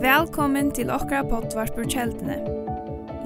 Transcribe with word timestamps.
Velkommen 0.00 0.68
til 0.70 0.90
okra 0.94 1.24
pottvarpur 1.26 1.82
kjeldene. 1.90 2.36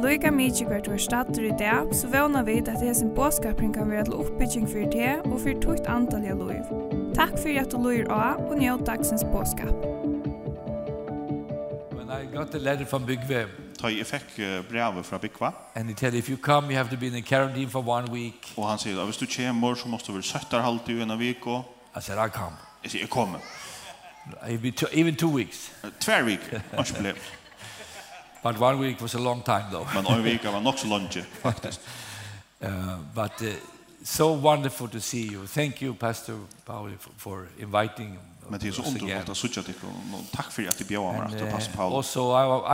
Loika 0.01 0.31
mykje 0.33 0.65
hvert 0.65 0.89
var 0.89 0.97
stater 0.97 1.45
i 1.45 1.51
dag, 1.61 1.91
så 1.93 2.09
vana 2.09 2.41
vi 2.47 2.55
at 2.65 2.97
sin 2.97 3.11
båskapring 3.13 3.75
kan 3.75 3.91
være 3.91 4.05
til 4.09 4.15
oppbygging 4.17 4.65
for 4.71 4.89
det 4.95 5.21
og 5.27 5.37
for 5.43 5.61
tukt 5.61 5.91
antall 5.93 6.25
av 6.25 6.41
loiv. 6.41 6.65
Takk 7.13 7.37
for 7.37 7.53
at 7.53 7.69
du 7.69 7.77
loir 7.77 8.09
av 8.09 8.41
og 8.47 8.57
njød 8.63 8.87
dagsens 8.89 9.25
båskap. 9.29 9.77
When 11.93 12.09
I 12.09 12.25
got 12.25 12.51
the 12.51 12.59
letter 12.59 12.87
from 12.87 13.05
Bygve, 13.05 13.45
ta 13.77 13.89
i 13.93 14.01
effekt 14.01 14.41
brevet 14.71 15.05
fra 15.05 15.19
Bikva. 15.19 15.53
And 15.75 15.89
he 15.89 15.95
tell 15.95 16.15
if 16.15 16.31
you 16.31 16.39
come 16.39 16.73
you 16.73 16.79
have 16.79 16.89
to 16.89 16.97
be 16.97 17.07
in 17.07 17.23
quarantine 17.23 17.69
for 17.69 17.83
one 17.85 18.11
week. 18.11 18.55
Og 18.57 18.69
han 18.71 18.79
sier, 18.79 19.05
hvis 19.05 19.17
du 19.21 19.27
kommer 19.37 19.75
så 19.75 19.89
måste 19.89 20.07
du 20.07 20.13
vel 20.13 20.25
søtter 20.25 20.61
halvt 20.61 20.89
i 20.89 21.03
en 21.03 21.19
vik. 21.19 21.45
I 21.97 22.01
said, 22.01 22.17
I 22.17 22.31
come. 22.31 22.57
Jeg 22.83 22.91
sier, 22.91 23.01
jeg 23.01 23.11
kommer. 23.11 23.39
Maybe 24.43 24.73
two, 24.73 24.87
even 24.93 25.17
two 25.17 25.29
weeks. 25.29 25.71
Two 26.01 26.25
week, 26.25 26.41
kanske. 26.71 27.15
But 28.43 28.59
one 28.59 28.79
week 28.79 29.01
was 29.01 29.15
a 29.15 29.19
long 29.19 29.43
time 29.43 29.65
though. 29.71 29.87
Men 29.95 30.07
en 30.07 30.23
vecka 30.23 30.51
var 30.51 30.61
nog 30.61 30.79
så 30.79 30.87
långt 30.87 31.17
faktiskt. 31.43 31.81
Uh, 32.63 32.99
but 33.15 33.43
uh, 33.43 33.49
so 34.03 34.33
wonderful 34.33 34.89
to 34.89 35.01
see 35.01 35.23
you. 35.23 35.47
Thank 35.47 35.83
you, 35.83 35.95
Pastor 35.95 36.37
Paul, 36.65 36.91
for, 36.99 37.11
for 37.17 37.49
inviting 37.59 38.19
Men 38.51 38.61
det 38.61 38.69
är 38.69 38.73
så 38.73 38.83
underbart 38.83 39.29
att 39.29 39.37
takk 39.37 39.67
dig 39.67 39.75
och 40.13 40.31
tack 40.33 40.53
för 40.53 40.69
att 40.69 40.79
du 40.79 40.85
bjöd 40.85 41.31
mig 41.31 41.43
att 41.43 41.53
passa 41.53 41.71
på. 41.71 41.83
Och 41.83 42.05
så 42.05 42.23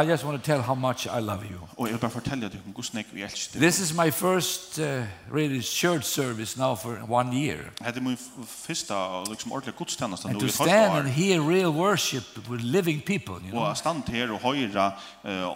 I 0.03 0.07
just 0.07 0.25
want 0.25 0.43
to 0.43 0.47
tell 0.47 0.61
how 0.61 0.75
much 0.75 1.07
I 1.07 1.21
love 1.21 1.47
you. 1.47 1.61
Och 1.75 1.89
jag 1.89 1.99
bara 2.01 2.11
fortälja 2.11 2.49
dig 2.49 2.61
hur 2.65 2.73
god 2.73 2.85
snäck 2.85 3.07
vi 3.11 3.23
älskar 3.23 3.61
dig. 3.61 3.71
This 3.71 3.81
is 3.81 3.93
my 3.93 4.11
first 4.11 4.79
uh, 4.79 5.03
really 5.33 5.63
church 5.63 6.05
service 6.05 6.57
now 6.57 6.77
for 6.77 7.13
one 7.13 7.37
year. 7.37 7.73
Hade 7.81 8.01
min 8.01 8.17
första 8.47 9.25
liksom 9.25 9.53
ordentliga 9.53 9.77
gudstjänst 9.79 10.23
då 10.23 10.29
i 10.29 10.49
första 10.49 10.63
året. 10.63 10.73
And 10.73 10.87
to 10.89 10.93
stand 10.93 10.99
and 10.99 11.09
hear 11.09 11.41
real 11.49 11.73
worship 11.73 12.25
with 12.49 12.65
living 12.65 13.01
people, 13.01 13.35
you 13.35 13.51
know. 13.51 13.71
Och 13.71 13.77
stand 13.77 14.03
här 14.09 14.33
och 14.33 14.41
höra 14.41 14.93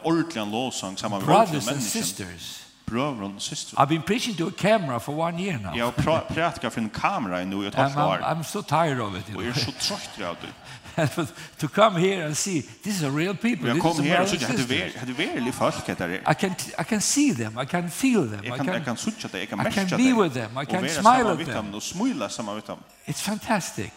ordentliga 0.02 0.44
lovsång 0.44 0.96
samman 0.96 1.20
med 1.20 1.28
människor. 1.28 1.52
Brothers 1.52 1.68
and 1.68 1.82
sisters 1.82 2.62
brødren 2.91 3.22
og 3.22 3.33
systeren. 3.38 3.83
I've 3.83 3.88
been 3.88 4.02
preaching 4.02 4.38
to 4.38 4.46
a 4.46 4.50
camera 4.50 4.98
for 4.98 5.12
one 5.12 5.38
year 5.44 5.58
now. 5.58 5.74
Jeg 5.74 5.84
har 5.84 6.24
prædika 6.34 6.69
for 6.69 6.80
en 6.80 6.91
kamera 6.91 7.41
i 7.41 7.44
nu 7.44 7.62
i 7.62 7.66
et 7.66 7.74
halvt 7.74 7.96
år. 7.96 8.16
I'm 8.16 8.42
so 8.42 8.60
tired 8.62 9.00
of 9.00 9.14
it. 9.14 9.36
Og 9.36 9.42
jeg 9.42 9.50
er 9.50 9.55
så 9.55 9.72
trøyt 9.80 10.27
av 10.27 10.36
det. 10.42 10.52
to 11.58 11.69
come 11.69 12.00
here 12.00 12.27
and 12.27 12.36
see 12.36 12.62
these 12.83 13.06
are 13.06 13.10
real 13.10 13.36
people. 13.36 13.69
Jag 13.69 13.80
kom 13.80 14.02
här 14.02 14.22
och 14.22 14.28
såg 14.28 14.44
att 14.44 14.69
det 14.69 14.83
är 14.83 14.92
det 15.14 15.48
är 15.48 15.52
folk 15.52 15.98
där. 15.98 16.30
I 16.30 16.34
can 16.34 16.55
I 16.78 16.84
can 16.84 17.00
see 17.00 17.34
them, 17.34 17.58
I 17.58 17.66
can 17.66 17.91
feel 17.91 18.30
them, 18.30 18.44
I 18.44 18.58
can 18.58 18.83
I 18.83 18.84
can 18.84 18.96
sucha 18.96 19.28
det, 19.33 19.42
I 19.42 19.46
can 19.46 19.58
matcha 19.58 19.70
det. 19.70 19.86
I 19.86 19.88
can 19.88 19.98
be 19.98 20.22
with 20.22 20.34
them, 20.34 20.58
I 20.62 20.66
can 20.66 20.88
smile 20.88 21.33
at 21.33 21.46
them. 21.46 21.74
Och 21.74 21.83
smila 21.83 22.28
samma 22.28 22.55
vet 22.55 22.66
dem. 22.66 22.78
It's 23.06 23.22
fantastic. 23.22 23.91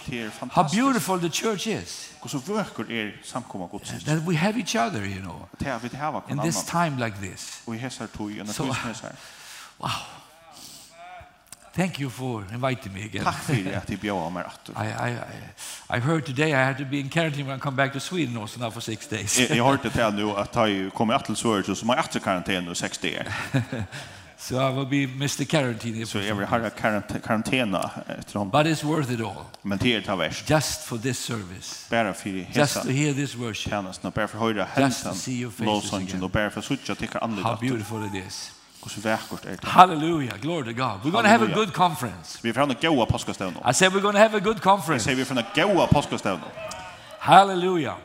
How 0.52 0.64
beautiful 0.64 1.20
the 1.20 1.30
church 1.30 1.68
is. 1.68 2.10
Och 2.20 2.30
så 2.30 2.38
verkar 2.38 2.92
er 2.92 3.22
samkomma 3.24 3.68
gudstjänst. 3.72 4.06
That 4.06 4.28
we 4.28 4.36
have 4.36 4.60
each 4.60 4.76
other, 4.76 5.06
you 5.06 5.22
know. 5.22 5.50
Det 5.60 5.70
har 5.70 5.80
vi 5.80 5.88
det 5.88 5.98
har 5.98 6.22
på 6.22 6.32
In 6.32 6.40
this 6.40 6.64
time 6.66 7.06
like 7.06 7.18
this. 7.18 7.62
Och 7.66 7.76
här 7.76 7.90
så 7.90 8.08
tog 8.08 8.32
ju 8.32 8.44
när 8.44 8.66
det 8.66 8.74
här. 8.74 9.16
Wow. 9.78 9.92
Thank 11.76 12.00
you 12.00 12.10
for 12.10 12.44
inviting 12.54 12.94
me 12.94 13.04
again. 13.06 13.24
Takk 13.24 13.44
for 13.44 13.54
at 13.76 13.88
du 13.88 13.98
bjør 13.98 14.30
meg 14.30 14.46
åter. 14.46 14.74
I 14.78 15.10
I 15.10 15.12
I 15.14 15.98
I 15.98 16.00
heard 16.00 16.26
today 16.26 16.52
I 16.54 16.64
had 16.66 16.78
to 16.78 16.86
be 16.86 17.00
in 17.00 17.10
quarantine 17.10 17.48
when 17.48 17.58
I 17.58 17.60
come 17.60 17.76
back 17.76 17.94
to 17.94 18.00
Sweden 18.00 18.38
also 18.38 18.60
now 18.60 18.70
for 18.70 18.80
six 18.82 19.08
days. 19.08 19.40
Jeg 19.40 19.58
Jag 19.58 19.66
hörde 19.66 19.90
det 19.90 20.14
nu 20.20 20.32
at 20.38 20.56
jeg 20.56 20.92
kommer 20.94 21.14
att 21.14 21.26
till 21.26 21.36
Sverige 21.36 21.76
så 21.76 21.86
må 21.86 21.94
jeg 21.94 22.04
åter 22.04 22.20
karantene 22.20 22.72
i 22.72 22.76
seks 22.76 22.98
dager. 22.98 23.24
So 24.38 24.60
I 24.60 24.70
will 24.76 24.86
be 24.86 25.08
Mr. 25.08 25.46
Quarantine. 25.46 26.06
So 26.06 26.20
every 26.20 26.46
har 26.46 26.70
karantena 26.70 27.92
etter 28.20 28.40
hon. 28.40 28.50
But 28.50 28.66
it's 28.68 28.84
worth 28.84 29.12
it 29.12 29.22
all. 29.22 29.46
Men 29.62 29.78
det 29.78 29.96
er 29.96 30.02
det 30.02 30.18
värt. 30.20 30.50
Just 30.50 30.88
for 30.88 30.98
this 30.98 31.18
service. 31.18 31.88
Bare 31.90 32.14
for 32.14 32.30
hälsa. 32.30 32.60
Just 32.60 32.74
to 32.74 32.92
hear 32.92 33.14
this 33.14 33.36
worship. 33.36 33.72
Tjänas 33.72 34.04
när 34.04 34.12
bare 34.12 34.28
for 34.28 34.40
höra 34.40 34.66
hälsan. 34.66 34.90
Just 34.90 35.04
to 35.04 35.14
see 35.14 35.42
your 35.42 35.52
faces 35.52 35.94
again. 35.94 36.10
Lovsången 36.10 36.32
bare 36.32 36.50
for 36.50 36.62
för 36.62 36.74
att 36.74 36.80
sucha 36.80 36.96
till 36.96 37.10
andra. 37.22 37.44
How 37.44 37.56
beautiful 37.56 38.06
it 38.06 38.28
is. 38.28 38.52
Hallelujah. 39.64 40.38
Glory 40.42 40.64
to 40.64 40.74
God. 40.74 41.04
We're 41.04 41.12
going 41.12 41.24
to 41.24 41.30
have 41.30 41.44
a 41.44 41.56
good 41.56 41.74
conference. 41.74 42.40
Vi 42.42 42.54
får 42.54 42.62
en 42.62 42.76
god 42.82 43.08
påskastevn. 43.08 43.56
I 43.70 43.74
said 43.74 43.94
we're 43.94 44.02
going 44.02 44.16
to 44.16 44.22
have 44.22 44.38
a 44.38 44.40
good 44.40 44.62
conference. 44.62 45.16
Vi 45.16 45.26
får 45.26 45.38
en 45.38 45.46
god 45.56 45.90
påskastevn. 45.90 46.42
Hallelujah. 47.20 47.96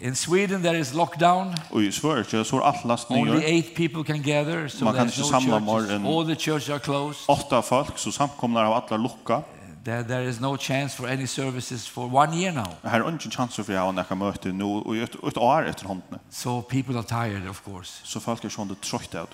In 0.00 0.16
Sweden 0.16 0.62
there 0.62 0.78
is 0.78 0.94
lockdown. 0.94 1.54
Och 1.70 1.82
i 1.82 1.92
Sverige 1.92 2.44
så 2.44 2.56
är 2.56 2.60
alla 2.60 2.80
last 2.84 3.10
Only 3.10 3.44
eight 3.44 3.76
people 3.76 4.04
can 4.04 4.22
gather 4.22 4.68
so 4.68 4.84
Man 4.84 4.94
kan 4.94 5.06
inte 5.06 5.20
no 5.20 5.24
samla 5.24 5.60
mer 5.60 5.92
än 5.92 6.06
All 6.06 6.26
the 6.26 6.36
churches 6.36 6.70
are 6.70 6.78
closed. 6.78 7.20
Åtta 7.28 7.62
folk 7.62 7.98
så 7.98 8.12
samkomnar 8.12 8.64
av 8.64 8.72
alla 8.72 8.96
lucka 8.96 9.42
there, 9.84 10.02
there 10.02 10.28
is 10.28 10.40
no 10.40 10.56
chance 10.56 10.96
for 10.96 11.08
any 11.08 11.26
services 11.26 11.86
for 11.86 12.14
one 12.14 12.36
year 12.36 12.52
now. 12.52 12.76
Här 12.82 13.00
är 13.00 13.08
ingen 13.08 13.48
for 13.48 13.62
för 13.62 13.72
jag 13.72 13.88
och 13.88 13.94
näka 13.94 14.14
möte 14.14 14.52
nu 14.52 14.64
och 14.64 14.96
ett 14.96 15.14
ett 15.14 15.36
år 15.36 15.66
efter 15.66 15.86
handen. 15.86 16.18
So 16.30 16.62
people 16.62 16.98
are 16.98 17.02
tired 17.02 17.48
of 17.48 17.64
course. 17.64 18.00
Så 18.04 18.20
folk 18.20 18.44
är 18.44 18.48
sjönde 18.48 18.74
trötta 18.74 19.22
ut. 19.22 19.28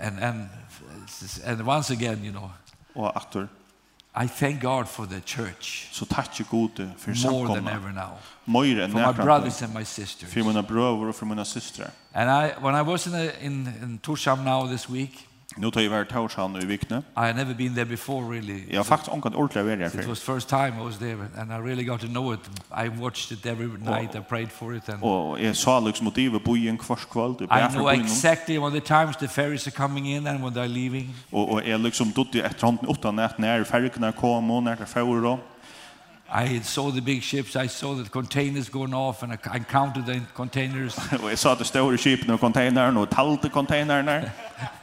And 0.00 0.22
and 0.22 0.48
and 1.46 1.68
once 1.68 1.92
again, 1.92 2.24
you 2.24 2.32
know. 2.32 2.50
Och 2.94 3.16
åter. 3.16 3.48
I 4.24 4.28
thank 4.28 4.62
God 4.62 4.88
for 4.88 5.06
the 5.06 5.20
church. 5.20 5.88
Så 5.92 6.04
tack 6.04 6.40
ju 6.40 6.44
gode 6.50 6.90
för 6.98 7.14
samkomna. 7.14 7.48
More 7.48 7.60
than 7.60 7.68
ever 7.68 7.92
now. 7.92 8.18
Mer 8.44 8.80
än. 8.80 8.92
For 8.92 9.06
my 9.06 9.12
brothers 9.12 9.62
and 9.62 9.74
my 9.74 9.84
sisters. 9.84 10.30
För 10.30 10.42
mina 10.42 10.62
bröder 10.62 11.08
och 11.08 11.16
för 11.16 11.26
mina 11.26 11.44
systrar. 11.44 11.90
And 12.12 12.30
I 12.30 12.52
when 12.62 12.74
I 12.74 12.82
was 12.82 13.06
in 13.06 13.14
a, 13.14 13.30
in 13.40 13.66
in 13.82 13.98
Torsham 13.98 14.44
now 14.44 14.70
this 14.70 14.90
week. 14.90 15.27
Nu 15.58 15.70
tar 15.70 15.80
jag 15.80 15.90
vart 15.90 16.08
Torshamn 16.08 16.62
i 16.62 16.64
Vikne. 16.64 17.02
I 17.16 17.20
had 17.20 17.36
never 17.36 17.54
been 17.54 17.74
there 17.74 17.84
before 17.84 18.34
really. 18.34 18.64
Jag 18.70 18.78
har 18.78 18.84
faktiskt 18.84 19.12
onkat 19.12 19.34
ordentligt 19.34 19.64
varit 19.64 19.92
där. 19.92 20.00
It 20.00 20.08
was 20.08 20.20
first 20.20 20.48
time 20.48 20.72
I 20.80 20.84
was 20.84 20.98
there 20.98 21.26
and 21.38 21.52
I 21.52 21.68
really 21.68 21.84
got 21.84 22.00
to 22.00 22.06
know 22.06 22.34
it. 22.34 22.40
I 22.70 22.88
watched 22.88 23.38
it 23.38 23.46
every 23.46 23.66
night. 23.66 24.14
I 24.14 24.20
prayed 24.28 24.52
for 24.52 24.76
it 24.76 24.88
and 24.88 25.02
Och 25.02 25.40
jag 25.40 25.56
sa 25.56 25.80
liksom 25.80 26.04
motivet 26.04 26.44
på 26.44 26.56
en 26.56 26.78
kvarskvall 26.78 27.34
typ 27.34 27.52
I 27.52 27.74
know 27.74 27.90
exactly 27.90 28.58
when 28.58 28.72
the 28.72 28.80
times 28.80 29.16
the 29.16 29.28
ferries 29.28 29.66
are 29.66 29.76
coming 29.76 30.06
in 30.16 30.26
and 30.26 30.44
when 30.44 30.54
they're 30.54 30.68
leaving. 30.68 31.14
Och 31.30 31.52
och 31.52 31.64
är 31.64 31.78
liksom 31.78 32.12
då 32.14 32.26
det 32.32 32.40
efter 32.40 32.66
hand 32.66 32.78
åtta 32.86 33.10
natt 33.10 33.38
när 33.38 33.64
färjorna 33.64 34.12
kom 34.12 34.50
och 34.50 34.62
när 34.62 34.76
det 34.76 34.86
färjor 34.86 35.22
då. 35.22 35.38
I 36.30 36.60
saw 36.62 36.92
the 36.92 37.00
big 37.00 37.22
ships, 37.22 37.56
I 37.56 37.68
saw 37.68 38.04
the 38.04 38.10
containers 38.10 38.68
going 38.68 38.94
off 38.94 39.22
and 39.22 39.32
I 39.32 39.58
counted 39.58 40.06
the 40.06 40.20
containers. 40.34 40.96
Och 41.22 41.30
jag 41.30 41.38
sa 41.38 41.52
att 41.52 41.58
det 41.58 41.64
stora 41.64 41.96
skeppen 41.96 42.34
och 42.34 42.40
containern 42.40 42.96
och 42.96 43.10
talte 43.10 43.48
containern. 43.48 44.30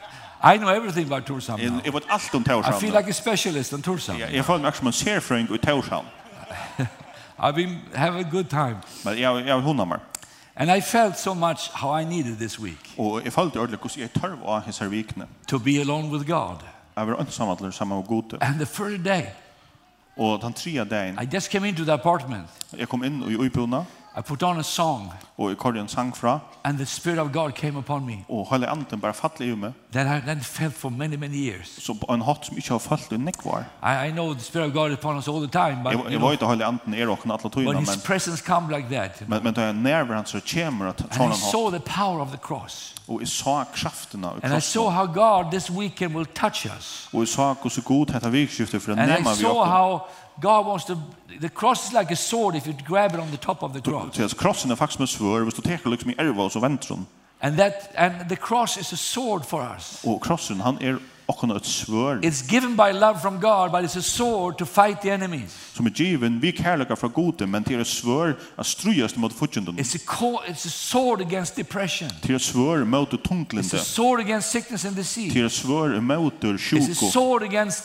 I 0.54 0.58
know 0.58 0.68
everything 0.68 1.12
about 1.12 1.26
Tursam 1.26 1.58
now. 1.58 1.80
Jeg 1.84 1.94
vet 1.94 2.02
alt 2.10 2.34
om 2.34 2.44
I 2.48 2.80
feel 2.80 2.92
like 2.92 3.08
a 3.08 3.12
specialist 3.12 3.72
on 3.72 3.82
Torshamn. 3.82 4.20
Jeg 4.20 4.44
føler 4.44 4.62
meg 4.62 4.74
som 4.74 4.86
en 4.86 4.92
serfrøyng 4.92 5.54
i 5.54 5.58
Tursam. 5.58 6.04
I've 7.38 7.54
been 7.54 7.78
have 7.94 8.18
a 8.18 8.22
good 8.22 8.44
time. 8.44 8.76
Men 9.04 9.18
yeah, 9.18 9.46
jag 9.46 9.60
hundar 9.60 9.84
mig. 9.84 9.98
And 10.56 10.70
I 10.70 10.80
felt 10.80 11.18
so 11.18 11.34
much 11.34 11.70
how 11.72 11.98
I 12.00 12.04
needed 12.04 12.36
this 12.36 12.60
week. 12.60 12.94
Og 12.98 13.24
jag 13.24 13.32
felt 13.32 13.56
ordentligt 13.56 13.96
hur 13.96 14.02
jag 14.02 14.12
tørv 14.12 14.44
av 14.44 14.60
hans 14.60 14.82
vikne. 14.82 15.26
To 15.48 15.58
be 15.58 15.80
alone 15.80 16.18
with 16.18 16.26
God. 16.26 16.56
Jag 16.94 17.06
var 17.06 17.20
ensam 17.20 17.48
att 17.48 17.60
lära 17.60 17.72
samma 17.72 18.02
god. 18.02 18.34
And 18.40 18.58
the 18.58 18.66
third 18.66 19.00
day. 19.04 19.24
Og 20.16 20.40
den 20.42 20.52
tredje 20.52 20.84
dagen. 20.84 21.18
I 21.22 21.34
just 21.34 21.50
came 21.50 21.68
into 21.68 21.84
the 21.84 21.92
apartment. 21.92 22.46
Jeg 22.78 22.88
kom 22.88 23.04
inn 23.04 23.22
i 23.22 23.36
uppbona. 23.36 23.84
I 24.18 24.22
put 24.22 24.42
on 24.42 24.58
a 24.58 24.62
song. 24.62 25.12
Og 25.36 25.48
jeg 25.48 25.58
kallade 25.58 25.82
en 25.82 25.88
sang 25.88 26.16
fra. 26.16 26.38
And 26.64 26.78
the 26.78 26.86
Spirit 26.86 27.18
of 27.18 27.32
God 27.32 27.52
came 27.52 27.78
upon 27.78 28.06
me. 28.06 28.24
Og 28.28 28.48
hele 28.50 28.70
anden 28.70 29.00
bare 29.00 29.14
fattade 29.14 29.50
i 29.50 29.54
meg. 29.54 29.72
That 29.92 30.06
I 30.06 30.20
then 30.26 30.40
felt 30.40 30.74
for 30.74 30.88
many, 30.88 31.16
many 31.16 31.36
years. 31.36 31.68
Så 31.84 31.94
på 31.94 32.14
en 32.14 32.22
hatt 32.22 32.46
som 32.46 32.56
ikke 32.56 32.70
har 32.70 32.78
falt 32.78 33.12
i 33.12 33.16
nekk 33.16 33.44
var. 33.44 33.66
I, 33.82 34.08
I 34.08 34.10
know 34.10 34.32
the 34.34 34.44
Spirit 34.44 34.66
of 34.66 34.72
God 34.72 34.90
is 34.90 34.98
upon 34.98 35.16
us 35.16 35.28
all 35.28 35.48
the 35.48 35.52
time. 35.52 35.82
But, 35.84 35.92
jeg, 35.92 36.12
jeg 36.12 36.20
var 36.20 36.32
ikke 36.32 36.48
hele 36.48 36.64
anden 36.64 36.94
er 36.94 37.12
åkne 37.12 37.36
alle 37.36 37.50
togene. 37.50 37.72
But 37.72 37.88
his 37.88 38.02
presence 38.04 38.44
come 38.44 38.76
like 38.76 38.88
that. 38.88 39.28
Men, 39.28 39.44
men 39.44 39.54
da 39.54 39.68
jeg 39.68 39.74
nærver 39.74 40.14
han 40.14 40.26
så 40.26 40.40
kommer 40.40 40.88
at 40.88 41.04
sånn 41.04 41.12
han 41.12 41.20
hatt. 41.20 41.20
And 41.20 41.34
I 41.34 41.50
saw 41.52 41.70
the 41.70 41.80
power 41.80 42.20
of 42.20 42.28
the 42.28 42.40
cross. 42.40 42.94
Og 43.08 43.20
jeg 43.20 43.28
så 43.28 43.64
kraften 43.74 44.24
av. 44.24 44.40
And 44.42 44.56
I 44.56 44.60
saw 44.60 44.90
how 44.90 45.06
God 45.06 45.52
this 45.52 45.70
weekend 45.70 46.14
will 46.16 46.26
touch 46.26 46.66
us. 46.78 47.08
Og 47.12 47.20
jeg 47.20 47.28
så 47.28 47.54
hvordan 47.54 47.84
god 47.84 48.06
dette 48.06 48.30
virkskiftet 48.30 48.82
for 48.82 48.92
å 48.92 48.94
vi 48.96 49.02
åkne. 49.02 49.16
And 49.16 49.28
I 49.28 49.42
saw 49.42 49.64
how 49.64 50.00
God 50.40 50.66
wants 50.66 50.84
to 50.84 50.96
the 51.40 51.48
cross 51.48 51.86
is 51.86 51.92
like 51.92 52.12
a 52.12 52.16
sword 52.16 52.56
if 52.56 52.66
you 52.66 52.74
grab 52.86 53.14
it 53.14 53.20
on 53.20 53.30
the 53.30 53.36
top 53.36 53.62
of 53.62 53.72
the 53.72 53.80
cross. 53.80 54.30
Så 54.30 54.36
krossen 54.36 54.70
är 54.70 54.76
faktiskt 54.76 54.98
med 54.98 55.08
svärd, 55.08 55.44
hvis 55.44 55.54
du 55.54 55.62
tar 55.62 55.90
liksom 55.90 56.10
i 56.10 56.14
ärva 56.18 56.42
och 56.42 56.52
så 56.52 56.60
vänder 56.60 56.88
den. 56.88 57.06
And 57.40 57.56
that 57.56 57.96
and 57.96 58.28
the 58.28 58.36
cross 58.36 58.78
is 58.78 58.92
a 58.92 58.96
sword 58.96 59.44
for 59.44 59.62
us. 59.62 60.00
Och 60.04 60.24
krossen 60.24 60.60
han 60.60 60.78
är 60.82 60.98
och 61.26 61.56
ett 61.56 61.64
svärd. 61.64 62.24
It's 62.24 62.52
given 62.52 62.76
by 62.76 62.92
love 62.92 63.18
from 63.18 63.40
God, 63.40 63.72
but 63.72 63.84
it's 63.84 63.98
a 63.98 64.02
sword 64.02 64.58
to 64.58 64.64
fight 64.64 65.02
the 65.02 65.10
enemies. 65.10 65.72
Som 65.74 65.86
är 65.86 65.90
given 65.90 66.40
vi 66.40 66.52
kärlekar 66.52 66.96
från 66.96 67.12
gode, 67.12 67.46
men 67.46 67.64
till 67.64 67.80
er 67.80 67.84
svärd 67.84 68.36
att 68.56 68.66
strujas 68.66 69.16
mot 69.16 69.32
fienden. 69.32 69.78
It's 69.78 69.96
a 69.96 70.42
it's 70.46 70.66
a 70.66 70.70
sword 70.70 71.20
against 71.20 71.56
depression. 71.56 72.08
Till 72.22 72.34
er 72.34 72.38
svärd 72.38 72.86
mot 72.86 73.24
tungtlinde. 73.24 73.68
It's 73.68 73.80
a 73.80 73.84
sword 73.84 74.20
against 74.20 74.50
sickness 74.50 74.84
and 74.84 74.96
disease. 74.96 75.32
Till 75.32 75.44
er 75.44 75.48
svärd 75.48 76.02
mot 76.02 76.34
sjuka. 76.42 76.76
It's 76.76 77.06
a 77.06 77.10
sword 77.10 77.42
against 77.42 77.84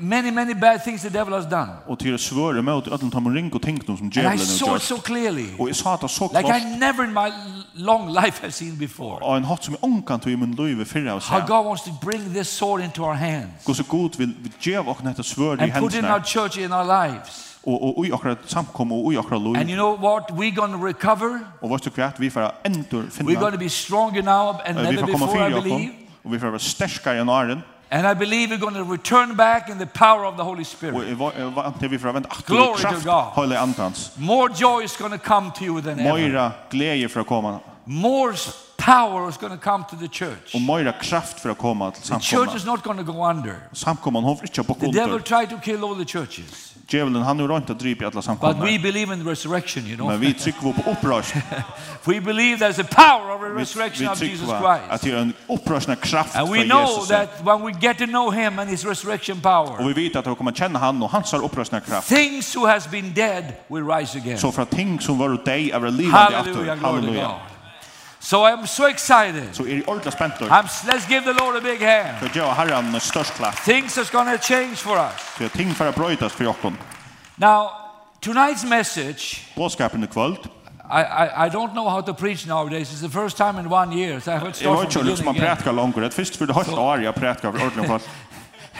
many 0.00 0.30
many 0.30 0.54
bad 0.54 0.84
things 0.84 1.02
the 1.02 1.08
devil 1.08 1.32
has 1.34 1.44
done. 1.50 1.68
Och 1.86 1.98
till 1.98 2.18
svåra 2.18 2.62
mot 2.62 2.88
att 2.88 3.00
de 3.00 3.34
ring 3.34 3.46
og 3.46 3.54
och 3.54 3.62
tänkt 3.62 3.86
som 3.86 4.10
djävulen 4.10 4.24
har 4.24 4.34
gjort. 4.34 4.42
I 4.42 4.46
saw 4.46 4.76
it 4.76 4.82
so 4.82 4.96
clearly. 4.96 5.46
Och 5.58 5.68
jag 5.68 5.76
sa 5.76 5.96
det 5.96 6.08
så 6.08 6.28
klart. 6.28 6.44
Like 6.44 6.58
I 6.58 6.78
never 6.78 7.04
in 7.04 7.12
my 7.12 7.32
long 7.74 8.08
life 8.08 8.42
have 8.42 8.52
seen 8.52 8.78
before. 8.78 9.24
Och 9.24 9.36
en 9.36 9.44
hatt 9.44 9.64
som 9.64 9.74
jag 9.74 9.90
onkan 9.90 10.20
tog 10.20 10.32
i 10.32 10.36
min 10.36 10.52
liv 10.52 10.84
för 10.84 11.00
jag 11.00 11.22
sa. 11.22 11.34
How 11.34 11.46
God 11.46 11.64
wants 11.66 11.84
to 11.84 11.90
bring 12.02 12.34
this 12.34 12.48
sword 12.48 12.80
into 12.80 13.02
our 13.02 13.14
hands. 13.14 13.64
Gud 13.66 13.76
så 13.76 13.82
god 13.88 14.16
vill 14.16 14.32
djäv 14.60 14.88
och 14.88 15.04
nätta 15.04 15.22
svärd 15.22 15.58
i 15.58 15.70
händerna. 15.70 15.78
And 15.78 15.90
put 15.90 15.98
in 15.98 16.04
our 16.04 16.22
church 16.22 16.58
in 16.58 16.72
our 16.72 16.84
lives. 16.84 17.58
Och 17.62 17.98
och 17.98 18.06
i 18.06 18.12
akra 18.12 18.36
samkom 18.46 18.92
och 18.92 19.12
i 19.12 19.18
akra 19.18 19.38
loj. 19.38 19.58
And 19.58 19.70
you 19.70 19.76
know 19.76 20.00
what 20.00 20.30
we 20.30 20.50
going 20.50 20.72
to 20.72 20.86
recover? 20.86 21.40
Och 21.60 21.68
vad 21.70 21.82
du 21.82 21.90
kvärt 21.90 22.18
vi 22.18 22.30
för 22.30 22.52
ändå 22.62 23.02
finna. 23.10 23.30
We 23.30 23.34
going 23.34 23.52
to 23.52 23.58
be 23.58 23.68
stronger 23.68 24.22
now 24.22 24.60
and 24.66 24.76
never 24.76 25.06
before 25.06 25.48
I 25.48 25.50
believe. 25.50 25.92
Och 26.22 26.34
vi 26.34 26.38
får 26.38 26.46
vara 26.46 26.58
starkare 26.58 27.20
än 27.20 27.26
någonsin. 27.26 27.62
And 27.92 28.06
I 28.06 28.14
believe 28.14 28.50
we're 28.50 28.56
going 28.56 28.74
to 28.74 28.84
return 28.84 29.36
back 29.36 29.68
in 29.68 29.76
the 29.76 29.86
power 29.86 30.24
of 30.24 30.38
the 30.38 30.44
Holy 30.44 30.64
Spirit. 30.64 30.94
Glory 32.46 32.80
to 32.80 33.00
God. 33.04 33.36
More 34.18 34.48
joy 34.48 34.82
is 34.82 34.96
going 34.96 35.12
to 35.12 35.18
come 35.18 35.52
to 35.52 35.64
you 35.64 35.80
than 35.82 36.00
ever. 36.00 36.54
More 37.86 38.34
power 38.78 39.28
is 39.28 39.36
going 39.36 39.52
to 39.52 39.58
come 39.58 39.84
to 39.90 39.96
the 39.96 40.08
church. 40.08 40.54
Och 40.54 40.60
mera 40.60 40.92
kraft 40.92 41.40
för 41.40 41.50
att 41.50 41.58
komma 41.58 41.90
till 41.90 42.02
samkomman. 42.02 42.20
The 42.20 42.36
church 42.36 42.56
is 42.56 42.64
not 42.64 42.82
going 42.82 42.98
to 42.98 43.12
go 43.12 43.30
under. 43.30 43.56
Samkomman 43.72 44.24
har 44.24 44.30
inte 44.42 44.62
gått 44.62 44.82
under. 44.82 44.92
The 44.92 44.98
devil 44.98 45.20
tried 45.22 45.50
to 45.50 45.58
kill 45.58 45.84
all 45.84 45.94
the 45.94 46.04
churches 46.04 46.71
djävulen 46.86 47.22
han 47.22 47.40
har 47.40 47.48
rönt 47.48 47.70
att 47.70 47.78
drypa 47.78 48.04
i 48.04 48.06
alla 48.06 48.22
samkomna. 48.22 48.54
But 48.54 48.68
we 48.68 48.78
believe 48.78 49.14
in 49.14 49.24
the 49.24 49.30
resurrection, 49.30 49.86
you 49.86 49.96
know. 49.96 50.08
Men 50.08 50.20
vi 50.20 50.34
trycker 50.34 50.60
på 50.60 50.90
upprörs. 50.90 51.32
we 52.04 52.20
believe 52.20 52.66
there's 52.66 52.80
a 52.80 52.86
power 52.90 53.34
of 53.34 53.42
a 53.42 53.60
resurrection 53.60 54.08
of 54.08 54.22
Jesus 54.22 54.48
Christ. 54.48 54.82
Att 54.88 55.00
det 55.02 55.10
är 55.10 55.16
en 55.16 55.32
upprörsna 55.48 55.96
kraft 55.96 56.32
för 56.32 56.40
Jesus. 56.40 56.50
And 56.50 56.58
we 56.58 56.64
know 56.64 57.06
that 57.06 57.28
when 57.44 57.66
we 57.66 57.72
get 57.80 57.98
to 57.98 58.06
know 58.06 58.34
him 58.34 58.58
and 58.58 58.70
his 58.70 58.84
resurrection 58.84 59.40
power. 59.40 59.80
Och 59.80 59.88
vi 59.88 59.92
vet 59.92 60.16
att 60.16 60.26
vi 60.26 60.34
kommer 60.34 60.52
känna 60.52 60.78
han 60.78 61.02
och 61.02 61.10
hans 61.10 61.34
upprörsna 61.34 61.80
kraft. 61.80 62.08
Things 62.08 62.56
who 62.56 62.66
has 62.66 62.90
been 62.90 63.14
dead 63.14 63.44
will 63.68 63.86
rise 63.86 64.18
again. 64.18 64.38
Så 64.38 64.52
för 64.52 64.64
ting 64.64 65.00
som 65.00 65.18
var 65.18 65.28
döda 65.28 65.76
över 65.76 65.90
livet 65.90 66.32
i 66.32 66.34
after. 66.34 66.76
Halleluja. 66.76 67.30
So 68.22 68.44
I'm 68.44 68.66
so 68.66 68.88
excited. 68.88 69.48
So 69.52 69.66
är 69.66 69.90
ordentligt 69.90 70.14
spent 70.14 70.38
då. 70.38 70.46
I'm 70.46 70.64
let's 70.86 71.10
give 71.10 71.24
the 71.24 71.44
Lord 71.44 71.56
a 71.56 71.60
big 71.60 71.82
hand. 71.82 72.18
För 72.18 72.38
jag 72.38 72.46
har 72.46 72.66
en 72.66 73.00
störst 73.00 73.34
klapp. 73.34 73.56
Things 73.64 73.98
is 73.98 74.10
going 74.10 74.38
to 74.38 74.44
change 74.44 74.76
for 74.76 74.96
us. 74.96 75.12
Så 75.38 75.48
ting 75.48 75.74
för 75.74 75.88
att 75.88 75.94
brötas 75.94 76.32
för 76.32 76.44
Jakob. 76.44 76.74
Now 77.36 77.70
tonight's 78.20 78.66
message. 78.66 79.40
Boskapen 79.54 80.04
ikväll. 80.04 80.36
I 80.90 81.00
I 81.00 81.46
I 81.46 81.50
don't 81.50 81.72
know 81.72 81.88
how 81.88 82.02
to 82.02 82.14
preach 82.14 82.46
nowadays. 82.46 82.92
It's 82.92 83.00
the 83.00 83.20
first 83.20 83.36
time 83.36 83.60
in 83.60 83.72
one 83.72 83.98
year. 83.98 84.20
So 84.20 84.30
I 84.30 84.34
heard 84.34 84.54
stuff. 84.54 84.62
Jag 84.62 84.74
har 84.74 84.84
inte 84.84 85.02
lyssnat 85.02 85.34
på 85.36 85.40
predika 85.40 85.72
långt. 85.72 85.96
Det 85.96 86.10
först 86.10 86.36
för 86.36 86.46
det 86.46 86.52
har 86.52 86.98
jag 86.98 87.14
predikat 87.14 87.54
ordentligt 87.54 87.86
fast. 87.86 88.08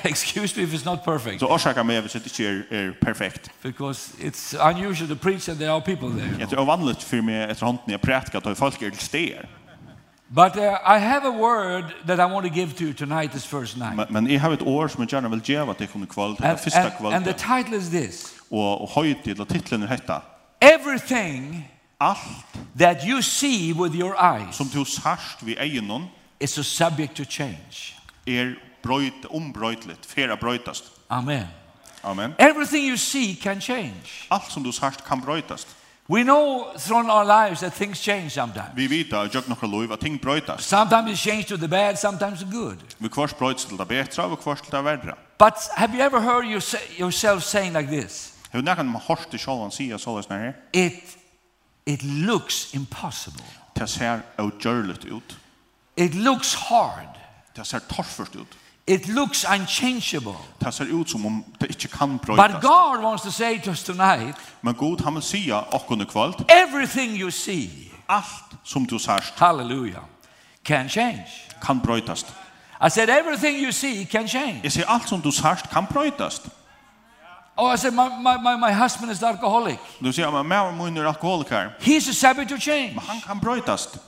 Excuse 0.04 0.56
me 0.56 0.62
if 0.62 0.74
it's 0.74 0.84
not 0.84 1.04
perfect. 1.04 1.40
Så 1.40 1.46
orsaka 1.46 1.82
mig 1.82 2.00
hvis 2.00 2.12
det 2.12 2.38
ikke 2.40 2.64
er, 2.70 2.86
er 2.86 2.92
perfekt. 3.02 3.50
Because 3.62 4.14
it's 4.18 4.54
unusual 4.70 5.08
to 5.08 5.14
preach 5.14 5.48
and 5.48 5.58
there 5.58 5.70
are 5.70 5.80
people 5.80 6.08
there. 6.08 6.36
Jag 6.40 6.48
tror 6.48 6.64
vanligt 6.64 7.02
för 7.02 7.20
mig 7.20 7.42
efter 7.42 7.66
hand 7.66 7.78
när 7.86 7.94
jag 7.94 8.00
predikar 8.00 8.50
att 8.50 8.58
folk 8.58 8.82
är 8.82 8.90
till 8.90 8.98
stär. 8.98 9.48
But 10.28 10.56
uh, 10.56 10.62
I 10.62 10.98
have 10.98 11.26
a 11.26 11.30
word 11.30 11.84
that 12.06 12.18
I 12.18 12.32
want 12.32 12.46
to 12.46 12.52
give 12.52 12.72
to 12.72 12.84
you 12.84 12.94
tonight 12.94 13.32
this 13.32 13.44
first 13.44 13.76
night. 13.76 13.96
Men, 13.96 14.06
men 14.10 14.26
have 14.26 14.38
har 14.38 14.52
ett 14.52 14.62
ord 14.62 14.90
som 14.90 15.02
jag 15.02 15.12
gärna 15.12 15.28
vill 15.28 15.40
ge 15.44 15.56
att 15.56 15.78
det 15.78 15.86
kommer 15.86 16.06
kväll 16.06 16.36
till 16.36 16.56
första 16.56 16.90
kvällen. 16.90 17.14
And 17.14 17.24
the 17.24 17.32
title 17.32 17.76
is 17.76 17.90
this. 17.90 18.34
Och 18.48 18.82
og 18.82 18.88
höjt 18.88 19.40
och 19.40 19.48
titeln 19.48 19.82
är. 19.82 20.22
Everything 20.60 21.68
allt 21.98 22.18
that 22.78 23.04
you 23.04 23.22
see 23.22 23.72
with 23.72 23.94
your 23.94 24.14
eyes. 24.16 24.56
Som 24.56 24.68
du 24.68 24.84
särst 24.84 25.42
vid 25.42 25.58
ögonen. 25.58 26.06
Is 26.38 26.58
a 26.58 26.62
subject 26.62 27.14
to 27.16 27.24
change. 27.28 27.94
Er 28.26 28.56
bröjt, 28.82 29.24
ombröjtligt, 29.24 30.06
fera 30.06 30.36
bröjtast. 30.36 30.84
Amen. 31.08 31.46
Amen. 32.02 32.34
Everything 32.38 32.84
you 32.84 32.96
see 32.96 33.34
can 33.34 33.60
change. 33.60 34.02
Allt 34.28 34.50
som 34.50 34.62
du 34.62 34.72
särskilt 34.72 35.04
kan 35.04 35.20
bröjtast. 35.20 35.68
We 36.06 36.24
know 36.24 36.74
through 36.78 37.10
our 37.10 37.24
lives 37.24 37.60
that 37.60 37.74
things 37.74 38.00
change 38.00 38.30
sometimes. 38.30 38.68
Vi 38.74 38.86
vet 38.86 39.12
att 39.12 39.34
jag 39.34 39.48
några 39.48 39.66
lov 39.66 39.92
att 39.92 40.00
ting 40.00 40.16
brötas. 40.16 40.66
Sometimes 40.66 41.12
it 41.12 41.18
change 41.18 41.42
to 41.42 41.56
the 41.56 41.68
bad, 41.68 41.98
sometimes 41.98 42.40
the 42.40 42.46
good. 42.46 42.78
Vi 42.98 43.08
kvars 43.08 43.38
bröts 43.38 43.64
till 43.64 43.76
det 43.76 43.84
bättre 43.84 44.22
och 44.22 44.42
kvars 44.42 44.60
till 44.60 44.70
det 44.70 44.82
värre. 44.82 45.14
But 45.38 45.54
have 45.76 45.96
you 45.96 46.06
ever 46.06 46.20
heard 46.20 46.44
you 46.44 46.60
say, 46.60 46.80
yourself 46.98 47.44
saying 47.44 47.72
like 47.72 48.02
this? 48.02 48.34
Hur 48.50 48.62
när 48.62 48.82
man 48.82 49.02
hörst 49.06 49.30
det 49.30 49.38
själv 49.38 49.60
och 49.60 49.72
säger 49.72 49.98
så 49.98 50.22
här. 50.28 50.56
It 50.72 51.18
it 51.84 52.02
looks 52.02 52.74
impossible. 52.74 53.44
Det 53.74 53.86
ser 53.86 54.20
ogörligt 54.38 55.04
ut. 55.04 55.36
It 55.94 56.14
looks 56.14 56.54
hard. 56.54 57.18
Det 57.54 57.64
ser 57.64 57.78
torrt 57.78 58.36
ut. 58.36 58.58
It 58.86 59.08
looks 59.08 59.44
unchangeable. 59.44 60.34
Det 60.58 60.74
ser 60.74 60.84
ut 61.00 61.10
som 61.10 61.26
om 61.26 61.44
det 61.60 61.66
inte 61.66 61.88
kan 61.88 62.18
brytas. 62.18 62.52
But 62.52 62.62
God 62.62 63.02
wants 63.02 63.22
to 63.22 63.30
say 63.30 63.60
to 63.60 63.70
us 63.70 63.84
tonight. 63.84 64.36
Men 64.60 64.74
Gud 64.74 65.00
han 65.00 65.14
vil 65.14 65.22
säga 65.22 65.60
och 65.60 65.86
kunde 65.86 66.04
kvalt. 66.04 66.36
Everything 66.48 67.10
you 67.20 67.30
see. 67.30 67.68
Alt 68.06 68.26
som 68.64 68.86
du 68.86 68.98
ser. 68.98 69.32
Hallelujah. 69.36 70.02
Can 70.64 70.88
change. 70.88 71.26
Kan 71.62 71.80
brøytast. 71.80 72.26
I 72.86 72.90
said 72.90 73.08
everything 73.08 73.56
you 73.56 73.72
see 73.72 74.04
can 74.04 74.28
change. 74.28 74.60
Jag 74.62 74.72
säger 74.72 74.86
allt 74.86 75.08
som 75.08 75.20
du 75.20 75.32
ser 75.32 75.54
kan 75.54 75.86
brøytast? 75.86 76.48
Oh, 77.56 77.74
I 77.74 77.76
said 77.76 77.92
my 77.92 78.08
my 78.08 78.36
my 78.42 78.56
my 78.56 78.72
husband 78.72 79.12
is 79.12 79.22
alcoholic. 79.22 79.78
Du 80.00 80.12
säger 80.12 80.30
men 80.30 80.48
min 80.68 80.78
man 80.78 80.96
är 80.96 81.04
alkoholiker. 81.04 81.70
He's 81.80 82.10
a 82.10 82.12
subject 82.12 82.50
to 82.50 82.56
change. 82.58 82.92
Men 82.94 83.04
han 83.08 83.20
kan 83.20 83.40
brøytast. 83.40 83.98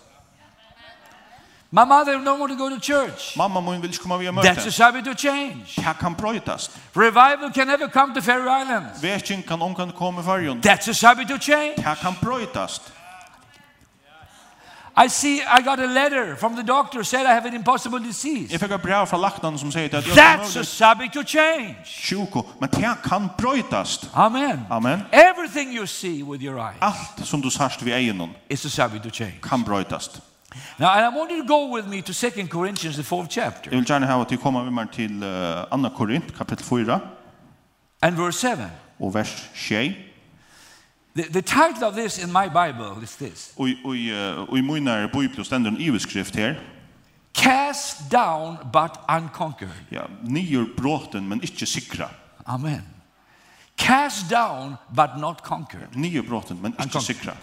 My 1.75 1.85
mother 1.85 2.13
don't 2.25 2.39
want 2.39 2.53
to 2.53 2.57
go 2.57 2.71
to 2.71 2.79
church. 2.79 3.37
Mamma 3.37 3.61
mun 3.61 3.81
vill 3.81 3.91
komma 3.91 4.17
via 4.19 4.33
möte. 4.33 4.47
That's 4.47 4.67
a 4.67 4.71
sabbath 4.71 5.05
to 5.05 5.15
change. 5.15 5.75
Här 5.77 5.95
kan 5.95 6.15
brötas. 6.15 6.71
Revival 6.95 7.51
can 7.53 7.67
never 7.67 7.89
come 7.89 8.15
to 8.15 8.21
Faroe 8.21 8.63
Islands. 8.63 9.03
Vägen 9.03 9.43
kan 9.43 9.63
omkan 9.63 9.93
komma 9.93 10.23
varjon. 10.23 10.61
That's 10.61 10.89
a 10.89 10.95
sabbath 10.95 11.29
to 11.29 11.39
change. 11.39 11.75
Här 11.79 11.95
kan 11.95 12.15
brötas. 12.21 12.81
I 14.97 15.09
see 15.09 15.43
I 15.43 15.63
got 15.63 15.81
a 15.81 15.87
letter 15.87 16.37
from 16.37 16.55
the 16.55 16.63
doctor 16.63 17.03
said 17.03 17.27
I 17.27 17.35
have 17.35 17.49
an 17.49 17.55
impossible 17.55 17.99
disease. 17.99 18.55
If 18.55 18.63
I 18.63 18.69
got 18.69 18.83
brev 18.83 19.07
från 19.07 19.21
läkaren 19.21 19.59
som 19.59 19.73
säger 19.73 19.99
att 19.99 20.07
jag 20.07 20.17
That's 20.17 20.61
a 20.61 20.65
subject 20.65 21.15
to 21.15 21.25
change. 21.25 21.77
Sjuko, 21.85 22.45
men 22.59 22.69
det 22.73 22.97
kan 23.05 23.29
brötas. 23.39 24.01
Amen. 24.13 24.61
Amen. 24.71 25.01
Everything 25.11 25.73
you 25.73 25.87
see 25.87 26.23
with 26.23 26.45
your 26.45 26.59
eyes. 26.59 26.77
Allt 26.81 27.27
som 27.27 27.41
du 27.41 27.51
särst 27.51 27.83
vi 27.83 27.93
ögonen. 27.93 28.31
Is 28.49 28.65
a 28.65 28.71
subject 28.71 29.05
to 29.05 29.11
change. 29.11 29.41
Kan 29.43 29.63
brötas. 29.63 30.11
Now, 30.79 30.89
and 30.97 31.05
I 31.05 31.19
want 31.19 31.31
you 31.31 31.43
to 31.43 31.49
go 31.49 31.77
with 31.77 31.87
me 31.89 32.01
to 32.01 32.31
2 32.31 32.47
Corinthians, 32.49 32.97
the 32.97 33.05
fourth 33.05 33.31
chapter. 33.31 33.71
Jeg 33.71 33.79
vil 33.79 33.87
gjerne 33.87 34.07
ha 34.07 34.21
at 34.21 34.31
du 34.31 34.37
kommer 34.37 34.65
med 34.65 34.71
meg 34.71 34.91
til 34.93 35.23
uh, 35.73 35.83
2 35.83 35.89
Korint, 35.97 36.37
kapittel 36.37 36.67
4. 36.67 37.01
And 38.03 38.17
verse 38.17 38.39
7. 38.39 38.49
Og 39.01 39.15
vers 39.15 39.51
6. 39.55 39.95
The, 41.17 41.23
the 41.23 41.43
title 41.43 41.87
of 41.87 41.95
this 41.95 42.19
in 42.19 42.33
my 42.33 42.49
Bible 42.49 43.03
is 43.03 43.17
this. 43.17 43.53
Og, 43.57 43.69
og, 43.85 43.97
og 44.49 44.59
i 44.59 44.61
min 44.61 44.89
bibel 45.13 45.45
stender 45.45 45.71
en 45.71 45.81
iveskrift 45.81 46.37
her. 46.37 46.55
Cast 47.35 48.13
down 48.13 48.57
but 48.73 48.91
unconquered. 49.09 49.85
Ja, 49.91 50.03
nyer 50.23 50.65
bråten, 50.77 51.29
men 51.29 51.43
ikke 51.43 51.67
sikra. 51.67 52.09
Amen. 52.47 52.83
Cast 53.77 54.31
down 54.31 54.77
but 54.97 55.11
not 55.19 55.41
conquered. 55.43 55.97
Nyer 55.97 56.23
bråten, 56.23 56.63
men 56.63 56.75
ikke 56.85 57.01
sikra. 57.01 57.37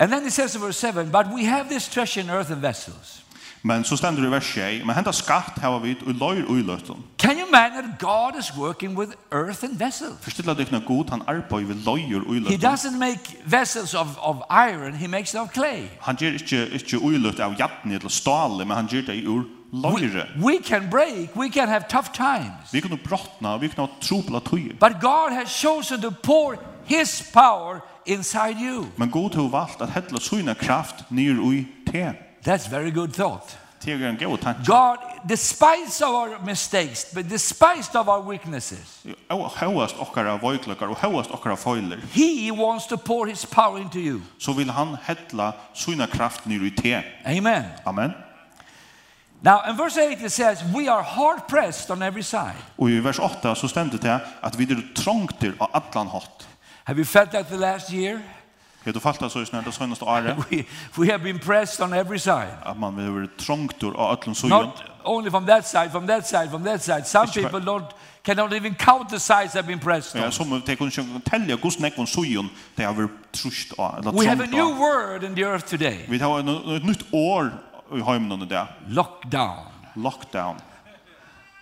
And 0.00 0.10
then 0.10 0.26
it 0.26 0.32
says 0.32 0.54
in 0.54 0.62
verse 0.62 0.78
7, 0.78 1.10
but 1.10 1.26
we 1.30 1.44
have 1.44 1.68
this 1.68 1.86
treasure 1.88 2.20
in 2.20 2.30
earthen 2.30 2.62
vessels. 2.62 3.22
Men 3.62 3.84
så 3.84 3.96
stendur 3.96 4.24
i 4.24 4.30
vers 4.30 4.44
6, 4.54 4.86
men 4.86 4.96
henta 4.96 5.12
skatt 5.12 5.58
hava 5.60 5.78
vit 5.84 6.00
og 6.06 6.14
løyr 6.16 6.46
og 6.48 6.62
løttum. 6.64 7.02
Can 7.18 7.36
you 7.36 7.48
imagine 7.48 7.82
that 7.82 7.98
God 7.98 8.38
is 8.40 8.56
working 8.56 8.96
with 8.98 9.12
earthen 9.32 9.80
vessels? 9.80 10.16
Forstilla 10.22 10.54
dykna 10.54 10.80
god, 10.86 11.10
han 11.10 11.22
arbeider 11.26 11.66
vi 11.66 11.74
løyr 11.84 12.22
og 12.26 12.34
løttum. 12.34 12.48
He 12.48 12.56
doesn't 12.56 12.98
make 12.98 13.36
vessels 13.44 13.94
of, 13.94 14.06
of 14.22 14.36
iron, 14.50 14.94
he 14.94 15.06
makes 15.08 15.30
them 15.30 15.42
of 15.42 15.52
clay. 15.52 15.88
Han 16.00 16.16
ger 16.16 16.32
ikkje, 16.32 16.66
ikkje 16.80 16.98
uiløtt 16.98 17.40
av 17.40 17.58
jatni 17.58 17.94
eller 17.94 18.08
ståle, 18.08 18.64
men 18.64 18.76
han 18.76 18.88
ger 18.88 19.04
det 19.04 19.20
i 19.20 19.26
ur 19.26 19.44
løyre. 19.72 20.24
We, 20.40 20.56
can 20.64 20.88
break, 20.90 21.36
we 21.36 21.50
can 21.50 21.68
have 21.68 21.84
tough 21.90 22.08
times. 22.16 22.72
Vi 22.72 22.80
kan 22.80 22.98
brotna, 23.04 23.58
vi 23.58 23.68
kan 23.68 23.84
ha 23.84 23.92
trupla 24.00 24.40
tøyer. 24.40 24.80
But 24.80 25.00
God 25.00 25.36
has 25.36 25.52
chosen 25.52 26.00
to 26.00 26.10
pour 26.10 26.56
his 26.84 27.30
power 27.34 27.84
inside 28.10 28.58
you. 28.60 28.84
Men 28.96 29.10
god 29.10 29.34
har 29.34 29.48
valt 29.48 29.80
att 29.80 29.90
hälla 29.90 30.20
sina 30.20 30.54
kraft 30.54 31.10
ner 31.10 31.52
i 31.52 31.66
te. 31.92 32.12
That's 32.42 32.70
very 32.70 32.90
good 32.90 33.14
thought. 33.14 33.56
God 34.66 34.98
despise 35.24 36.02
our 36.02 36.38
mistakes, 36.44 37.14
but 37.14 37.28
despite 37.28 37.98
of 37.98 38.08
our 38.08 38.20
weaknesses. 38.20 39.06
Hauast 39.28 39.96
okkara 39.96 40.36
veikleikar 40.36 40.88
og 40.88 40.96
hauast 40.96 41.30
okkara 41.30 41.56
foiler. 41.56 41.96
He 42.12 42.50
wants 42.52 42.86
to 42.86 42.96
pour 42.96 43.26
his 43.26 43.46
power 43.46 43.78
into 43.78 43.98
you. 43.98 44.20
So 44.38 44.52
vil 44.52 44.70
han 44.70 44.96
hella 45.02 45.52
sina 45.74 46.06
kraft 46.06 46.46
ner 46.46 46.64
i 46.64 46.70
te. 46.70 47.02
Amen. 47.24 47.64
Amen. 47.86 48.12
Now 49.42 49.60
in 49.70 49.76
verse 49.76 49.96
8 49.96 50.24
it 50.24 50.32
says 50.32 50.62
we 50.74 50.88
are 50.88 51.02
hard 51.02 51.48
pressed 51.48 51.90
on 51.90 52.02
every 52.02 52.22
side. 52.22 52.60
Og 52.78 52.90
i 52.90 52.98
vers 52.98 53.18
8 53.18 53.54
så 53.54 53.68
stendur 53.68 53.98
det 53.98 54.20
at 54.42 54.58
vi 54.58 54.68
er 54.68 54.82
trongtir 54.94 55.54
av 55.60 55.70
allan 55.72 56.08
hatt. 56.08 56.49
Have 56.90 56.98
you 56.98 57.04
felt 57.04 57.30
that 57.30 57.48
the 57.48 57.56
last 57.56 57.92
year? 57.92 58.20
Har 58.84 58.92
du 58.92 59.00
falt 59.00 59.32
så 59.32 59.44
snart 59.44 59.64
det 59.64 59.74
senaste 59.74 60.04
året? 60.04 60.36
We, 60.50 60.64
we 60.98 61.06
have 61.06 61.22
been 61.22 61.38
pressed 61.38 61.80
on 61.80 61.94
every 61.94 62.18
side. 62.18 62.50
At 62.66 62.76
man 62.76 62.96
behöver 62.96 63.26
trångt 63.38 63.82
av 63.82 64.00
allen 64.00 64.34
så 64.34 64.46
Not 64.48 64.84
only 65.04 65.30
from 65.30 65.46
that 65.46 65.68
side, 65.68 65.90
from 65.90 66.06
that 66.06 66.28
side, 66.28 66.50
from 66.50 66.64
that 66.64 66.82
side. 66.82 67.06
Some 67.06 67.28
people 67.32 67.60
don't 67.60 67.94
cannot 68.24 68.52
even 68.52 68.74
count 68.74 69.08
the 69.08 69.18
sides 69.18 69.52
that 69.52 69.62
have 69.62 69.66
been 69.66 69.78
pressed 69.78 70.16
on. 70.16 70.22
Ja, 70.22 70.30
som 70.30 70.62
te 70.66 70.76
kun 70.76 70.90
sjón 70.90 71.22
telja 71.30 71.56
gus 71.56 71.78
nek 71.78 71.96
von 71.96 72.06
sujon, 72.06 72.50
te 72.76 72.82
haver 72.82 73.08
trust 73.32 73.74
á. 73.78 74.12
We 74.12 74.26
have 74.26 74.40
a 74.40 74.46
new 74.46 74.80
word 74.80 75.22
in 75.22 75.34
the 75.34 75.44
earth 75.44 75.66
today. 75.66 76.04
Vi 76.08 76.18
har 76.18 76.38
et 76.38 76.84
nytt 76.84 77.06
år 77.12 77.52
i 77.92 78.00
hemmen 78.00 78.40
det. 78.40 78.66
Lockdown. 78.88 79.66
Lockdown. 79.94 80.58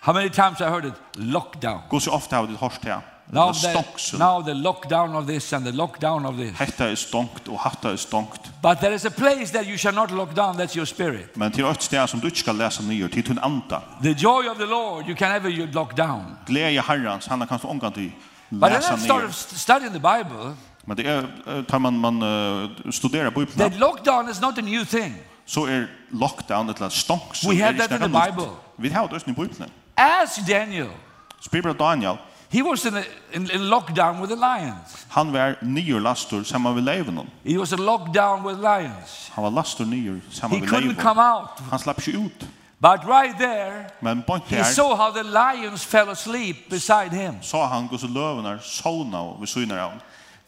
How 0.01 0.13
many 0.13 0.29
times 0.29 0.59
I 0.59 0.63
heard 0.63 0.85
it? 0.85 0.93
Lockdown. 1.15 1.81
Gos 1.89 2.07
jo 2.07 2.11
ofte 2.11 2.35
har 2.35 2.41
vi 2.41 2.51
dit 2.51 2.59
hørst 2.59 2.85
her. 2.85 3.01
Now 3.31 3.51
the, 3.51 4.17
now 4.17 4.41
the 4.41 4.53
lockdown 4.53 5.15
of 5.15 5.27
this 5.27 5.53
and 5.53 5.65
the 5.65 5.71
lockdown 5.71 6.25
of 6.25 6.37
this. 6.37 6.57
Hetta 6.57 6.89
er 6.89 6.95
stongt 6.95 7.47
og 7.47 7.59
hatta 7.59 7.91
er 7.91 7.95
stongt. 7.95 8.51
But 8.61 8.79
there 8.79 8.93
is 8.93 9.05
a 9.05 9.11
place 9.11 9.51
that 9.51 9.67
you 9.67 9.77
shall 9.77 9.93
not 9.93 10.11
lock 10.11 10.35
down, 10.35 10.57
that's 10.57 10.75
your 10.75 10.85
spirit. 10.85 11.37
Men 11.37 11.51
til 11.51 11.65
eitt 11.69 11.83
stær 11.85 12.07
som 12.09 12.19
du 12.19 12.27
ikki 12.27 12.41
skal 12.41 12.57
lesa 12.57 12.81
nýr, 12.81 13.07
til 13.13 13.23
tun 13.23 13.37
anda. 13.43 13.83
The 14.01 14.15
joy 14.17 14.49
of 14.49 14.57
the 14.57 14.65
Lord 14.65 15.05
you 15.05 15.15
can 15.15 15.29
never 15.29 15.49
you 15.49 15.67
lock 15.73 15.95
down. 15.97 16.39
Gleði 16.47 16.81
Herrans, 16.81 17.25
hann 17.25 17.45
kanst 17.47 17.65
ongan 17.65 17.93
til 17.93 18.11
But 18.51 18.71
then 18.71 18.81
I 18.81 18.97
started 18.97 19.33
studying 19.33 19.91
the 19.93 20.01
Bible. 20.01 20.55
Men 20.87 20.97
det 20.97 21.05
er 21.05 21.61
tar 21.69 21.77
man 21.77 21.99
man 21.99 22.21
studera 22.91 23.29
Bibeln. 23.29 23.57
That 23.57 23.73
lockdown 23.73 24.29
is 24.31 24.41
not 24.41 24.57
a 24.57 24.61
new 24.61 24.83
thing. 24.83 25.15
So 25.45 25.67
er 25.67 25.85
lockdown 26.11 26.69
at 26.69 26.79
last 26.79 26.97
stonks. 26.97 27.45
We 27.45 27.61
have 27.61 27.77
that 27.77 27.91
in 27.91 28.11
the 28.11 28.21
Bible. 28.25 28.49
Vi 28.77 28.89
har 28.89 29.07
det 29.07 29.27
i 29.27 29.31
Bibeln. 29.31 29.69
As 29.97 30.39
Daniel. 30.47 30.89
Spyr 31.41 31.73
Daniel 31.73 32.17
He 32.51 32.63
was 32.63 32.85
in, 32.85 32.97
a, 32.97 33.03
in, 33.31 33.51
in 33.51 33.61
lockdown 33.69 34.21
with 34.21 34.29
the 34.29 34.35
lions. 34.35 35.05
Han 35.09 35.33
var 35.33 35.55
nio 35.61 35.99
lastor 35.99 36.43
samman 36.43 36.75
vid 36.75 36.83
lejonen. 36.83 37.29
He 37.45 37.57
was 37.57 37.71
in 37.71 37.79
lockdown 37.79 38.43
with 38.43 38.59
lions. 38.59 39.31
Han 39.33 39.43
var 39.43 39.51
lastor 39.51 39.85
nio 39.85 40.19
samman 40.29 40.61
vid 40.61 40.69
lejonen. 40.69 40.83
He 40.83 40.87
couldn't 40.87 41.01
come 41.01 41.21
out. 41.21 41.59
Han 41.69 41.79
slapp 41.79 42.01
sig 42.01 42.15
ut. 42.15 42.47
But 42.81 43.05
right 43.05 43.37
there, 43.37 43.89
Men 43.99 44.23
point 44.23 44.43
he 44.43 44.63
saw 44.63 44.95
how 44.95 45.11
the 45.11 45.23
lions 45.23 45.83
fell 45.83 46.09
asleep 46.09 46.69
beside 46.69 47.11
him. 47.11 47.35
Så 47.41 47.65
han 47.65 47.87
går 47.87 47.97
så 47.97 48.07
sona 48.07 48.59
sovna 48.61 49.39
vid 49.39 49.47
synar 49.49 49.77
av. 49.79 49.91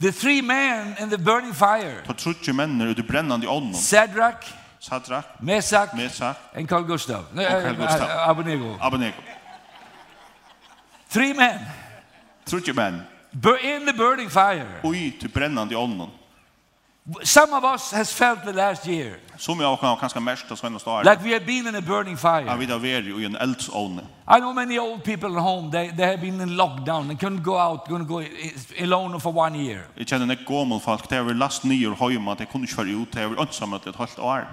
The 0.01 0.11
three 0.11 0.41
men 0.41 0.95
in 0.99 1.09
the 1.09 1.17
burning 1.17 1.53
fire. 1.53 2.01
Ta 2.07 2.13
trutje 2.13 2.53
männer 2.53 2.87
ut 2.87 2.99
i 2.99 3.03
brännande 3.03 3.47
olden. 3.47 3.73
Shadrach, 3.73 4.53
Sadrach, 4.79 5.25
Mesach, 5.39 5.93
Mesach 5.93 6.35
and 6.55 6.69
Carl 6.69 6.83
Gustav. 6.83 7.25
Nej, 7.33 7.45
Carl 7.45 7.75
Gustav. 7.75 8.09
Abednego. 8.29 8.77
Abednego. 8.79 9.21
Three 11.09 11.33
men. 11.33 11.59
Trutje 12.45 12.73
menn. 12.73 13.01
In 13.63 13.87
the 13.87 13.93
burning 13.97 14.31
fire. 14.31 14.65
Ui, 14.83 15.13
til 15.19 15.29
brennande 15.29 15.75
ånden. 15.75 16.09
Some 17.23 17.53
of 17.53 17.63
us 17.63 17.91
has 17.91 18.13
felt 18.13 18.43
the 18.43 18.51
last 18.51 18.87
year. 18.87 19.15
Som 19.37 19.59
jag 19.59 19.79
kan 19.79 19.97
kanske 19.97 20.19
mest 20.19 20.49
det 20.49 20.57
senaste 20.57 20.89
året. 20.89 21.05
Like 21.05 21.23
we 21.23 21.33
have 21.33 21.45
been 21.45 21.67
in 21.67 21.75
a 21.75 21.81
burning 21.81 22.17
fire. 22.17 22.43
Ja, 22.45 22.55
vi 22.55 22.65
har 22.65 22.79
varit 22.79 23.21
i 23.21 23.25
en 23.25 23.35
eldsovn. 23.35 23.99
I 24.27 24.39
know 24.39 24.53
many 24.53 24.79
old 24.79 25.03
people 25.03 25.27
at 25.27 25.41
home 25.41 25.71
they 25.71 25.89
they 25.97 26.05
have 26.05 26.17
been 26.17 26.41
in 26.41 26.55
lockdown 26.55 27.07
They 27.07 27.17
couldn't 27.17 27.43
go 27.43 27.57
out, 27.57 27.87
couldn't 27.87 28.07
go 28.07 28.23
alone 28.81 29.19
for 29.19 29.37
one 29.37 29.57
year. 29.57 29.81
Jag 29.95 30.07
känner 30.07 30.25
några 30.25 30.41
gamla 30.43 30.79
folk 30.79 31.09
där 31.09 31.23
vi 31.23 31.33
last 31.33 31.63
nyår 31.63 32.09
hemma, 32.11 32.35
det 32.35 32.45
kunde 32.45 32.65
inte 32.65 32.75
köra 32.75 33.01
ut, 33.01 33.11
de 33.11 33.35
var 33.35 33.41
ensamma 33.41 33.75
ett 33.75 33.95
halvt 33.95 34.19
år. 34.19 34.47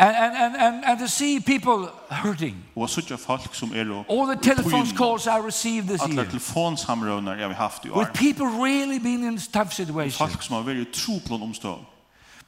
And, 0.00 0.16
and, 0.16 0.36
and, 0.36 0.56
and, 0.56 0.84
and 0.84 0.98
to 1.00 1.08
see 1.08 1.40
people 1.40 1.90
hurting. 2.10 2.54
Og 2.76 2.90
such 2.90 3.10
a 3.10 3.16
folk 3.16 3.54
som 3.54 3.72
är 3.72 4.04
All 4.08 4.26
the 4.26 4.36
telephone 4.36 4.86
calls 4.96 5.26
I 5.26 5.38
received 5.38 5.88
this 5.88 6.00
year. 6.00 6.20
Alla 6.20 6.22
er. 6.22 7.36
jag 7.36 7.48
har 7.48 7.54
haft 7.54 7.84
i 7.84 7.90
år. 7.90 7.98
With 7.98 8.12
people 8.12 8.46
really 8.46 8.98
being 8.98 9.24
in 9.24 9.38
tough 9.38 9.72
situations. 9.72 10.16
Folk 10.16 10.42
som 10.42 10.54
har 10.54 10.62
varit 10.62 10.92
truplon 10.92 11.42
omstånd. 11.42 11.84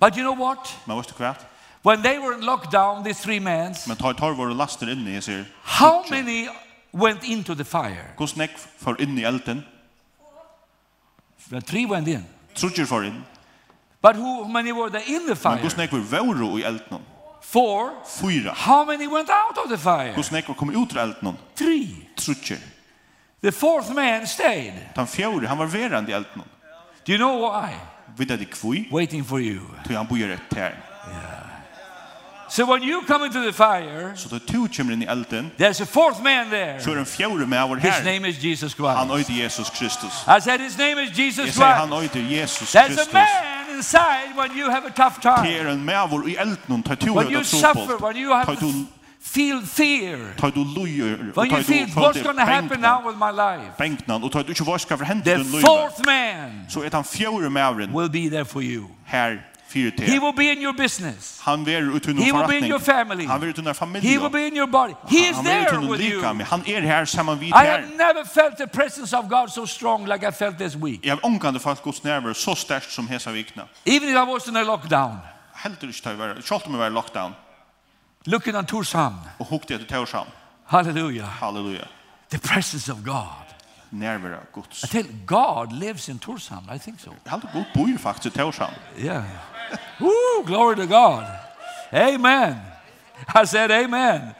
But 0.01 0.17
you 0.17 0.23
know 0.23 0.47
what? 0.49 0.79
Men 0.87 0.97
vad 0.97 1.05
ska 1.05 1.35
When 1.83 2.03
they 2.03 2.19
were 2.19 2.35
in 2.35 2.41
lockdown 2.41 3.05
these 3.05 3.23
three 3.23 3.41
men. 3.41 3.75
Men 3.87 3.97
tar 3.97 4.13
tar 4.13 4.33
våra 4.33 4.55
laster 4.55 4.93
in 4.93 5.09
i 5.09 5.21
sig. 5.21 5.45
How 5.63 6.05
many 6.11 6.49
went 6.93 7.25
into 7.25 7.55
the 7.55 7.65
fire? 7.65 8.15
Kus 8.19 8.37
nek 8.37 8.51
for 8.79 8.97
inn 9.01 9.19
i 9.19 9.23
elden. 9.23 9.65
The 11.51 11.61
three 11.61 11.87
went 11.87 12.09
in. 12.09 12.25
Trutjer 12.55 12.87
for 12.87 13.03
inn. 13.03 13.25
But 14.03 14.17
who 14.17 14.49
many 14.49 14.73
were 14.73 14.91
there 14.91 15.17
in 15.17 15.27
the 15.27 15.35
fire? 15.35 15.55
Men 15.55 15.65
kus 15.65 15.77
neck 15.77 15.93
were 15.93 16.59
i 16.59 16.63
elden. 16.63 17.01
Four. 17.41 17.91
Fyra. 18.05 18.53
How 18.53 18.85
many 18.85 19.07
went 19.07 19.29
out 19.29 19.59
of 19.59 19.69
the 19.71 19.79
fire? 19.79 20.13
kus 20.15 20.27
snäckor 20.27 20.55
kom 20.55 20.71
ut 20.71 20.93
ur 20.93 20.99
elden? 20.99 21.37
Three. 21.55 21.89
Trutcher. 22.17 22.59
The 23.43 23.53
fourth 23.53 23.95
man 23.95 24.27
stayed. 24.27 24.75
Den 24.95 25.07
fjärde, 25.07 25.49
han 25.49 25.59
var 25.59 25.67
verande 25.67 26.13
i 26.13 26.15
elden. 26.15 26.43
Do 27.05 27.13
you 27.13 27.19
know 27.19 27.41
why? 27.41 27.75
Vet 28.17 28.39
du 28.39 28.45
kvui? 28.45 28.89
Waiting 28.91 29.25
for 29.25 29.41
you. 29.41 29.61
Tu 29.87 29.97
han 29.97 30.07
bojer 30.07 30.29
ett 30.29 30.57
här. 30.57 30.75
So 32.49 32.67
when 32.67 32.83
you 32.83 33.03
come 33.07 33.23
into 33.23 33.45
the 33.45 33.53
fire, 33.53 34.13
so 34.17 34.29
the 34.29 34.41
two 34.41 34.69
kommer 34.69 34.93
in 34.93 35.03
i 35.03 35.07
elden. 35.07 35.53
There's 35.57 35.81
a 35.81 35.87
fourth 35.87 36.21
man 36.21 36.51
there. 36.51 36.81
Så 36.81 36.91
en 36.91 37.07
fjärde 37.07 37.47
med 37.47 37.69
vår 37.69 37.77
His 37.77 38.05
name 38.05 38.29
is 38.29 38.45
Jesus 38.45 38.75
Christ. 38.75 38.97
Han 38.97 39.19
heter 39.19 39.33
Jesus 39.33 39.71
Kristus. 39.71 40.25
I 40.27 40.41
said 40.41 40.61
his 40.61 40.79
name 40.79 40.99
is 40.99 41.19
Jesus 41.19 41.55
Christ. 41.55 41.59
Jag 41.59 41.89
säger 41.89 42.25
han 42.25 42.31
Jesus 42.31 42.59
Kristus. 42.59 42.75
There's 42.75 43.01
a 43.01 43.13
man 43.13 43.60
inside 43.81 44.37
when 44.37 44.59
you 44.59 44.71
have 44.71 44.87
a 44.87 44.91
tough 44.91 45.21
time. 45.21 45.43
Det 45.43 45.59
är 45.59 45.67
en 45.67 45.85
mävor 45.85 46.29
i 46.29 46.37
elden 46.37 46.83
tar 46.83 46.97
tur 46.97 47.15
When 47.15 47.33
you 47.33 47.45
suffer, 47.45 47.99
when 47.99 48.17
you 48.17 48.35
have 48.35 48.57
feel 49.21 49.63
fear. 49.63 50.35
Tar 50.39 50.51
du 50.51 50.65
lojer. 50.65 51.33
When 51.35 51.51
you 51.51 51.63
feel 51.63 51.87
what's 51.87 52.23
going 52.23 52.37
to 52.37 52.45
happen 52.45 52.81
now 52.81 53.03
with 53.09 53.19
my 53.19 53.31
life. 53.31 53.73
Bänknan 53.79 54.25
og 54.25 54.33
tar 54.33 54.43
du 54.43 54.49
inte 54.49 54.63
vad 54.63 54.81
for 54.81 54.97
för 54.97 55.05
hända 55.05 55.31
den 55.31 55.51
lojer. 55.51 55.61
The 55.61 55.67
fourth 55.67 56.05
man. 56.07 56.67
Så 56.69 56.83
är 56.83 56.91
han 56.93 57.05
fjärde 57.05 57.51
mävren. 57.51 57.93
Will 57.93 58.11
be 58.11 58.31
there 58.31 58.45
for 58.45 58.63
you. 58.63 58.85
Här 59.05 59.50
för 59.71 59.91
te. 59.91 60.05
He 60.05 60.19
will 60.19 60.33
be 60.33 60.53
in 60.53 60.63
your 60.63 60.73
business. 60.73 61.41
Han 61.41 61.65
ver 61.65 61.97
ute 61.97 62.13
nu 62.13 62.23
He 62.23 62.33
will 62.33 62.47
be 62.47 62.59
in 62.59 62.65
your 62.65 62.79
family. 62.79 63.27
Han 63.27 63.43
är 63.43 63.47
ute 63.47 63.63
när 63.63 63.73
familie. 63.73 64.11
He 64.11 64.19
will 64.19 64.31
be 64.31 64.47
in 64.47 64.57
your 64.57 64.67
body. 64.67 64.95
He 65.09 65.29
is 65.31 65.37
there 65.43 65.79
with 65.79 66.03
you. 66.03 66.25
Han 66.25 66.63
er 66.67 66.81
her 66.81 67.05
saman 67.05 67.39
vid 67.39 67.55
här. 67.55 67.65
I 67.65 67.67
have 67.67 67.97
never 67.97 68.25
felt 68.25 68.57
the 68.57 68.67
presence 68.67 69.17
of 69.17 69.29
God 69.29 69.51
so 69.51 69.67
strong 69.67 70.07
like 70.07 70.29
I 70.29 70.33
felt 70.33 70.59
this 70.59 70.75
week. 70.75 71.07
Jag 71.07 71.25
omkande 71.25 71.61
fast 71.61 71.83
Guds 71.83 72.03
närvaro 72.03 72.35
så 72.35 72.55
sterkt 72.55 72.91
som 72.91 73.09
hesa 73.09 73.31
vikna. 73.31 73.69
Even 73.85 74.09
if 74.09 74.15
I 74.15 74.33
was 74.33 74.49
in 74.49 74.57
a 74.57 74.65
lockdown. 74.65 75.17
Helt 75.53 75.81
du 75.81 75.93
står 75.93 76.15
var. 76.15 76.43
Schalt 76.43 76.67
om 76.67 76.79
var 76.79 76.91
lockdown. 76.91 77.33
Looking 78.25 78.57
on 78.57 78.67
Torshamn. 78.67 79.19
Og 79.39 79.47
hukte 79.47 79.79
till 79.79 79.87
Torshamn. 79.87 80.31
Hallelujah. 80.67 81.29
Hallelujah. 81.29 81.87
The 82.31 82.39
presence 82.39 82.93
of 82.93 82.99
God 83.05 83.51
närvaro 83.91 84.41
Guds. 84.53 84.83
Until 84.85 85.07
God 85.27 85.73
lives 85.73 86.09
in 86.09 86.19
Torshamn, 86.19 86.69
I 86.71 86.79
think 86.79 87.01
so. 87.01 87.11
Helt 87.25 87.45
god 87.53 87.67
bor 87.75 87.99
faktiskt 87.99 88.37
i 88.37 88.39
Torshamn. 88.39 88.75
Yeah. 88.99 89.25
Woo, 90.01 90.45
glory 90.47 90.77
to 90.77 90.87
God. 90.87 91.27
Amen. 91.93 92.57
I 93.35 93.45
said 93.45 93.71
amen. 93.71 94.35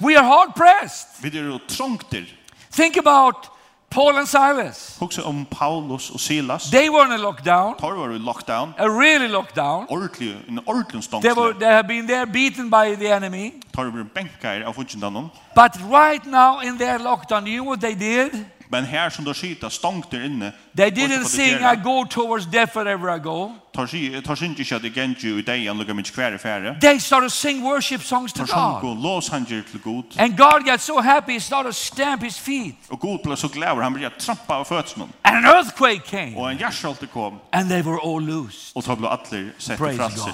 We 0.00 0.16
are 0.16 0.24
hard 0.24 0.54
pressed. 0.54 1.22
Vi 1.22 1.38
er 1.38 1.58
trångter. 1.68 2.24
Think 2.72 2.96
about 2.96 3.50
Paul 3.90 4.18
and 4.18 4.26
Silas. 4.26 4.96
Hugsa 5.00 5.22
om 5.22 5.46
Paulus 5.50 6.10
og 6.10 6.20
Silas. 6.20 6.70
They 6.70 6.88
were 6.90 7.04
in 7.06 7.12
a 7.12 7.30
lockdown. 7.30 7.76
They 7.78 7.90
were 7.90 8.14
in 8.14 8.22
lockdown. 8.22 8.74
A 8.78 8.88
really 8.88 9.28
lockdown. 9.28 9.86
Ordentlig, 9.90 10.36
en 10.48 10.60
ordentlig 10.66 11.04
stångsle. 11.04 11.30
They 11.30 11.42
were 11.42 11.52
they 11.58 11.68
have 11.68 11.88
been 11.88 12.06
there 12.06 12.26
beaten 12.26 12.70
by 12.70 12.94
the 12.94 13.16
enemy. 13.16 13.50
They 13.76 13.84
were 13.84 14.04
benkar 14.04 14.64
av 14.64 14.74
fundan. 14.74 15.30
But 15.54 15.76
right 15.90 16.26
now 16.26 16.60
in 16.60 16.78
their 16.78 16.98
lockdown, 16.98 17.46
you 17.46 17.56
know 17.56 17.64
what 17.64 17.80
they 17.80 17.94
did? 17.94 18.46
Men 18.70 18.84
här 18.84 19.10
som 19.10 19.24
då 19.24 19.34
skita 19.34 19.70
stångt 19.70 20.10
där 20.10 20.24
inne. 20.24 20.52
They 20.76 20.90
didn't 20.90 21.24
sing 21.24 21.54
I 21.54 21.76
go 21.76 22.06
towards 22.10 22.46
death 22.46 22.72
forever 22.72 23.16
I 23.16 23.18
go. 23.18 23.54
Tarsi 23.72 24.22
tarsinti 24.22 24.64
shat 24.64 24.84
again 24.84 25.14
ju 25.18 25.42
day 25.42 25.68
and 25.68 25.78
look 25.78 25.88
at 25.88 25.96
me 25.96 26.02
kvar 26.02 26.38
färre. 26.38 26.80
They 26.80 27.00
started 27.00 27.32
sing 27.32 27.62
worship 27.62 28.02
songs 28.02 28.32
to 28.32 28.44
God. 28.44 28.82
Go 28.82 28.94
los 28.94 29.28
hanger 29.28 29.62
till 29.70 29.80
god. 29.80 30.04
And 30.18 30.36
God 30.36 30.64
got 30.64 30.80
so 30.80 31.00
happy 31.00 31.32
he 31.32 31.40
started 31.40 31.74
stamp 31.74 32.22
his 32.22 32.38
feet. 32.38 32.74
Och 32.88 33.00
god 33.00 33.22
blev 33.22 33.36
så 33.36 33.48
glad 33.48 33.78
han 33.78 33.92
började 33.92 34.16
trampa 34.16 34.56
av 34.56 34.64
fötterna. 34.64 35.08
And 35.22 35.36
an 35.36 35.44
earthquake 35.44 36.00
came. 36.10 36.36
Och 36.36 36.50
en 36.50 36.58
jordskälvning 36.58 37.10
kom. 37.12 37.40
And 37.52 37.68
they 37.68 37.82
were 37.82 37.98
all 38.02 38.22
loose. 38.22 38.72
Och 38.74 38.84
så 38.84 38.96
blev 38.96 39.10
alla 39.10 39.24
sett 39.58 39.78
fratser. 39.78 40.32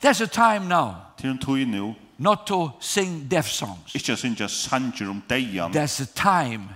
There's 0.00 0.24
a 0.24 0.26
time 0.26 0.68
now. 0.68 0.94
Till 1.16 1.30
en 1.30 1.70
nu. 1.70 1.94
Not 2.16 2.46
to 2.46 2.70
sing 2.80 3.28
death 3.28 3.48
songs. 3.48 3.94
It's 3.94 4.08
just 4.08 4.24
in 4.24 4.34
just 4.34 4.70
sanger 4.70 5.10
om. 5.10 5.22
There's 5.28 6.02
a 6.02 6.06
time 6.14 6.68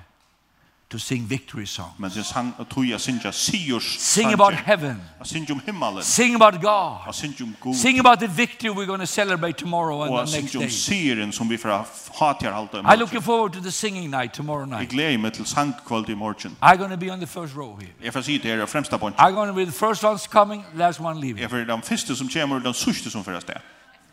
to 0.88 0.98
sing 0.98 1.26
victory 1.26 1.66
songs. 1.66 1.98
Men 1.98 2.10
det 2.10 2.24
sang 2.24 2.52
att 2.58 2.68
tuja 2.68 2.98
sinja 2.98 3.32
siors. 3.32 3.98
Sing 3.98 4.32
about 4.32 4.54
heaven. 4.54 5.02
Jag 5.18 5.26
Sing 5.26 5.46
om 5.50 5.60
himmelen. 5.66 6.02
Sing 6.02 6.34
about 6.34 6.54
God. 6.54 6.98
Jag 7.06 7.14
Sing 7.14 7.34
om 7.40 7.54
Gud. 7.62 7.76
Sing 7.76 7.98
about 7.98 8.20
the 8.20 8.26
victory 8.26 8.70
we're 8.70 8.86
going 8.86 9.00
to 9.00 9.06
celebrate 9.06 9.58
tomorrow 9.58 10.02
and 10.02 10.28
the 10.28 10.40
next 10.40 10.52
day. 10.52 10.66
Och 10.66 10.72
sing 10.72 11.22
om 11.22 11.32
som 11.32 11.48
vi 11.48 11.58
får 11.58 11.84
ha 12.18 12.34
till 12.34 12.48
allt. 12.48 12.74
I 12.74 12.96
look 12.96 13.24
forward 13.24 13.52
to 13.52 13.60
the 13.60 13.72
singing 13.72 14.10
night 14.10 14.34
tomorrow 14.34 14.66
night. 14.68 14.80
Jag 14.80 14.88
gläder 14.88 15.18
mig 15.18 15.30
till 15.30 15.44
sangkväll 15.44 16.10
i 16.10 16.14
morgon. 16.14 16.56
I'm 16.60 16.76
going 16.76 16.90
to 16.90 16.96
be 16.96 17.10
on 17.10 17.20
the 17.20 17.26
first 17.26 17.56
row 17.56 17.80
here. 17.80 17.92
Jag 18.00 18.14
får 18.14 18.22
sitta 18.22 18.48
här 18.48 18.66
främsta 18.66 18.98
bunchen. 18.98 19.18
I'm 19.18 19.34
going 19.34 19.48
to 19.48 19.54
be 19.54 19.66
the 19.66 19.86
first 19.86 20.04
ones 20.04 20.26
coming, 20.26 20.64
last 20.74 21.00
one 21.00 21.20
leaving. 21.20 21.42
Jag 21.42 21.50
får 21.50 21.56
den 21.56 21.82
första 21.82 22.14
som 22.14 22.28
kommer 22.28 22.56
och 22.56 22.62
den 22.62 22.74
sista 22.74 23.10
som 23.10 23.24
förresten. 23.24 23.58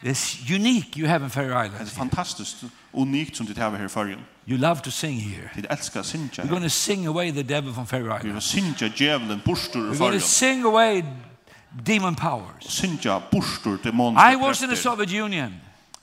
It's 0.01 0.55
unique 0.55 0.99
you 0.99 1.07
have 1.07 1.23
in 1.23 1.29
Faroe 1.29 1.65
Islands. 1.65 1.91
Det 1.91 1.95
är 1.95 1.99
fantastiskt 1.99 2.63
unikt 2.91 3.35
som 3.35 3.45
det 3.45 3.61
har 3.61 3.71
här 3.71 3.85
i 3.85 3.89
Faroe 3.89 4.17
You 4.45 4.57
love 4.57 4.81
to 4.81 4.91
sing 4.91 5.19
here. 5.19 5.49
Det 5.55 5.71
älskar 5.71 6.03
syngja. 6.03 6.43
We're 6.43 6.49
going 6.49 6.63
to 6.63 6.69
sing 6.69 7.07
away 7.07 7.31
the 7.31 7.43
devil 7.43 7.73
from 7.73 7.85
Pharaoh. 7.85 8.23
Vi 8.23 8.31
ska 8.31 8.41
synja 8.41 8.87
djävulen 8.95 9.41
burstur 9.45 9.79
ur 9.79 9.93
We're 9.93 9.97
going 9.97 10.19
to 10.19 10.27
sing 10.27 10.65
away 10.65 11.03
demon 11.71 12.15
powers. 12.15 12.63
Syngja 12.67 13.21
burstur 13.31 13.77
demon. 13.83 14.17
I 14.17 14.35
was 14.35 14.61
in 14.61 14.69
the 14.69 14.75
Soviet 14.75 15.11
Union. 15.11 15.53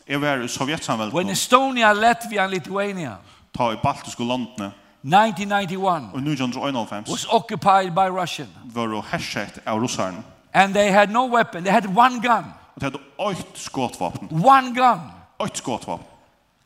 Jag 0.06 0.18
var 0.18 0.44
i 0.44 0.48
Sovjetsamveldet. 0.48 1.14
When 1.14 1.28
Estonia, 1.28 1.92
Latvia 1.92 2.42
and 2.42 2.50
Lithuania. 2.50 3.16
Ta 3.52 3.72
i 3.72 3.76
baltiska 3.82 4.22
landene. 4.22 4.72
1991 5.02 6.10
og 6.12 6.20
1991 6.20 7.08
was 7.08 7.26
occupied 7.30 7.94
by 7.94 8.20
Russian. 8.20 8.48
Var 8.64 9.00
hashet 9.00 9.58
av 9.66 9.80
russarna. 9.80 10.22
And 10.52 10.74
they 10.74 10.90
had 10.90 11.10
no 11.10 11.36
weapon. 11.36 11.64
They 11.64 11.72
had 11.72 11.86
one 11.86 12.20
gun. 12.20 12.44
Og 12.74 12.80
de 12.80 12.98
hade 13.20 13.38
ett 13.38 13.46
skottvapen. 13.54 14.28
One 14.30 14.74
gun. 14.74 15.00
Ett 15.44 15.56
skottvapen. 15.56 16.09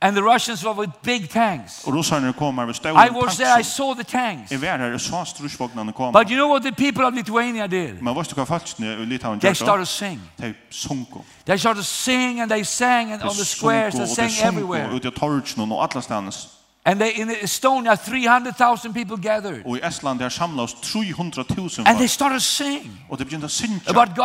And 0.04 0.14
the 0.16 0.22
Russians 0.22 0.62
were 0.62 0.74
with 0.74 0.92
big 1.02 1.30
tanks. 1.30 1.84
Och 1.84 1.94
ryssarna 1.94 2.32
kom 2.32 2.56
med 2.56 2.76
stora 2.76 2.94
tankar. 2.94 3.20
I 3.20 3.24
was 3.24 3.36
there, 3.36 3.60
I 3.60 3.64
saw 3.64 4.04
the 4.04 4.10
tanks. 4.10 4.52
Jag 4.52 4.58
var 4.58 4.78
där 4.78 4.94
och 4.94 5.00
såg 5.00 5.26
stridsvagnarna 5.26 5.92
komma. 5.92 6.12
But 6.12 6.30
you 6.30 6.38
know 6.38 6.48
what 6.48 6.62
the 6.62 6.72
people 6.72 7.04
of 7.04 7.14
Lithuania 7.14 7.66
did? 7.66 8.02
Men 8.02 8.14
vad 8.14 8.26
ska 8.26 8.46
faktiskt 8.46 8.80
i 8.80 9.06
Litauen 9.06 9.40
They 9.40 9.54
started 9.54 9.88
sing. 9.88 10.20
De 10.36 10.54
sung. 10.70 11.06
They 11.44 11.58
started 11.58 11.84
sing 11.84 12.40
and 12.40 12.50
they 12.50 12.64
sang 12.64 13.12
and 13.12 13.22
on 13.22 13.28
the 13.28 13.44
squares 13.44 13.94
they 13.94 14.06
sang 14.06 14.48
everywhere. 14.48 14.92
Och 14.92 15.00
det 15.00 15.10
torch 15.10 15.56
någon 15.56 15.72
och 15.72 15.82
alla 15.82 16.02
stannas. 16.02 16.48
And 16.82 17.00
they 17.00 17.12
in 17.12 17.30
Estonia 17.30 17.96
300,000 17.96 18.94
people 18.94 19.16
gathered. 19.16 19.66
Och 19.66 19.76
i 19.76 19.80
Estland 19.80 20.20
där 20.20 20.28
samlas 20.28 20.74
300,000. 20.80 21.86
And 21.86 21.98
they 21.98 22.08
started 22.08 22.42
sing. 22.42 23.06
Och 23.08 23.18
de 23.18 23.24
började 23.24 23.48
sjunga. 23.48 23.80
About 23.86 24.16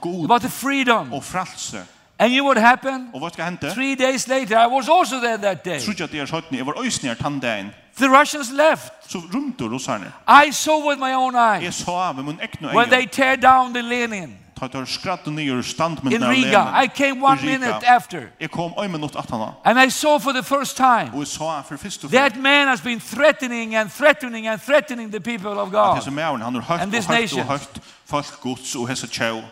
God. 0.00 0.24
About 0.24 0.42
the 0.42 0.48
freedom. 0.48 1.12
Och 1.12 1.24
frälse. 1.24 1.84
And 2.22 2.32
you 2.32 2.46
what 2.46 2.58
happened? 2.58 3.08
Og 3.14 3.20
vad 3.20 3.32
ska 3.32 3.42
hända? 3.42 3.74
Three 3.74 3.94
days 3.94 4.28
later 4.28 4.66
I 4.66 4.66
was 4.66 4.88
also 4.88 5.20
there 5.20 5.38
that 5.38 5.64
day. 5.64 5.80
Trudja 5.80 6.06
det 6.06 6.20
er 6.20 6.26
sjutton. 6.26 6.58
Jag 6.58 6.64
var 6.64 6.86
ösnär 6.86 7.14
tandain. 7.14 7.70
The 7.98 8.06
Russians 8.06 8.50
left. 8.50 8.92
Så 9.08 9.18
rumtor 9.32 9.68
russarna. 9.68 10.12
I 10.46 10.52
saw 10.52 10.90
with 10.90 11.00
my 11.00 11.14
own 11.14 11.36
eyes. 11.36 11.64
Jag 11.64 11.74
såg 11.74 12.16
med 12.16 12.24
min 12.24 12.40
egna 12.40 12.68
ögon. 12.68 12.80
When 12.80 12.90
they 12.90 13.06
tear 13.08 13.36
down 13.36 13.74
the 13.74 13.82
Lenin. 13.82 14.38
Tar 14.54 14.84
skratt 14.84 15.26
och 15.26 15.32
ner 15.32 15.62
standmenten 15.62 16.22
av 16.22 16.30
Lenin. 16.30 16.44
In 16.44 16.50
Riga. 16.50 16.82
I 16.84 16.88
came 16.88 17.20
one 17.22 17.42
minute 17.42 17.96
after. 17.96 18.30
Jag 18.38 18.50
kom 18.50 18.72
en 18.76 18.92
minut 18.92 19.16
efter 19.16 19.32
honom. 19.32 19.54
And 19.64 19.78
I 19.82 19.90
saw 19.90 20.20
for 20.20 20.32
the 20.32 20.42
first 20.42 20.76
time. 20.76 21.10
Och 21.14 21.28
såg 21.28 21.66
för 21.68 21.76
första 21.76 22.08
gången. 22.08 22.30
That 22.30 22.38
man 22.40 22.68
has 22.68 22.82
been 22.82 23.00
threatening 23.00 23.76
and 23.76 23.92
threatening 23.92 24.48
and 24.48 24.62
threatening 24.62 25.12
the 25.12 25.20
people 25.20 25.50
of 25.50 25.70
God. 25.70 25.96
Det 25.96 26.02
som 26.02 26.18
är 26.18 26.24
han 26.24 26.54
har 26.54 26.60
högt 26.60 27.32
och 27.32 27.38
högt 27.38 27.80
folk 28.06 28.42
Guds 28.42 28.74
och 28.74 28.88
hesa 28.88 29.06
chow. 29.06 29.42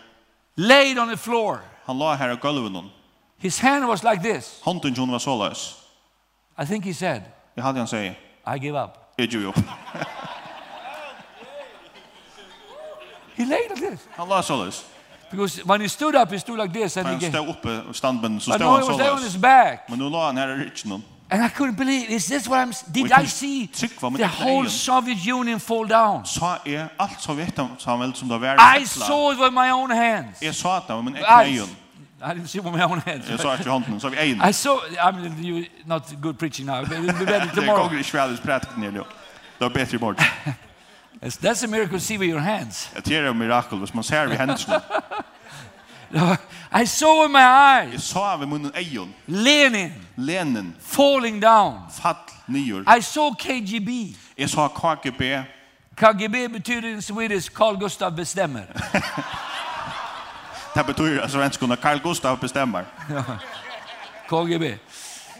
Laid 0.54 0.98
on 0.98 1.08
the 1.08 1.16
floor. 1.16 1.58
Han 1.86 1.98
la 1.98 2.14
her 2.16 2.30
av 2.30 2.40
gulven. 2.40 2.90
His 3.38 3.58
hand 3.58 3.88
was 3.88 4.02
like 4.04 4.22
this. 4.22 4.60
Hånden 4.62 4.96
hun 4.96 5.12
var 5.12 5.18
såløs. 5.18 5.76
I 6.62 6.64
think 6.64 6.84
he 6.84 6.94
said. 6.94 7.22
Jeg 7.56 7.64
hadde 7.64 7.78
han 7.78 7.86
sier. 7.86 8.14
I 8.54 8.58
give 8.58 8.82
up. 8.82 8.98
Jeg 9.18 9.28
gjør 9.28 9.48
up. 9.48 9.56
he 13.36 13.44
laid 13.44 13.68
like 13.70 13.86
this. 13.90 14.00
Han 14.16 14.28
la 14.28 14.42
såløs. 14.42 14.86
Because 15.30 15.64
when 15.64 15.80
he 15.80 15.88
stood 15.88 16.14
up, 16.14 16.30
he 16.30 16.38
stood 16.38 16.58
like 16.58 16.72
this. 16.72 16.96
And 16.96 17.08
he 17.08 17.30
stod 17.30 17.48
oppe, 17.48 17.82
standbenden, 17.92 18.40
så 18.40 18.52
stod 18.52 18.60
han 18.60 18.82
såløs. 18.82 18.86
But 18.86 18.90
no, 18.90 18.94
he 18.94 18.98
was 18.98 18.98
there 18.98 19.12
on 19.12 19.22
his 19.22 19.36
back. 19.36 19.88
Men 19.88 19.98
nu 19.98 20.08
la 20.08 20.26
han 20.26 20.36
her 20.36 20.48
i 20.48 20.64
rytjen. 20.64 21.04
And 21.32 21.44
I 21.44 21.48
couldn't 21.48 21.76
believe, 21.76 22.10
is 22.10 22.26
this 22.26 22.48
what 22.48 22.58
I'm, 22.58 22.72
did 22.92 23.12
I 23.12 23.24
see 23.26 23.66
the 23.66 24.26
whole 24.26 24.68
Soviet 24.68 25.24
Union 25.24 25.60
fall 25.60 25.86
down? 25.86 26.24
Så 26.24 26.56
er 26.66 26.88
alt 26.98 27.22
Sovjetsamhället 27.22 28.16
som 28.16 28.28
det 28.28 28.40
var 28.40 28.78
I 28.80 28.84
saw 28.84 29.32
it 29.32 29.38
with 29.38 29.52
my 29.52 29.70
own 29.70 29.90
hands. 29.90 30.42
Jeg 30.42 30.54
så 30.54 30.80
det 30.88 30.96
med 30.96 31.02
min 31.02 31.16
egna 31.16 31.44
øyne. 31.44 31.76
I 32.22 32.34
didn't 32.34 32.46
see 32.46 32.60
with 32.60 32.76
my 32.76 32.82
own 32.82 33.02
hands. 33.06 33.30
Jeg 33.30 33.38
sa 33.38 33.52
ikke 33.52 33.70
hånden, 33.70 33.84
handen, 33.84 34.00
så 34.00 34.08
vi 34.08 34.16
egen. 34.16 34.42
I 34.48 34.52
saw, 34.52 34.76
I 34.76 35.12
mean, 35.12 35.44
you, 35.44 35.64
not 35.86 36.02
good 36.22 36.34
preaching 36.34 36.66
now, 36.66 36.84
but 36.84 36.92
it'll 36.92 37.18
be 37.18 37.26
better 37.26 37.50
tomorrow. 37.54 37.82
Det 37.82 37.90
går 37.90 37.98
ikke 37.98 38.14
veldig 38.14 38.38
att 38.38 38.42
prata 38.42 38.68
jo. 38.96 39.04
Det 39.58 39.64
er 39.64 39.68
bedre 39.68 39.96
i 39.96 40.00
morgen. 40.00 40.24
That's 41.44 41.64
a 41.64 41.66
miracle 41.66 41.98
to 41.98 42.04
see 42.04 42.18
with 42.18 42.30
your 42.30 42.40
hands. 42.40 42.90
Det 43.04 43.16
er 43.16 43.30
ett 43.30 43.36
mirakel, 43.36 43.78
hvis 43.78 43.94
man 43.94 44.04
ser 44.04 44.26
vi 44.26 44.34
händerna. 44.34 44.80
I 46.72 46.84
saw 46.84 47.24
in 47.24 47.32
my 47.32 47.38
eyes. 47.38 47.92
Jeg 47.92 48.00
så 48.00 48.18
av 48.18 48.48
munnen 48.48 48.72
eion. 48.74 49.14
Lenin. 49.26 49.92
Lenin. 50.16 50.76
Falling 50.80 51.42
down. 51.42 51.78
Fall 52.02 52.14
nyur. 52.48 52.98
I 52.98 53.00
saw 53.00 53.34
KGB. 53.34 54.16
Jeg 54.38 54.50
så 54.50 54.68
KGB. 54.68 55.22
KGB 55.96 56.52
betyder 56.52 56.88
in 56.88 57.02
Swedish 57.02 57.50
Carl 57.50 57.80
Gustav 57.80 58.16
bestämmer. 58.16 58.62
det 60.74 60.86
betyder 60.86 61.28
svenskene 61.28 61.76
Carl 61.76 62.00
Gustav 62.00 62.40
bestämmer. 62.40 62.84
KGB. 64.30 64.78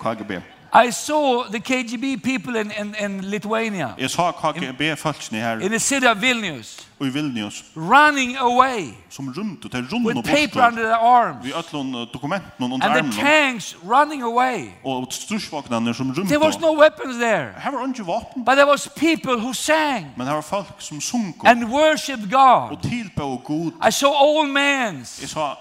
KGB. 0.01 0.43
I 0.73 0.91
saw 0.91 1.43
the 1.43 1.59
KGB 1.59 2.23
people 2.23 2.61
in 2.61 2.73
in 2.81 2.95
in 3.05 3.21
Lithuania. 3.21 3.89
Jeg 3.99 4.11
så 4.11 4.33
KGB 4.33 4.99
folkene 4.99 5.39
her. 5.39 5.59
In 5.59 5.71
the 5.71 5.79
city 5.79 6.07
of 6.07 6.21
Vilnius. 6.21 6.87
Og 7.01 7.07
i 7.07 7.11
Vilnius. 7.11 7.65
Running 7.77 8.37
away. 8.39 8.95
Som 9.09 9.35
rymte 9.39 9.69
til 9.69 9.89
rundt 9.93 10.07
og 10.07 10.15
bort. 10.15 10.27
With 10.27 10.53
paper 10.53 10.67
under 10.67 10.83
their 10.83 10.95
arms. 10.95 11.45
Vi 11.45 11.53
atlon 11.57 12.07
dokumenten 12.15 12.65
under 12.65 12.87
armen. 12.87 13.05
And 13.05 13.13
the 13.13 13.21
tanks 13.21 13.77
running 13.85 14.23
away. 14.23 14.69
Og 14.85 15.07
stridsvognene 15.11 15.95
som 15.95 16.11
rymte. 16.11 16.35
There 16.35 16.45
was 16.47 16.61
no 16.61 16.81
weapons 16.81 17.17
there. 17.17 17.47
Her 17.59 17.71
var 17.71 17.87
ikke 17.87 18.05
våpen. 18.05 18.45
But 18.45 18.55
there 18.55 18.71
was 18.71 18.89
people 18.97 19.39
who 19.41 19.53
sang. 19.53 20.07
Men 20.17 20.27
her 20.27 20.35
var 20.35 20.41
folk 20.41 20.75
som 20.79 21.01
sung. 21.01 21.37
And 21.45 21.65
worshiped 21.65 22.31
God. 22.31 22.71
Og 22.71 22.83
tilbe 22.83 23.23
Gud. 23.45 23.73
I 23.89 23.91
saw 23.91 24.11
old 24.11 24.49
men. 24.49 25.07
Jeg 25.21 25.29
så 25.29 25.55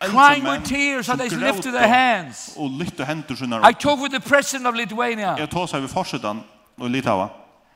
crying 0.00 0.44
with 0.44 0.64
tears 0.64 1.08
as 1.08 1.18
they 1.18 1.28
lifted 1.28 1.72
their 1.72 1.88
hands. 1.88 2.54
Og 2.56 2.70
lyfte 2.70 3.04
hendur 3.04 3.36
sina. 3.36 3.68
I 3.70 3.72
talked 3.72 4.02
with 4.02 4.12
the 4.12 4.28
president 4.28 4.66
of 4.66 4.74
Lithuania. 4.74 5.36
Eg 5.38 5.50
tog 5.50 5.68
við 5.68 5.88
forsetan 5.88 6.42
försidan 6.78 6.92
Litava. 6.92 7.28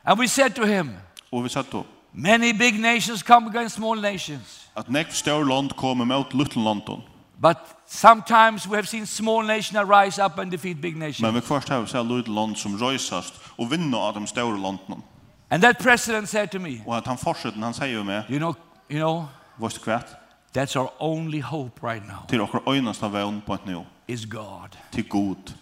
And 0.04 0.18
we 0.18 0.28
said 0.28 0.54
to 0.54 0.64
him. 0.64 0.90
Og 1.33 1.44
vi 1.44 1.48
sa 1.48 1.62
då. 1.62 1.85
Many 2.12 2.52
big 2.52 2.80
nations 2.80 3.22
come 3.22 3.46
against 3.48 3.76
small 3.76 4.00
nations. 4.00 4.68
At 4.76 4.88
nästa 4.88 5.12
stor 5.12 5.44
land 5.44 5.76
kommer 5.76 6.04
mot 6.04 6.35
liten 6.35 6.64
London. 6.64 7.02
But 7.40 7.56
sometimes 7.87 8.68
we 8.68 8.76
have 8.76 8.87
seen 8.87 9.06
small 9.06 9.42
nations 9.42 9.88
rise 9.88 10.24
up 10.24 10.38
and 10.38 10.50
defeat 10.50 10.80
big 10.80 10.96
nations. 10.96 11.20
Men 11.20 11.35
vi 11.35 11.40
först 11.40 11.68
har 11.68 11.87
sett 11.87 12.06
liten 12.06 12.35
land 12.35 12.56
som 12.56 12.78
rösast 12.78 13.35
og 13.59 13.70
vinna 13.70 13.96
av 13.96 14.14
de 14.14 14.26
stora 14.26 14.56
landen. 14.56 15.02
And 15.50 15.62
that 15.62 15.78
president 15.78 16.28
said 16.28 16.50
to 16.50 16.59
me. 16.59 16.83
Og 16.87 16.96
at 16.96 17.06
han 17.06 17.18
forsetan 17.18 17.62
han 17.62 17.74
säger 17.74 18.02
med. 18.02 18.22
You 18.30 18.38
know, 18.38 18.54
you 18.90 18.98
know. 18.98 19.24
Vad 19.56 19.80
kvært. 19.80 20.19
That's 20.52 20.76
our 20.76 20.90
only 20.98 21.40
hope 21.40 21.80
right 21.82 22.06
now. 22.08 22.26
Till 22.28 22.40
vår 22.40 22.76
enaste 22.76 23.08
vän 23.08 23.40
på 23.46 23.54
ett 23.54 23.66
nu. 23.66 23.84
Is 24.06 24.24
God. 24.24 24.76
Til 24.90 25.04
Gud. 25.08 25.54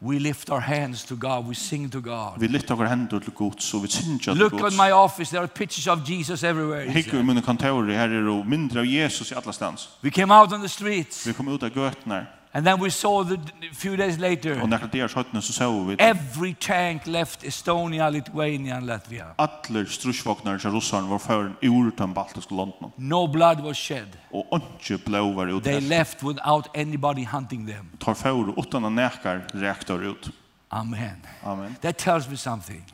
We 0.00 0.18
lift 0.18 0.50
our 0.50 0.60
hands 0.60 1.04
to 1.04 1.16
God. 1.16 1.48
We 1.48 1.54
sing 1.54 1.90
to 1.90 2.00
God. 2.00 2.40
Vi 2.40 2.46
lyfter 2.46 2.74
våra 2.74 2.88
hendur 2.88 3.18
til 3.18 3.32
Gud 3.32 3.58
så 3.58 3.78
vi 3.78 3.88
synger 3.88 4.18
til 4.18 4.32
Gud. 4.32 4.38
Look 4.38 4.66
at 4.66 4.72
my 4.72 4.90
office. 4.92 5.30
There 5.30 5.42
are 5.42 5.48
pictures 5.48 5.86
of 5.86 6.10
Jesus 6.10 6.42
everywhere. 6.42 6.90
Hick 6.90 7.12
i 7.12 7.22
mina 7.22 7.40
kontor 7.40 7.84
her 7.84 7.98
er 7.98 8.08
det 8.08 8.46
mindre 8.46 8.80
av 8.80 8.86
Jesus 8.86 9.30
i 9.30 9.34
alla 9.34 9.52
stans. 9.52 9.88
We 10.02 10.10
came 10.10 10.34
out 10.34 10.52
on 10.52 10.60
the 10.60 10.68
streets. 10.68 11.26
Vi 11.26 11.32
kom 11.32 11.48
ut 11.48 11.62
av 11.62 11.70
götnar. 11.70 12.37
And 12.52 12.66
then 12.66 12.80
we 12.80 12.90
saw 12.90 13.24
the 13.24 13.34
a 13.34 13.74
few 13.74 13.96
days 13.96 14.18
later. 14.18 14.62
Och 14.62 14.68
när 14.68 14.88
det 14.92 15.00
är 15.00 15.08
sjutton 15.08 15.42
så 15.42 15.52
såg 15.52 15.86
vi. 15.86 15.96
Every 15.98 16.54
tank 16.54 17.06
left 17.06 17.44
Estonia, 17.44 18.10
Lithuania 18.10 18.76
and 18.76 18.86
Latvia. 18.86 19.26
Alla 19.36 19.86
stridsvagnar 19.86 20.58
som 20.58 20.74
ryssarna 20.74 21.08
var 21.08 21.18
för 21.18 21.56
ur 21.60 21.92
de 21.96 22.14
baltiska 22.14 22.54
länderna. 22.54 22.90
No 22.96 23.26
blood 23.26 23.60
was 23.60 23.76
shed. 23.76 24.16
Och 24.30 24.60
inte 24.88 25.10
blod 25.10 25.34
var 25.34 25.46
ut. 25.46 25.64
They 25.64 25.80
left 25.80 26.22
without 26.22 26.76
anybody 26.76 27.24
hunting 27.24 27.66
them. 27.66 27.90
Tar 27.98 28.14
för 28.14 28.60
utan 28.60 28.84
att 28.84 28.92
näkar 28.92 29.46
reaktor 29.52 30.04
ut. 30.04 30.30
Amen. 30.70 31.26
Amen. 31.42 31.74
That 31.80 31.98
tells 31.98 32.28
me 32.28 32.36
something. 32.36 32.84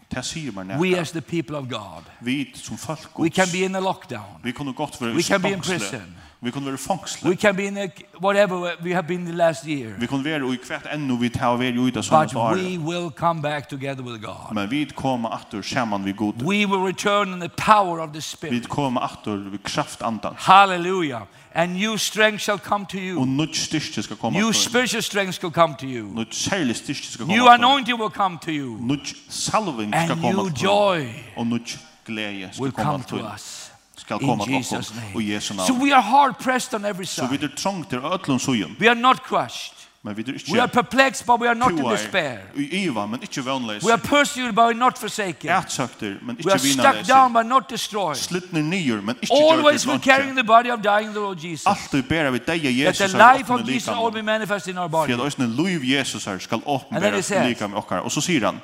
We 0.79 1.01
as 1.01 1.13
the 1.13 1.21
people 1.21 1.57
of 1.57 1.69
God. 1.69 2.05
Vi 2.19 2.53
som 2.55 2.77
folk. 2.77 3.19
We 3.19 3.31
can 3.31 3.47
be 3.53 3.59
in 3.59 3.75
a 3.75 3.81
lockdown. 3.81 4.41
Vi 4.43 4.53
kunde 4.53 4.73
gott 4.73 5.01
vara. 5.01 5.13
We 5.13 5.23
can 5.23 5.43
be 5.43 5.49
in 5.49 5.61
prison. 5.61 6.15
Vi 6.45 6.51
kunde 6.51 6.71
vara 6.71 6.79
fångsla. 6.79 7.31
We 7.31 7.37
can 7.37 7.57
be 7.57 7.65
in 7.65 7.79
a, 7.79 7.89
whatever 8.21 8.77
we 8.81 8.95
have 8.95 9.09
been 9.09 9.27
the 9.27 9.33
last 9.33 9.67
year. 9.67 9.95
Vi 9.99 10.07
kunde 10.07 10.25
være 10.25 10.55
i 10.55 10.57
kvärt 10.57 10.87
ännu 10.93 11.17
vi 11.19 11.31
tar 11.31 11.57
vi 11.57 11.69
ut 11.69 11.97
oss 11.97 12.11
But 12.11 12.35
we 12.35 12.79
will 12.79 13.11
come 13.11 13.41
back 13.41 13.69
together 13.69 14.03
with 14.03 14.23
God. 14.23 14.55
Men 14.55 14.71
vi 14.71 14.87
kommer 14.87 15.29
atter 15.29 15.63
samman 15.63 16.05
vi 16.05 16.13
Gud. 16.13 16.35
We 16.43 16.67
will 16.67 16.85
return 16.87 17.33
in 17.33 17.41
the 17.41 17.49
power 17.49 18.01
of 18.01 18.13
the 18.13 18.21
Spirit. 18.21 18.55
Vi 18.55 18.61
kommer 18.61 19.01
atter 19.01 19.37
vi 19.37 19.59
kraft 19.59 20.03
andan. 20.03 20.35
Hallelujah. 20.39 21.23
And 21.55 21.75
new 21.75 21.99
strength 21.99 22.45
shall 22.45 22.59
come 22.59 22.87
to 22.87 22.97
you. 22.97 23.21
Och 23.21 23.29
nytt 23.29 23.57
styrke 23.57 24.03
ska 24.03 24.15
komma. 24.15 24.39
New 24.39 24.53
spiritual 24.53 25.03
strength 25.03 25.41
shall 25.41 25.53
come 25.53 25.75
to 25.79 25.87
you. 25.87 26.15
Nytt 26.15 26.35
særlig 26.35 26.77
styrke 26.77 27.07
ska 27.07 27.25
komma. 27.25 27.35
New 27.35 27.49
anointing 27.49 27.99
will 27.99 28.11
come 28.11 28.39
to 28.43 28.51
you. 28.51 28.77
Nytt 28.81 29.15
salving 29.29 29.93
skal 29.93 30.09
komma. 30.09 30.29
And 30.29 30.37
new 30.37 30.53
joy. 30.65 31.15
Och 31.37 31.47
nytt 31.47 31.79
glädje 32.07 32.53
ska 32.53 32.71
come 32.71 33.05
to 33.05 33.17
us 33.17 33.71
skal 33.97 34.19
koma 34.19 34.45
till 34.45 34.55
oss 34.55 34.93
och 35.15 35.23
Jesu 35.23 35.55
namn. 35.55 35.67
So 35.67 35.75
we 35.75 35.95
are 35.95 36.03
hard 36.03 36.39
pressed 36.39 36.75
on 36.75 36.85
every 36.85 37.07
side. 37.07 37.29
Så 37.29 37.37
vi 37.37 37.45
er 37.45 37.49
trångt 37.49 37.91
till 37.91 37.99
ötlun 37.99 38.41
sugen. 38.41 38.77
We 38.79 38.91
are 38.91 39.01
not 39.01 39.23
crushed. 39.23 39.75
Men 40.03 40.17
vi 40.17 40.23
er. 40.23 40.53
We 40.53 40.61
are 40.61 40.69
perplexed 40.69 41.27
but 41.27 41.41
we 41.41 41.49
are 41.49 41.55
not 41.55 41.71
in 41.71 41.91
despair. 41.91 42.39
Eva, 42.57 43.07
men 43.07 43.21
inte 43.23 43.41
vånlösa. 43.41 43.87
We 43.87 43.93
are 43.93 44.01
pursued 44.01 44.55
but 44.55 44.77
not 44.77 44.99
forsaken. 44.99 45.51
Ärtsökter 45.51 46.19
men 46.23 46.37
inte 46.37 46.57
vinnarlösa. 46.57 46.83
We 46.83 46.89
are 46.89 47.05
stuck 47.05 47.17
down 47.17 47.33
but 47.33 47.47
not 47.47 47.69
destroyed. 47.69 48.17
Slitna 48.17 48.59
ner 48.61 49.01
men 49.01 49.17
inte 49.21 49.35
dörd. 49.35 49.59
Always 49.59 49.87
we 49.87 49.99
carrying 49.99 50.37
the 50.37 50.43
body 50.43 50.71
of 50.71 50.81
dying 50.81 51.13
the 51.13 51.21
Lord 51.21 51.39
Jesus. 51.39 51.67
Allt 51.67 51.95
vi 51.95 52.03
bär 52.03 52.31
vi 52.31 52.39
dig 52.39 52.71
Jesus. 52.71 52.99
That 52.99 53.11
the 53.11 53.39
life 53.39 53.53
of 53.53 53.69
Jesus 53.69 53.89
all 53.89 54.13
be 54.13 54.23
manifest 54.23 54.69
in 54.69 54.79
our 54.79 54.89
body. 54.89 55.17
För 55.17 55.27
att 55.27 55.37
den 55.37 55.57
liv 55.57 55.85
Jesus 55.85 56.27
här 56.27 56.39
skall 56.39 56.61
uppenbaras 56.67 57.31
likam 57.31 57.71
med 57.71 57.79
okkar. 57.79 57.99
Og 57.99 58.13
så 58.13 58.21
syr 58.21 58.45
han 58.45 58.61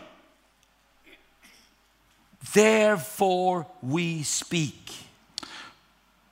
Therefore 2.53 3.65
we 3.81 4.25
speak 4.25 5.10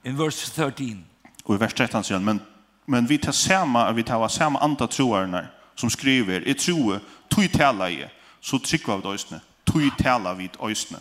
in 0.02 0.16
verse 0.16 0.50
13. 0.54 1.04
Och 1.44 1.54
i 1.54 1.58
vers 1.58 1.74
13 1.74 2.04
säger 2.04 2.20
men 2.20 2.40
men 2.86 3.06
vi 3.06 3.18
tar 3.18 3.32
samma 3.32 3.92
vi 3.92 4.02
tar 4.02 4.28
samma 4.28 4.58
anta 4.58 4.86
troarna 4.86 5.46
som 5.74 5.90
skriver 5.90 6.48
i 6.48 6.54
troe 6.54 7.00
tui 7.28 7.48
tala 7.48 7.90
i 7.90 8.06
så 8.40 8.58
trycker 8.58 8.92
av 8.92 9.02
dösne 9.02 9.40
tui 9.64 9.90
tala 9.98 10.34
vid 10.34 10.50
ösne. 10.60 10.98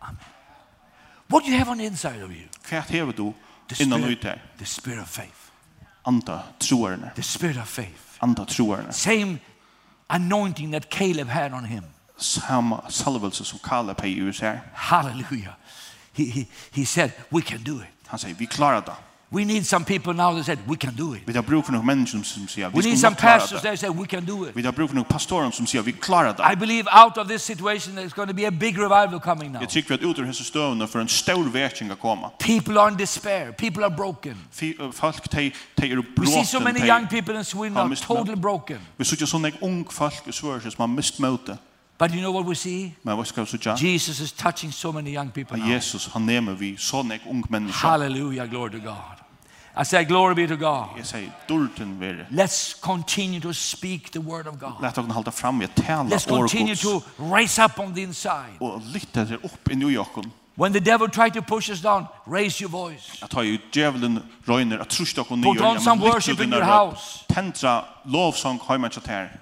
Amen. 0.00 0.16
What 1.28 1.44
do 1.44 1.50
you 1.50 1.58
have 1.58 1.70
on 1.70 1.78
the 1.78 1.84
inside 1.84 2.22
of 2.22 2.30
you? 2.30 2.48
Kvärt 2.62 2.90
hever 2.90 3.12
du 3.12 3.32
innan 3.78 4.04
ut 4.04 4.22
där. 4.22 4.42
The 4.58 4.64
spirit 4.64 5.02
of 5.02 5.10
faith. 5.10 5.50
Anta 6.02 6.42
troarna. 6.58 7.10
The 7.14 7.22
spirit 7.22 7.56
of 7.56 7.68
faith. 7.68 8.18
Anta 8.18 8.44
troarna. 8.44 8.92
Same 8.92 9.38
anointing 10.06 10.72
that 10.72 10.90
Caleb 10.90 11.28
had 11.28 11.52
on 11.52 11.64
him. 11.64 11.84
Samma 12.16 12.90
salvelse 12.90 13.44
som 13.44 13.58
Caleb 13.58 14.00
hade 14.00 14.08
i 14.08 14.18
USA. 14.18 14.58
Hallelujah. 14.74 15.56
He, 16.12 16.24
he, 16.24 16.46
he 16.70 16.84
said, 16.84 17.12
we 17.30 17.42
can 17.42 17.62
do 17.62 17.80
it. 17.80 17.88
Han 18.06 18.18
säger, 18.18 18.34
vi 18.34 18.46
klarar 18.46 18.80
det. 18.80 18.92
We 19.28 19.44
need 19.44 19.66
some 19.66 19.84
people 19.84 20.12
now 20.12 20.36
that 20.36 20.46
said 20.46 20.58
we 20.66 20.76
can 20.76 20.94
do 20.94 21.14
it. 21.16 21.22
Vi 21.26 21.36
har 21.36 21.42
bruk 21.42 21.64
för 21.64 21.72
några 21.72 21.84
människor 21.84 22.22
som 22.22 22.48
säger 22.48 22.68
vi 22.68 22.80
We 22.80 22.88
need 22.88 22.98
some 22.98 23.16
pastors 23.16 23.62
that 23.62 23.78
say 23.78 23.88
we 23.90 24.06
can 24.06 24.24
do 24.24 24.48
it. 24.48 24.56
Vi 24.56 24.62
har 24.62 24.72
bruk 24.72 24.90
för 24.90 24.96
några 24.96 25.08
pastorer 25.08 25.50
som 25.50 25.66
säger 25.66 25.82
vi 25.82 25.92
klarar 25.92 26.34
det. 26.34 26.52
I 26.52 26.56
believe 26.56 26.88
out 27.04 27.16
of 27.18 27.28
this 27.28 27.42
situation 27.42 27.98
there's 27.98 28.14
going 28.14 28.28
to 28.28 28.34
be 28.34 28.46
a 28.46 28.50
big 28.50 28.78
revival 28.78 29.20
coming 29.20 29.52
now. 29.52 29.62
Jag 29.62 29.70
tycker 29.70 29.94
att 29.94 30.00
ut 30.00 30.18
ur 30.18 30.24
hessa 30.24 30.44
stövna 30.44 30.86
för 30.86 30.98
en 30.98 31.08
stor 31.08 31.50
väckning 31.50 31.90
att 31.90 32.00
komma. 32.00 32.28
People 32.28 32.80
are 32.80 32.90
in 32.90 32.96
despair. 32.96 33.52
People 33.52 33.84
are 33.84 33.96
broken. 33.96 34.36
Folk 34.92 35.28
te 35.28 35.50
te 35.74 35.86
er 35.86 35.96
broken. 35.96 36.24
We 36.24 36.26
see 36.26 36.44
so 36.44 36.60
many 36.60 36.86
young 36.86 37.06
people 37.06 37.38
in 37.38 37.44
Sweden 37.44 37.76
are 37.76 37.96
totally 37.96 38.36
broken. 38.36 38.78
Vi 38.96 39.04
ser 39.04 39.26
så 39.26 39.38
många 39.38 39.54
ung 39.60 39.84
folk 39.90 40.28
i 40.28 40.32
Sverige 40.32 40.70
som 40.70 40.78
har 40.78 40.86
mist 40.86 41.18
möte. 41.18 41.58
But 41.98 42.10
you 42.10 42.20
know 42.20 42.32
what 42.32 42.46
we 42.46 42.54
see? 42.54 42.92
Men 43.02 43.16
vad 43.16 43.26
ska 43.26 43.44
vi 43.44 43.58
se? 43.58 43.74
Jesus 43.78 44.20
is 44.20 44.32
touching 44.32 44.72
so 44.72 44.92
many 44.92 45.14
young 45.14 45.30
people 45.30 45.56
now. 45.56 45.68
Jesus 45.68 46.08
han 46.08 46.26
nämner 46.26 46.54
vi 46.54 46.76
så 46.76 47.02
näck 47.02 47.20
ung 47.26 47.44
människor. 47.48 47.88
Hallelujah, 47.88 48.46
glory 48.46 48.70
to 48.70 48.78
God. 48.78 49.16
I 49.78 49.84
say 49.84 50.04
glory 50.04 50.34
be 50.34 50.48
to 50.48 50.56
God. 50.56 50.86
Jag 50.96 51.06
säger 51.06 51.30
dulten 51.48 52.00
vare. 52.00 52.26
Let's 52.30 52.80
continue 52.80 53.40
to 53.40 53.52
speak 53.52 54.10
the 54.10 54.18
word 54.18 54.46
of 54.46 54.58
God. 54.58 54.72
Låt 54.82 54.98
oss 54.98 55.14
hålla 55.14 55.30
fram 55.30 55.58
vi 55.58 55.66
tala 55.68 56.00
ordet. 56.00 56.12
Let's 56.12 56.28
continue 56.28 56.76
to 56.76 57.02
raise 57.18 57.64
up 57.64 57.78
on 57.78 57.94
the 57.94 58.02
inside. 58.02 58.56
Och 58.60 58.82
lyfta 58.82 59.26
sig 59.26 59.36
upp 59.36 59.70
i 59.70 59.74
New 59.76 59.90
Yorken. 59.90 60.30
When 60.54 60.72
the 60.72 60.80
devil 60.80 61.10
tried 61.10 61.34
to 61.34 61.42
push 61.42 61.70
us 61.70 61.82
down, 61.82 62.06
raise 62.26 62.64
your 62.64 62.70
voice. 62.70 63.22
Att 63.22 63.32
ha 63.32 63.42
ju 63.42 63.58
djävulen 63.72 64.22
röjner 64.44 64.78
att 64.78 64.88
trusta 64.88 65.20
och 65.20 65.38
ner. 65.38 65.54
Put 65.54 65.62
on 65.62 65.80
some 65.80 66.02
worship 66.02 66.40
in 66.40 66.52
your 66.52 66.62
house. 66.62 67.24
Tentra 67.28 67.84
lovsång 68.04 68.60
hemma 68.68 68.88
till 68.88 69.02
här. 69.06 69.40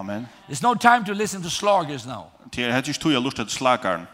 Amen. 0.00 0.28
There's 0.48 0.62
no 0.62 0.74
time 0.74 1.04
to 1.04 1.12
listen 1.12 1.42
to 1.42 1.50
sloggers 1.50 2.06
now. 2.06 2.22
Det 2.54 2.64
er 2.64 2.76
ikke 2.76 2.92
tog 2.92 3.12
lust 3.12 3.36
til 3.36 3.48
slageren. 3.48 4.06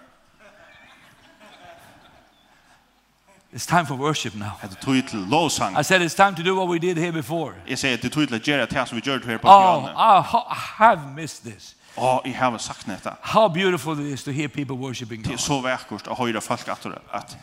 It's 3.53 3.67
time 3.67 3.87
for 3.87 3.95
worship 3.95 4.35
now. 4.35 4.51
Det 4.63 4.79
tog 4.79 4.95
til 5.09 5.19
lovsang. 5.19 5.81
I 5.81 5.83
said 5.83 6.03
it's 6.03 6.15
time 6.15 6.35
to 6.37 6.43
do 6.43 6.57
what 6.57 6.69
we 6.69 6.79
did 6.79 6.97
here 6.97 7.13
before. 7.13 7.53
Jeg 7.69 7.79
sier 7.79 7.97
det 7.97 8.13
tog 8.13 8.29
til 8.29 8.35
at 8.35 8.43
gjøre 8.43 8.67
det 8.67 8.89
som 8.89 8.97
vi 8.97 9.01
gjør 9.01 9.19
her 9.27 9.39
på 9.39 9.49
Oh, 9.49 9.85
I 9.95 10.85
have 10.85 11.01
missed 11.17 11.53
this. 11.53 11.77
Ja, 11.97 12.19
jag 12.25 12.35
har 12.35 12.59
sagt 12.59 12.87
detta. 12.87 13.11
How 13.23 13.49
beautiful 13.49 14.01
it 14.01 14.13
is 14.13 14.25
to 14.25 14.31
hear 14.31 14.49
people 14.49 14.77
worshiping 14.77 15.23
God. 15.23 15.29
Det 15.29 15.35
är 15.35 15.39
så 15.39 15.61
vackert 15.61 16.07
att 16.07 16.19
höra 16.19 16.41
folk 16.41 16.69
att 16.69 16.87
att 17.11 17.37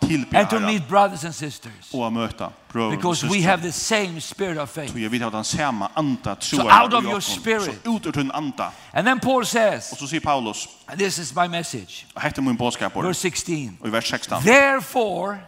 tillbe 0.00 0.38
And 0.38 0.50
to 0.50 0.60
meet 0.60 0.88
brothers 0.88 1.24
and 1.24 1.34
sisters. 1.34 1.92
Och 1.92 2.12
möta 2.12 2.52
bröder 2.72 2.96
Because 2.96 3.26
we 3.26 3.42
have 3.42 3.62
the 3.62 3.72
same 3.72 4.20
spirit 4.20 4.58
of 4.58 4.70
faith. 4.70 4.92
Så 4.92 4.98
jag 4.98 5.10
vet 5.10 5.22
att 5.22 5.32
han 5.32 5.44
samma 5.44 5.90
anda 5.94 6.34
tro. 6.34 6.58
So 6.58 6.82
out 6.82 6.94
of 6.94 7.04
your 7.04 7.20
spirit. 7.20 7.80
Så 7.84 7.96
ut 7.96 8.06
ur 8.06 8.12
din 8.12 8.30
anda. 8.30 8.72
And 8.92 9.06
then 9.06 9.20
Paul 9.20 9.46
says. 9.46 9.92
Och 9.92 9.98
så 9.98 10.06
säger 10.06 10.20
Paulus. 10.20 10.68
This 10.98 11.18
is 11.18 11.34
my 11.34 11.48
message. 11.48 12.06
Och 12.14 12.20
hette 12.20 12.42
min 12.42 12.56
budskap. 12.56 12.96
verse 12.96 13.20
16. 13.20 13.78
Och 13.80 13.88
i 13.88 13.90
vers 13.90 14.10
16. 14.10 14.42
Therefore. 14.42 15.38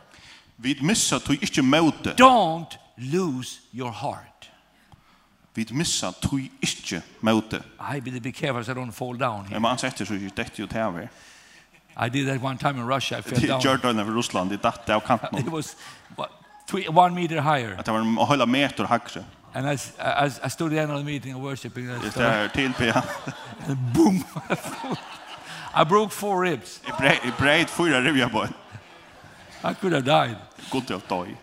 vi 0.56 0.78
missa 0.80 1.20
tog 1.20 1.42
inte 1.42 1.62
möte. 1.62 2.14
Don't 2.16 2.78
lose 2.96 3.58
your 3.72 3.90
heart. 3.90 4.50
Vi 5.54 5.66
missa 5.70 6.12
tog 6.12 6.40
ikke 6.60 7.02
møte. 7.20 7.62
I 7.96 8.00
be, 8.00 8.20
be 8.20 8.32
careful 8.32 8.64
so 8.64 8.72
I 8.72 8.74
don't 8.74 8.92
fall 8.92 9.18
down 9.18 9.44
here. 9.46 9.54
Men 9.54 9.62
man 9.62 9.78
setter 9.78 10.04
så 10.04 10.14
ikke 10.14 10.32
dette 10.36 10.60
jo 10.60 10.66
til. 10.66 11.08
I 11.96 12.08
did 12.08 12.26
that 12.28 12.42
one 12.42 12.58
time 12.58 12.78
in 12.78 12.86
Russia. 12.86 13.18
I 13.18 13.22
fell 13.22 13.48
down. 13.48 13.60
Jordan 13.60 13.98
över 13.98 14.12
Ryssland, 14.12 14.50
det 14.50 14.62
datte 14.62 14.94
av 14.94 15.00
kanten. 15.00 15.38
It 15.46 15.48
was 15.48 15.76
what, 16.16 16.30
three, 16.66 16.88
one 16.88 17.14
meter 17.14 17.40
higher. 17.40 17.76
At 17.78 17.86
det 17.86 17.92
var 17.92 18.00
en 18.00 18.16
halv 18.16 18.48
meter 18.48 18.84
högre. 18.84 19.24
And 19.54 19.66
I, 19.66 19.74
I, 19.98 20.30
I 20.44 20.48
stood 20.48 20.72
there 20.72 20.82
in 20.82 20.88
the 20.88 21.04
meeting 21.04 21.32
and 21.32 21.42
worshiping. 21.42 21.86
Det 21.86 22.16
är 22.16 22.48
tillpe. 22.48 23.02
And 23.68 23.76
boom. 23.92 24.24
I 25.74 25.84
broke 25.84 26.12
four 26.12 26.40
ribs. 26.42 26.80
I 27.24 27.30
bröt 27.38 27.70
fyra 27.70 28.00
ribben 28.00 28.30
på. 28.30 28.46
I 29.64 29.74
could 29.74 29.92
have 29.92 30.04
died. 30.04 30.36
Good 30.70 30.86
to 30.86 31.00
døy. 31.08 31.36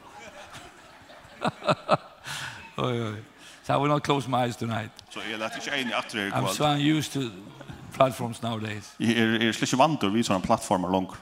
Oi, 2.77 3.01
oi. 3.01 3.15
So 3.63 3.73
I 3.73 3.77
will 3.77 3.87
not 3.87 4.03
close 4.03 4.27
my 4.27 4.43
eyes 4.45 4.57
tonight. 4.57 4.89
So 5.09 5.21
you're 5.21 5.37
not 5.37 5.51
enig 5.51 5.91
after. 5.91 6.31
I'm 6.33 6.47
so 6.47 6.73
used 6.73 7.13
to 7.13 7.31
platforms 7.99 8.41
nowadays. 8.41 8.93
Jeg 8.99 9.17
er, 9.17 9.47
er 9.47 9.51
slik 9.51 9.75
vant 9.79 9.99
til 9.99 10.07
å 10.07 10.15
vise 10.15 10.39
plattformer 10.45 10.91
langt. 10.93 11.17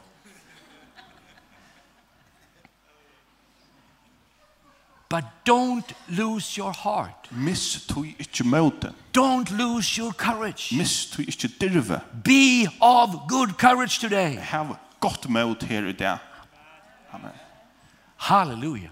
But 5.10 5.24
don't 5.48 5.94
lose 6.08 6.58
your 6.58 6.74
heart. 6.84 7.30
Miss 7.32 7.86
tui 7.88 8.12
ikkje 8.20 8.44
møte. 8.44 8.92
Don't 9.16 9.50
lose 9.56 9.98
your 9.98 10.12
courage. 10.12 10.76
Miss 10.78 11.08
tui 11.10 11.26
ikkje 11.32 11.50
dirve. 11.62 12.02
Be 12.24 12.68
of 12.82 13.16
good 13.28 13.56
courage 13.58 14.00
today. 14.00 14.36
Have 14.36 14.76
gott 15.00 15.30
møte 15.30 15.66
her 15.66 15.88
i 15.88 15.96
dag. 15.96 16.20
Amen. 17.14 17.32
Hallelujah. 18.18 18.92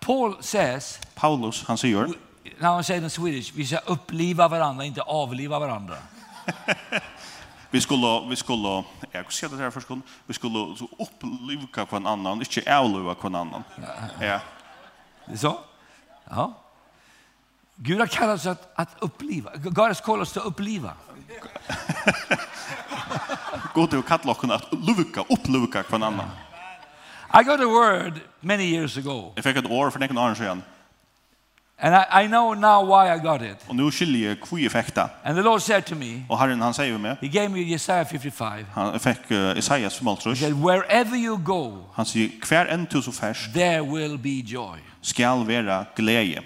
Paul 0.00 0.36
says 0.40 1.00
Paulus 1.16 1.64
han 1.66 1.78
säger 1.78 2.12
Now 2.60 2.78
I 2.78 2.82
say 2.82 2.96
in 2.96 3.10
Swedish 3.10 3.52
vi 3.54 3.66
ska 3.66 3.78
uppliva 3.86 4.48
varandra 4.48 4.84
inte 4.84 5.02
avliva 5.02 5.58
varandra. 5.58 5.96
vi 7.74 7.80
skulle 7.80 8.28
vi 8.28 8.36
skulle 8.36 8.84
jag 9.12 9.32
ska 9.32 9.56
det 9.56 9.62
här 9.62 9.70
först 9.70 9.86
sekund 9.86 10.02
vi 10.26 10.34
skulle 10.34 10.76
så 10.76 10.88
uppleva 10.98 11.86
på 11.86 11.96
en 11.96 12.06
annan 12.06 12.38
inte 12.38 12.62
äluva 12.66 13.14
på 13.14 13.26
en 13.26 13.34
annan 13.34 13.62
ja 14.20 14.40
det 15.26 15.38
så 15.38 15.58
ja 16.30 16.54
Gud 17.76 18.00
har 18.00 18.06
kallat 18.06 18.40
oss 18.40 18.46
att, 18.46 18.72
att 18.74 18.96
uppleva. 18.98 19.50
God 19.56 19.78
har 19.78 19.94
kallat 19.94 20.20
oss 20.20 20.36
att 20.36 20.46
uppleva. 20.46 20.92
God 23.74 23.94
har 23.94 24.02
kallat 24.02 24.44
oss 24.44 24.50
att 24.50 24.72
luka, 24.72 25.24
uppluka 25.28 25.82
kvann 25.82 26.02
annan. 26.02 26.28
I 27.40 27.42
got 27.42 27.60
a 27.60 27.66
word 27.66 28.20
many 28.40 28.64
years 28.64 28.98
ago. 28.98 29.32
if 29.36 29.46
I 29.46 29.52
could 29.52 29.66
år 29.70 29.90
för 29.90 29.98
en 29.98 30.02
annan 30.02 30.34
sedan. 30.34 30.62
And 31.78 31.94
I, 31.94 32.24
I 32.24 32.28
know 32.28 32.54
now 32.54 32.84
why 32.84 33.10
I 33.10 33.18
got 33.18 33.42
it. 33.42 33.56
Och 33.66 33.76
nu 33.76 33.90
skiljer 33.90 34.28
jag 34.28 34.36
hur 34.50 34.58
jag 34.58 34.72
det. 34.94 35.10
And 35.24 35.36
the 35.36 35.42
Lord 35.42 35.62
said 35.62 35.84
to 35.86 35.94
me. 35.94 36.22
Och 36.28 36.38
Herren 36.38 36.60
han 36.60 36.74
säger 36.74 36.98
mig. 36.98 37.16
He 37.20 37.28
gave 37.28 37.48
me 37.48 37.60
Isaiah 37.60 38.06
55. 38.06 38.66
Han 38.74 39.00
fick 39.00 39.30
uh, 39.30 39.58
Isaias 39.58 39.94
55. 39.94 40.30
He 40.30 40.36
said 40.36 40.52
wherever 40.52 41.16
you 41.16 41.36
go. 41.36 41.84
Han 41.94 42.06
säger 42.06 42.40
kvar 42.40 42.66
en 42.66 43.02
så 43.02 43.12
färs. 43.12 43.52
There 43.52 43.82
will 43.82 44.18
be 44.18 44.30
joy. 44.30 44.78
Skall 45.00 45.46
vara 45.46 45.86
glädje. 45.96 46.42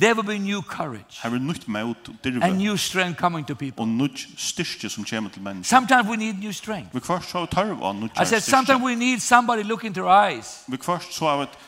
There 0.00 0.14
will 0.14 0.24
be 0.24 0.38
new 0.38 0.62
courage. 0.62 1.20
Have 1.22 1.38
nytt 1.38 1.66
mot 1.66 2.08
och 2.08 2.26
And 2.42 2.58
new 2.58 2.76
strength 2.76 3.20
coming 3.20 3.44
to 3.44 3.54
people. 3.54 3.82
Och 3.82 3.88
nytt 3.88 4.18
styrke 4.36 4.88
som 4.88 5.04
kommer 5.04 5.30
till 5.30 5.42
människor. 5.42 5.64
Sometimes 5.64 6.08
we 6.08 6.16
need 6.16 6.38
new 6.38 6.52
strength. 6.52 6.94
Vi 6.94 7.00
kvarst 7.00 7.30
så 7.30 7.46
tar 7.46 7.64
vi 7.64 8.00
nytt 8.00 8.12
styrke. 8.12 8.22
I 8.22 8.26
said 8.26 8.42
sometimes 8.42 8.82
we 8.82 8.96
need 8.96 9.22
somebody 9.22 9.62
look 9.62 9.84
into 9.84 10.00
our 10.00 10.30
eyes. 10.30 10.64
Vi 10.66 10.76
kvarst 10.76 11.12
så 11.12 11.28
att 11.28 11.58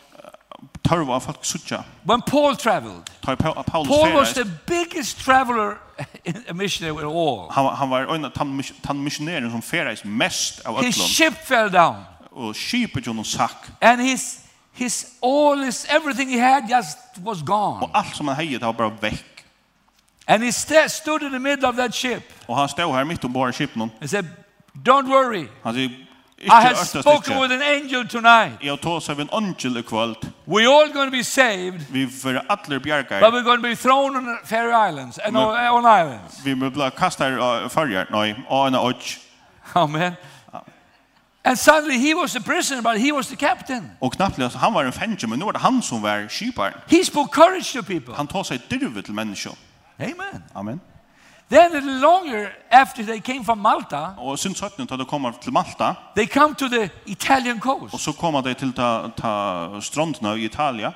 tørva 0.88 1.18
folk 1.18 1.44
suttja. 1.44 1.82
When 2.04 2.22
Paul 2.22 2.56
traveled, 2.56 3.02
Paul 3.22 4.14
was 4.14 4.32
the 4.34 4.44
biggest 4.66 5.20
traveler 5.24 5.76
a 6.48 6.54
missionary 6.54 6.98
at 6.98 7.04
all. 7.04 7.48
Han, 7.50 7.76
han 7.76 7.90
var 7.90 8.14
en 8.14 8.24
av 8.24 8.30
tan 8.82 9.02
missionären 9.04 9.50
som 9.50 9.62
färdes 9.62 10.04
mest 10.04 10.60
av 10.66 10.78
ötlån. 10.78 10.86
His 10.86 11.16
ship 11.16 11.34
fell 11.44 11.70
down. 11.70 12.04
Och 12.30 12.56
skipet 12.56 13.06
no 13.06 13.24
sakk. 13.24 13.70
And 13.80 14.00
his 14.00 14.40
his 14.72 15.06
all 15.22 15.64
his 15.64 15.86
everything 15.88 16.28
he 16.28 16.38
had 16.38 16.68
just 16.70 16.98
was 17.18 17.42
gone. 17.42 17.82
Og 17.82 17.90
alt 17.94 18.16
som 18.16 18.28
han 18.28 18.36
hade 18.36 18.60
var 18.60 18.72
bara 18.72 18.90
vekk. 19.00 19.44
And 20.26 20.42
he 20.42 20.52
st 20.52 20.90
stood 20.90 21.22
in 21.22 21.30
the 21.30 21.38
middle 21.38 21.68
of 21.68 21.76
that 21.76 21.94
ship. 21.94 22.22
Og 22.48 22.56
han 22.56 22.68
stod 22.68 22.94
her 22.94 23.04
mitt 23.04 23.24
ombord 23.24 23.50
i 23.50 23.52
skipen. 23.52 23.90
He 24.00 24.08
said, 24.08 24.24
"Don't 24.88 25.08
worry." 25.08 25.46
Han 25.62 25.74
säger 25.74 25.90
I 26.44 26.50
have 26.50 26.76
spoken 26.76 27.40
with 27.40 27.52
an 27.52 27.62
angel 27.62 28.08
tonight. 28.08 28.52
Jag 28.60 28.80
tås 28.80 29.10
av 29.10 29.20
en 29.20 29.28
angel 29.32 29.76
ikväll. 29.76 30.14
We 30.44 30.66
all 30.66 30.92
going 30.92 31.10
to 31.10 31.16
be 31.16 31.24
saved. 31.24 31.84
Vi 31.90 32.06
för 32.06 32.42
alla 32.48 32.80
bjärgar. 32.80 33.20
But 33.20 33.34
we're 33.34 33.42
going 33.42 33.58
to 33.58 33.68
be 33.68 33.76
thrown 33.76 34.16
on 34.16 34.38
Faroe 34.44 34.88
Islands 34.88 35.18
and 35.18 35.36
on 35.36 35.84
islands. 35.84 36.40
Vi 36.44 36.54
blir 36.54 36.70
blir 36.70 36.90
kastade 36.90 37.68
förjar 37.68 38.06
nej, 38.10 38.44
on 38.48 38.66
en 38.66 38.74
och. 38.74 38.96
Amen. 39.72 40.12
And 41.44 41.58
suddenly 41.58 41.98
he 41.98 42.14
was 42.14 42.32
the 42.32 42.40
prisoner 42.40 42.82
but 42.82 42.98
he 42.98 43.12
was 43.12 43.28
the 43.28 43.36
captain. 43.36 43.90
Och 43.98 44.14
knappt 44.14 44.54
han 44.54 44.72
var 44.72 44.84
en 44.84 44.92
fängelse 44.92 45.26
men 45.26 45.38
nu 45.38 45.44
var 45.44 45.52
det 45.52 45.58
han 45.58 45.82
som 45.82 46.02
var 46.02 46.28
skiparen. 46.28 46.74
He 46.86 47.04
spoke 47.04 47.34
courage 47.34 47.72
to 47.72 47.82
people. 47.82 48.14
Han 48.14 48.26
tog 48.26 48.46
sig 48.46 48.60
dyrvet 48.68 49.04
till 49.04 49.14
människor. 49.14 49.54
Amen. 49.98 50.42
Amen. 50.54 50.80
Then 51.48 51.72
a 51.72 51.74
little 51.74 52.00
longer 52.00 52.52
after 52.70 53.04
they 53.04 53.20
came 53.20 53.44
from 53.44 53.58
Malta. 53.58 54.14
Och 54.18 54.38
sen 54.38 54.54
sökte 54.54 54.96
de 54.96 55.04
kommer 55.04 55.32
til 55.32 55.40
till 55.40 55.52
Malta. 55.52 55.94
They 56.14 56.26
come 56.26 56.54
to 56.54 56.68
the 56.68 56.90
Italian 57.04 57.60
coast. 57.60 57.94
Och 57.94 58.00
så 58.00 58.12
kommer 58.12 58.42
de 58.42 58.54
till 58.54 58.72
ta 58.72 59.10
ta 59.16 59.80
stränderna 59.80 60.36
i 60.36 60.44
Italien. 60.44 60.92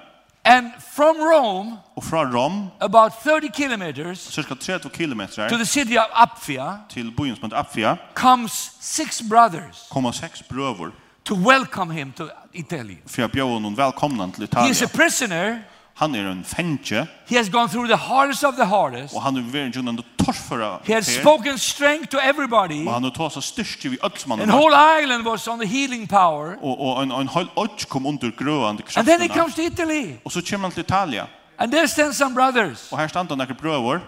And 0.48 0.70
from 0.94 1.16
Rome, 1.16 1.76
och 1.94 2.04
från 2.04 2.32
Rom, 2.32 2.70
about 2.78 3.12
30 3.22 3.50
kilometers, 3.52 4.18
cirka 4.18 4.54
30 4.54 4.90
kilometer, 4.96 5.48
to 5.48 5.58
the 5.58 5.66
city 5.66 5.98
of 5.98 6.04
Apfia, 6.12 6.78
till 6.88 7.10
byn 7.10 7.36
som 7.36 7.44
heter 7.44 7.56
Apfia, 7.56 7.98
comes 8.14 8.52
six 8.80 9.22
brothers. 9.22 9.88
Kommer 9.88 10.12
sex 10.12 10.48
bröder. 10.48 10.92
To 11.22 11.34
welcome 11.34 11.94
him 11.94 12.12
to 12.12 12.28
Italy. 12.52 12.96
För 13.06 13.22
jag 13.22 13.30
bjöd 13.30 13.48
honom 13.48 13.74
välkomna 13.74 14.30
till 14.30 14.44
Italien. 14.44 14.66
He 14.66 14.72
is 14.72 14.82
a 14.82 14.88
prisoner. 14.94 15.62
Han 15.94 16.14
är 16.14 16.24
en 16.24 16.44
fängelse. 16.44 17.06
He 17.28 17.38
has 17.38 17.48
gone 17.48 17.68
through 17.68 17.88
the 17.88 17.96
hardest 17.96 18.44
of 18.44 18.56
the 18.56 18.64
hardest. 18.64 19.14
Och 19.14 19.22
han 19.22 19.36
är 19.36 19.40
varit 19.40 19.76
genom 19.76 19.96
torfara 20.26 20.80
He 20.84 20.94
had 20.94 21.02
spoken 21.02 21.58
strength 21.58 22.08
to 22.08 22.18
everybody. 22.18 22.86
Og 22.86 22.92
han 22.92 23.02
har 23.02 23.10
tåsa 23.10 23.40
styrst 23.40 23.84
vi 23.84 23.98
öll 24.02 24.18
som 24.18 24.32
And 24.32 24.50
whole 24.50 24.76
island 25.02 25.24
was 25.24 25.48
on 25.48 25.58
the 25.58 25.68
healing 25.68 26.08
power. 26.08 26.56
Og, 26.62 26.80
og 26.80 27.02
en, 27.02 27.12
en 27.12 27.28
hel 27.28 27.48
öll 27.56 27.86
kom 27.88 28.06
under 28.06 28.30
grøande. 28.30 28.82
And 28.96 29.06
then 29.06 29.20
he 29.20 29.28
comes 29.28 29.54
to 29.54 29.62
Italy. 29.62 30.12
Og 30.24 30.32
så 30.32 30.42
kommer 30.50 30.68
han 30.68 30.74
til 30.74 30.80
Italia. 30.80 31.26
And 31.58 31.72
there 31.72 31.88
stand 31.88 32.12
some 32.12 32.34
brothers. 32.34 32.92
Og 32.92 32.98
her 32.98 33.08
stand 33.08 33.28
han 33.28 33.38
nekker 33.38 33.54
brøver. 33.54 33.98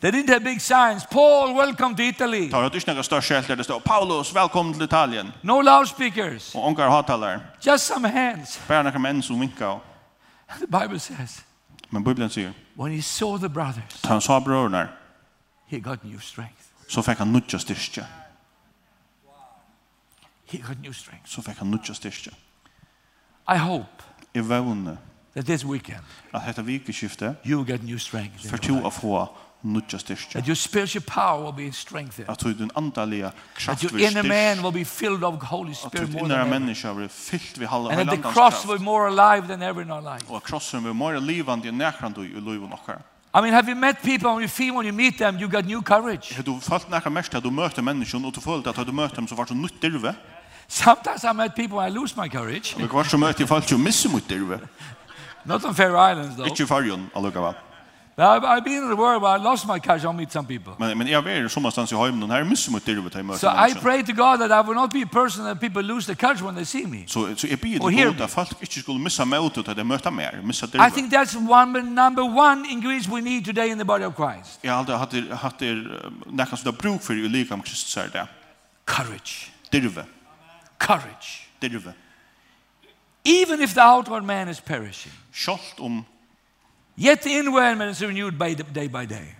They 0.00 0.10
didn't 0.10 0.28
have 0.28 0.44
big 0.44 0.60
signs. 0.60 1.06
Paul, 1.10 1.54
welcome 1.54 1.96
to 1.96 2.02
Italy. 2.02 2.50
Tar 2.50 2.68
du 2.70 2.80
snakka 2.80 3.02
stor 3.02 3.20
skält 3.20 3.48
där 3.48 3.56
det 3.56 3.64
står 3.64 3.80
Paulus, 3.80 4.34
välkommen 4.34 4.72
till 4.72 4.82
Italien. 4.82 5.32
No 5.40 5.62
loudspeakers. 5.62 6.54
Och 6.54 6.66
onkar 6.66 6.88
hatalar. 6.88 7.40
Just 7.60 7.86
some 7.86 8.08
hands. 8.08 8.60
Bara 8.68 8.82
några 8.82 8.98
män 8.98 9.22
som 9.22 9.40
vinkar. 9.40 9.80
The 10.60 10.66
Bible 10.66 11.00
says. 11.00 11.42
Men 11.90 12.04
Bibeln 12.04 12.30
säger. 12.30 12.52
When 12.76 12.92
he 12.92 13.00
saw 13.00 13.38
the 13.38 13.48
brothers, 13.48 14.02
han 14.04 14.20
sa 14.20 14.38
brødrene, 14.38 14.88
he 15.66 15.80
got 15.80 16.04
new 16.04 16.18
strength. 16.20 16.62
Så 16.88 17.02
fikk 17.02 17.18
han 17.18 17.28
nødja 17.28 17.58
styrke. 17.58 18.06
He 20.44 20.58
got 20.58 20.80
new 20.82 20.92
strength. 20.92 21.28
Så 21.28 21.42
fikk 21.42 21.58
han 21.58 21.66
nødja 21.66 21.94
styrke. 21.94 22.30
I 23.48 23.56
hope. 23.58 24.02
I 24.34 24.38
vevner. 24.38 24.96
That 25.34 25.46
this 25.46 25.64
weekend. 25.64 26.04
At 26.32 26.42
dette 26.46 26.64
vikeskiftet. 26.64 27.36
You 27.46 27.64
get 27.64 27.82
new 27.82 27.98
strength. 27.98 28.48
For 28.48 28.56
to 28.56 28.78
å 28.86 28.90
få 28.90 29.26
nutja 29.72 29.98
styrkja. 29.98 30.40
That 30.40 30.48
your 30.48 30.56
spiritual 30.56 31.04
power 31.06 31.42
will 31.44 31.66
be 31.66 31.72
strengthened. 31.72 32.30
At 32.30 32.40
du 32.40 32.68
andliga 32.74 33.32
kraft 33.54 33.80
blir 33.80 33.88
styrkt. 33.88 33.92
That 33.92 34.00
your 34.00 34.10
inner 34.10 34.22
man 34.22 34.62
will 34.62 34.72
be 34.72 34.84
filled 34.84 35.24
of 35.24 35.40
the 35.40 35.46
Holy 35.46 35.74
Spirit 35.74 36.12
more 36.12 36.28
than 36.28 36.30
ever. 36.30 36.40
Att 36.40 36.50
din 36.50 36.62
människa 36.62 36.94
blir 36.94 37.08
fyllt 37.08 37.58
vid 37.58 37.68
halva 37.68 37.90
andans 37.90 38.08
kraft. 38.08 38.26
And 38.26 38.34
the 38.34 38.40
cross 38.40 38.66
will 38.66 38.78
be 38.78 38.84
more 38.84 39.06
alive 39.08 39.48
than 39.48 39.62
ever 39.62 39.82
in 39.82 39.90
our 39.90 40.14
life. 40.14 40.24
Og 40.28 40.36
Och 40.36 40.42
krossen 40.42 40.82
blir 40.82 40.92
mer 40.92 41.20
livande 41.20 41.68
än 41.68 41.78
näkran 41.78 42.12
du 42.12 42.24
i 42.24 42.40
livet 42.40 42.70
nokkar. 42.70 42.98
I 43.34 43.40
mean, 43.40 43.52
have 43.52 43.68
you 43.68 43.76
met 43.76 44.02
people 44.02 44.30
and 44.30 44.40
you 44.40 44.48
feel 44.48 44.74
when 44.74 44.86
you 44.86 44.92
meet 44.92 45.18
them, 45.18 45.38
you 45.38 45.48
got 45.48 45.64
new 45.64 45.82
courage? 45.82 46.34
Har 46.36 46.42
du 46.42 46.60
fått 46.60 46.88
näkra 46.88 47.10
mest 47.10 47.34
at 47.34 47.42
du 47.42 47.50
møter 47.50 47.82
mennesken 47.82 48.24
og 48.24 48.34
du 48.34 48.40
följt 48.40 48.66
at 48.66 48.86
du 48.86 48.92
møter 48.92 49.14
dem 49.16 49.28
så 49.28 49.34
var 49.34 49.46
så 49.46 49.54
nytt 49.54 49.82
dirve? 49.82 50.14
Sometimes 50.68 51.24
I 51.24 51.32
met 51.32 51.54
people 51.54 51.78
and 51.78 51.92
I 51.92 51.98
lose 51.98 52.14
my 52.16 52.28
courage. 52.28 52.76
Og 52.82 52.90
kvar 52.90 53.04
så 53.04 53.16
møter 53.16 53.40
jeg 53.40 53.48
folk 53.48 53.72
jo 53.72 53.78
misse 53.78 54.08
mot 54.08 54.28
dirve. 54.28 54.60
Not 55.44 55.64
on 55.64 55.74
Faroe 55.74 56.12
Islands 56.12 56.34
though. 56.34 56.46
Ikke 56.46 56.62
i 56.62 56.66
Farjon, 56.66 57.10
allukava. 57.14 57.52
Now, 58.18 58.40
I've 58.40 58.64
been 58.64 58.82
in 58.82 58.88
the 58.88 58.96
world, 58.96 59.22
where 59.22 59.32
I 59.32 59.36
lost 59.36 59.66
my 59.66 59.78
cash. 59.78 60.02
I'll 60.02 60.14
meet 60.14 60.32
some 60.32 60.46
people. 60.46 60.72
Men, 60.78 60.98
men 60.98 61.06
jag 61.06 61.22
vet 61.22 61.52
som 61.52 61.62
någonstans 61.62 61.92
i 61.92 61.96
hemmen, 61.96 62.20
den 62.20 62.30
här 62.30 62.44
missar 62.44 62.72
mot 62.72 62.84
dig 62.84 62.96
på 62.96 63.22
mötet. 63.22 63.40
So 63.40 63.48
I 63.48 63.74
pray 63.74 64.02
to 64.02 64.12
God 64.12 64.40
that 64.40 64.50
I 64.50 64.66
will 64.66 64.74
not 64.74 64.92
be 64.92 65.02
a 65.02 65.08
person 65.12 65.44
that 65.44 65.60
people 65.60 65.82
lose 65.82 66.06
the 66.06 66.14
courage 66.14 66.42
when 66.42 66.54
they 66.54 66.64
see 66.64 66.86
me. 66.86 67.04
Så 67.06 67.36
så 67.36 67.46
jag 67.46 67.58
ber 67.58 67.78
till 67.78 68.04
Gud 68.04 68.20
att 68.20 68.30
folk 68.30 68.60
inte 68.60 68.80
skulle 68.80 68.98
missa 68.98 69.24
mötet 69.24 69.68
att 69.68 69.76
de 69.76 69.84
möter 69.84 70.10
mer, 70.10 70.40
missa 70.42 70.66
dig. 70.66 70.80
I 70.88 70.90
think 70.90 71.12
that's 71.12 71.36
one 71.36 71.82
number 71.82 72.22
one 72.22 72.68
ingredient 72.68 73.08
we 73.08 73.20
need 73.20 73.44
today 73.44 73.70
in 73.70 73.78
the 73.78 73.84
body 73.84 74.04
of 74.04 74.14
Christ. 74.16 74.58
Jag 74.62 74.72
hade 74.72 75.20
det 75.20 75.34
hade 75.34 75.74
nästan 76.26 76.58
så 76.58 76.64
där 76.64 76.72
bruk 76.72 77.02
för 77.02 77.14
i 77.14 77.28
likam 77.28 77.62
Kristus 77.62 77.90
så 77.90 78.00
där. 78.12 78.26
Courage. 78.84 79.50
Dirve. 79.70 80.04
Courage. 80.78 81.48
Dirve. 81.60 81.92
Even 83.24 83.62
if 83.62 83.74
the 83.74 83.82
outward 83.82 84.24
man 84.24 84.48
is 84.48 84.60
perishing. 84.60 85.12
Skolt 85.32 85.74
om 85.78 86.04
Yet 86.96 87.22
the 87.22 87.30
inward 87.30 87.78
man 87.78 87.88
is 87.88 88.00
renewed 88.00 88.38
by 88.38 88.54
the, 88.54 88.62
day 88.62 88.88
by 88.88 89.06
day. 89.06 89.34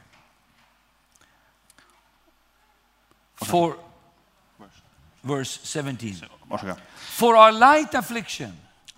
For 3.35 3.77
verse 5.25 5.61
17. 5.63 6.17
Okay. 6.51 6.73
For 6.95 7.37
our 7.37 7.53
light 7.53 7.95
affliction. 7.95 8.53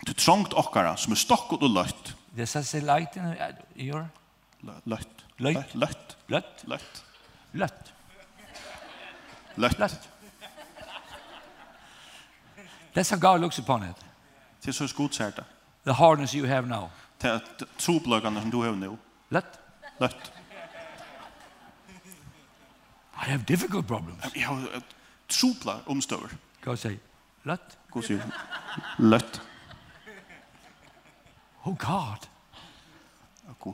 Du 0.07 0.13
trångt 0.13 0.55
okkara 0.55 0.97
som 0.97 1.13
er 1.13 1.17
stokkot 1.17 1.63
og 1.63 1.71
løtt. 1.71 2.15
Does 2.37 2.53
that 2.53 2.67
say 2.67 2.81
light 2.81 3.17
in 3.17 3.35
your? 3.77 4.09
Løtt. 4.63 5.25
Løtt. 5.39 5.75
Løtt. 5.75 6.17
Løtt. 6.29 6.65
Løtt. 6.67 7.05
Løtt. 7.53 7.93
Løtt. 9.57 9.79
Løtt. 9.79 10.09
That's 12.95 13.11
how 13.11 13.19
God 13.19 13.41
looks 13.41 13.59
upon 13.59 13.83
it. 13.83 13.97
Det 14.63 14.69
er 14.69 14.73
så 14.73 14.95
godt 14.97 15.19
det. 15.19 15.45
The 15.85 15.93
hardness 15.93 16.33
you 16.33 16.47
have 16.47 16.67
now 16.67 16.91
til 17.21 17.67
trobløkene 17.79 18.41
som 18.43 18.51
du 18.51 18.61
har 18.63 18.77
nå? 18.79 18.97
Lett. 19.35 19.59
Lett. 20.01 20.33
I 23.19 23.31
have 23.31 23.45
difficult 23.49 23.87
problems. 23.87 24.25
Jeg 24.35 24.47
har 24.47 24.83
tropla 25.29 25.81
omstøver. 25.87 26.35
Hva 26.65 26.77
sier? 26.79 26.99
Lett? 27.49 27.79
Hva 27.93 28.03
sier? 28.03 28.23
Lett. 28.99 29.41
Oh 31.65 31.75
God. 31.75 32.29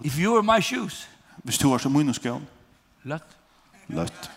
If 0.04 0.18
you 0.18 0.32
were 0.32 0.42
my 0.42 0.60
shoes. 0.60 1.08
Hvis 1.44 1.58
du 1.58 1.68
var 1.68 1.78
som 1.78 1.92
minusgående. 1.92 2.46
Lett. 3.04 3.36
Lett. 3.88 3.96
Lett. 3.96 4.30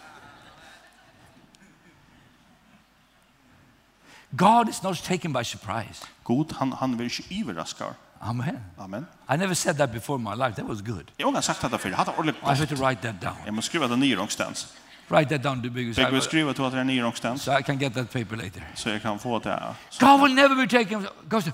God 4.32 4.70
is 4.70 4.84
not 4.84 5.04
taken 5.04 5.34
by 5.34 5.44
surprise. 5.44 6.06
God 6.24 6.52
han 6.52 6.74
han 6.74 6.98
vill 6.98 7.10
ju 7.12 7.42
överraska. 7.42 7.86
Amen. 8.20 8.60
Amen. 8.78 9.06
I 9.30 9.38
never 9.38 9.54
said 9.54 9.78
that 9.78 9.92
before 9.92 10.18
in 10.18 10.24
my 10.24 10.36
life. 10.36 10.56
That 10.56 10.66
was 10.66 10.82
good. 10.82 11.12
Jag 11.18 11.32
har 11.32 11.42
sagt 11.42 11.72
det 11.72 11.78
förr. 11.78 11.92
Hade 11.92 12.12
ordentligt. 12.12 12.44
I 12.44 12.48
have 12.48 12.68
to 12.68 12.76
write 12.76 13.02
that 13.02 13.22
down. 13.22 13.36
Jag 13.46 13.54
måste 13.54 13.70
skriva 13.70 13.88
det 13.88 13.96
ner 13.96 14.16
någonstans. 14.16 14.74
Write 15.08 15.30
that 15.30 15.44
down 15.44 15.64
to 15.64 15.70
be 15.70 15.82
exact. 15.82 15.98
Jag 15.98 16.12
vill 16.12 16.22
skriva 16.22 16.54
till 16.54 16.64
det 16.64 16.80
är 16.80 16.84
ner 16.84 17.02
någonstans. 17.02 17.44
So 17.44 17.60
I 17.60 17.64
can 17.64 17.78
get 17.78 17.94
that 17.94 18.14
paper 18.14 18.36
later. 18.36 18.68
Så 18.76 18.90
jag 18.90 19.02
kan 19.02 19.20
få 19.20 19.40
det. 19.40 19.76
God 20.00 20.22
will 20.22 20.34
never 20.36 20.56
be 20.56 20.68
taken. 20.68 21.08
God 21.30 21.44
said, 21.44 21.54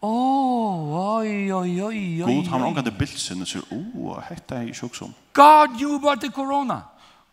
Oh, 0.00 1.16
oi, 1.16 1.52
oi, 1.52 1.82
oi, 1.82 2.22
oi. 2.22 2.34
God, 2.34 2.46
han 2.46 2.60
har 2.60 2.68
ångat 2.68 2.84
det 2.84 2.90
bilsen 2.90 3.42
och 3.42 3.48
säger, 3.48 3.66
oh, 3.70 4.20
hetta 4.20 4.56
är 4.56 4.62
ju 4.62 4.74
sjuksom. 4.74 5.14
God 5.32 5.78
knew 5.78 5.94
about 5.94 6.20
the 6.20 6.28
corona. 6.28 6.82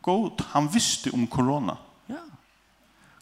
God, 0.02 0.42
han 0.48 0.68
visste 0.68 1.12
om 1.12 1.28
corona. 1.28 1.78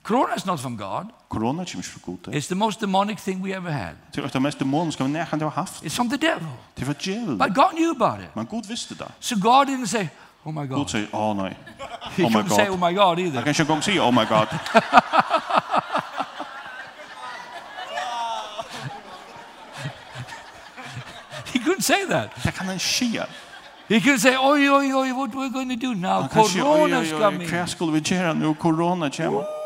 Corona 0.10 0.36
is 0.36 0.45
not 0.45 0.60
from 0.60 0.78
God. 0.78 1.12
Corona 1.28 1.65
kommer 1.65 1.76
inte 1.76 1.89
från 1.89 2.17
Gud. 2.24 2.36
It's 2.36 2.48
the 2.48 2.56
most 2.56 2.80
demonic 2.80 3.22
thing 3.24 3.43
we 3.43 3.54
ever 3.54 3.72
had. 3.72 3.95
Det 4.12 4.22
är 4.22 4.30
det 4.34 4.39
mest 4.39 4.60
demoniska 4.60 5.04
vi 5.04 5.10
någonsin 5.10 5.41
har 5.41 5.50
haft. 5.50 5.84
It's 5.84 5.95
from 5.95 6.10
the 6.10 6.17
devil. 6.17 6.48
Det 6.76 6.86
var 6.86 6.95
djävulen. 7.00 7.38
But 7.38 7.54
God 7.54 7.72
knew 7.72 7.91
about 7.91 8.19
it. 8.24 8.36
Men 8.36 8.48
Gud 8.52 8.65
visste 8.65 8.95
det. 8.95 9.12
So 9.19 9.36
God 9.36 9.67
didn't 9.67 9.86
say, 9.86 10.08
oh 10.43 10.54
my 10.54 10.67
God. 10.67 10.78
Gud 10.78 10.89
säger, 10.89 11.08
oh 11.12 11.36
nej. 11.36 11.58
Oh 12.17 12.32
my 12.32 12.41
God. 12.41 12.52
Say, 12.52 12.69
oh 12.69 12.89
my 12.89 12.93
God 12.93 13.19
either. 13.19 13.36
Han 13.36 13.43
kanske 13.43 13.63
gång 13.63 13.82
säger, 13.82 14.02
oh 14.02 14.12
my 14.12 14.26
God. 14.26 14.48
He 21.54 21.60
couldn't 21.60 21.82
say 21.82 22.06
that. 22.10 22.30
Det 22.43 22.52
kan 22.52 22.67
han 22.67 22.80
säga. 22.80 23.26
He 23.88 24.00
could 24.00 24.22
say, 24.22 24.38
oi, 24.38 24.69
oi, 24.69 24.93
oi, 24.93 25.12
what 25.12 25.30
we're 25.34 25.54
going 25.54 25.80
to 25.80 25.88
do 25.88 25.93
now? 25.93 26.28
Corona 26.28 27.02
is 27.02 27.12
coming. 27.12 27.52
Vad 27.52 27.69
skulle 27.69 27.91
vi 27.91 28.15
göra 28.15 28.34
nu? 28.34 28.54
Corona 28.54 29.10
kommer. 29.10 29.59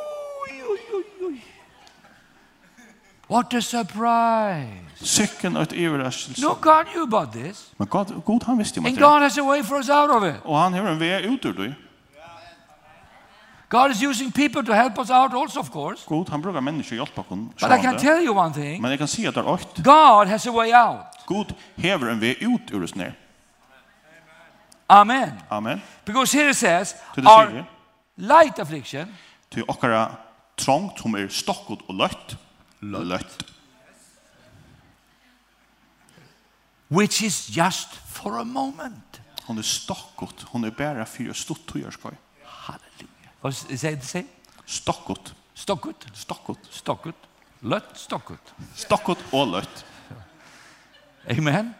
What 3.29 3.53
a 3.53 3.62
surprise. 3.62 4.83
Sicken 4.95 5.55
ett 5.55 5.73
överraskelse. 5.73 6.41
No 6.41 6.57
God 6.62 6.86
knew 6.86 7.03
about 7.03 7.33
this. 7.33 7.71
Men 7.77 7.88
God, 7.88 8.23
God 8.25 8.43
han 8.43 8.57
visste 8.57 8.79
om 8.79 8.83
det. 8.83 8.89
And 8.89 8.99
God 8.99 9.21
has 9.21 9.38
a 9.38 9.43
way 9.43 9.63
for 9.63 9.77
us 9.77 9.89
out 9.89 10.09
of 10.09 10.23
it. 10.23 10.36
Og 10.43 10.62
han 10.62 10.73
har 10.73 10.88
en 10.88 10.99
vei 10.99 11.27
ut 11.27 11.45
ur 11.45 11.53
det. 11.53 11.75
God 13.69 13.91
is 13.91 14.03
using 14.03 14.31
people 14.31 14.65
to 14.65 14.73
help 14.73 14.99
us 14.99 15.09
out 15.09 15.33
also 15.33 15.59
of 15.59 15.71
course. 15.71 16.03
God 16.07 16.29
han 16.29 16.41
brukar 16.41 16.62
människor 16.62 16.95
hjälpa 16.95 17.23
kon. 17.23 17.53
But 17.59 17.71
I 17.71 17.81
can 17.81 17.97
tell 17.97 18.23
you 18.23 18.38
one 18.38 18.53
thing. 18.53 18.81
Men 18.81 18.91
jag 18.91 18.99
kan 18.99 19.07
se 19.07 19.27
att 19.27 19.36
det 19.36 19.41
är 19.41 19.47
åt. 19.47 19.77
God 19.77 20.27
has 20.27 20.47
a 20.47 20.51
way 20.51 20.73
out. 20.73 21.05
God 21.25 21.53
hever 21.75 22.09
en 22.09 22.19
vei 22.19 22.38
ut 22.39 22.71
ur 22.71 22.83
oss. 22.83 22.93
Amen. 24.88 25.31
Amen. 25.49 25.81
Because 26.05 26.38
here 26.38 26.49
it 26.49 26.57
says 26.57 26.95
our 27.17 27.65
light 28.15 28.59
affliction. 28.59 29.15
Til 29.49 29.63
okkara 29.67 30.12
trångt 30.55 30.99
som 30.99 31.15
är 31.15 31.27
stockot 31.27 31.79
och 31.88 31.93
lött 31.93 32.38
løtt. 32.84 33.46
Which 36.93 37.24
is 37.24 37.50
just 37.50 37.96
for 38.06 38.38
a 38.39 38.43
moment. 38.46 39.22
Hon 39.48 39.58
er 39.58 39.65
stokkot. 39.65 40.46
Hon 40.54 40.63
er 40.63 40.76
bæra 40.76 41.06
fyrir 41.10 41.34
stutt 41.36 41.65
tøyerskøy. 41.72 42.13
Halleluja. 42.46 43.32
Hva 43.41 43.52
sier 43.56 43.98
det 43.98 44.08
seg? 44.08 44.28
Stokkot. 44.65 45.34
Stokkot? 45.58 46.06
Stokkot. 46.13 46.69
Stokkot. 46.72 47.30
Løtt 47.63 47.96
stokkot. 47.98 48.54
Stokkot 48.76 49.24
og 49.32 49.56
løtt. 49.56 49.84
Amen. 51.32 51.74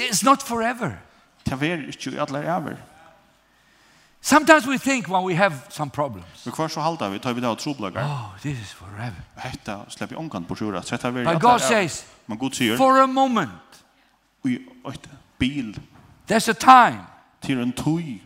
It's 0.00 0.24
not 0.24 0.42
forever. 0.42 0.96
Det 1.44 1.60
er 1.62 1.86
ikke 1.90 2.16
alle 2.20 2.38
er 2.38 2.54
over. 2.56 2.76
Sometimes 4.24 4.66
we 4.66 4.78
think 4.78 5.06
when 5.08 5.22
we 5.22 5.34
have 5.34 5.54
some 5.68 5.90
problems. 5.90 6.46
Vi 6.46 6.50
kvar 6.50 6.68
så 6.68 6.80
halda 6.80 7.08
vi 7.08 7.18
tar 7.18 7.32
vi 7.32 7.40
då 7.40 7.54
troblagar. 7.54 8.02
Oh, 8.02 8.40
this 8.42 8.60
is 8.60 8.72
forever. 8.72 9.22
Hetta 9.34 9.80
slepp 9.88 10.12
i 10.12 10.14
onkan 10.14 10.44
på 10.44 10.56
sjura. 10.56 10.82
Tvätta 10.82 11.10
vi. 11.10 11.24
But 11.24 11.40
God 11.40 11.60
says. 11.60 12.06
Men 12.26 12.38
god 12.38 12.54
säger. 12.54 12.76
For 12.76 13.02
a 13.02 13.06
moment. 13.06 13.84
Vi 14.42 14.66
ett 14.88 15.08
bil. 15.38 15.80
There's 16.26 16.50
a 16.50 16.54
time. 16.54 17.00
Till 17.40 17.60
en 17.60 17.72
tui. 17.72 18.22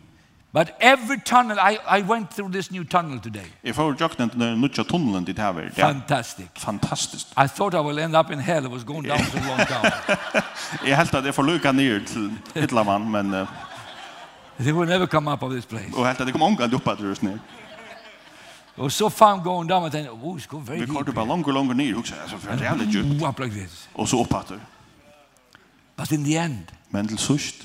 But 0.51 0.67
every 0.79 1.19
tunnel 1.25 1.57
I 1.59 1.77
I 1.99 2.01
went 2.01 2.31
through 2.35 2.53
this 2.53 2.71
new 2.71 2.85
tunnel 2.85 3.19
today. 3.19 3.45
If 3.61 3.77
I 3.77 3.81
were 3.81 3.95
jocked 3.99 4.19
into 4.19 4.39
the 4.39 4.55
new 4.55 4.69
tunnel 4.69 5.25
dit 5.25 5.37
här. 5.37 5.71
Fantastic. 5.75 6.47
fantastisk. 6.55 7.27
I 7.37 7.47
thought 7.47 7.73
I 7.73 7.81
will 7.87 7.99
end 7.99 8.15
up 8.15 8.31
in 8.31 8.39
hell. 8.39 8.65
It 8.65 8.71
was 8.71 8.83
going 8.83 9.03
down 9.03 9.19
so 9.19 9.37
long 9.37 9.57
down. 9.57 9.91
Jag 10.85 10.95
helt 10.97 11.13
att 11.13 11.23
det 11.23 11.33
får 11.33 11.43
lucka 11.43 11.71
ner 11.71 11.99
till 11.99 12.33
ett 12.53 12.71
men 12.71 13.11
men 13.11 13.47
They 14.63 14.73
will 14.73 14.87
never 14.87 15.07
come 15.07 15.31
up 15.31 15.43
of 15.43 15.53
this 15.53 15.65
place. 15.65 15.95
Och 15.95 16.05
helt 16.05 16.17
det 16.17 16.31
kommer 16.31 16.45
ånga 16.45 16.65
upp 16.65 16.87
att 16.87 16.99
rörs 16.99 17.21
ner. 17.21 17.39
Och 18.75 18.93
så 18.93 19.09
fan 19.09 19.43
går 19.43 19.55
hon 19.55 19.67
där 19.67 19.75
and 19.75 19.91
den. 19.91 20.09
Oh, 20.09 20.37
it's 20.37 20.47
going 20.49 20.65
very 20.65 20.79
deep. 20.79 20.89
Vi 20.89 20.93
kommer 20.93 21.11
bara 21.11 21.25
långt 21.25 21.47
och 21.47 21.53
långt 21.53 21.75
ner 21.75 21.97
också. 21.97 22.13
Alltså 22.21 22.37
för 22.37 22.57
det 22.57 22.59
är 22.59 22.63
jävligt 22.63 22.93
djupt. 22.93 23.21
Wow, 23.21 23.35
like 23.39 23.55
this. 23.55 23.89
Och 23.93 24.09
så 24.09 24.23
upp 24.23 24.33
att 24.33 24.51
But 25.95 26.11
in 26.11 26.25
the 26.25 26.37
end. 26.37 26.71
Men 26.89 27.07
till 27.07 27.17
sist. 27.17 27.55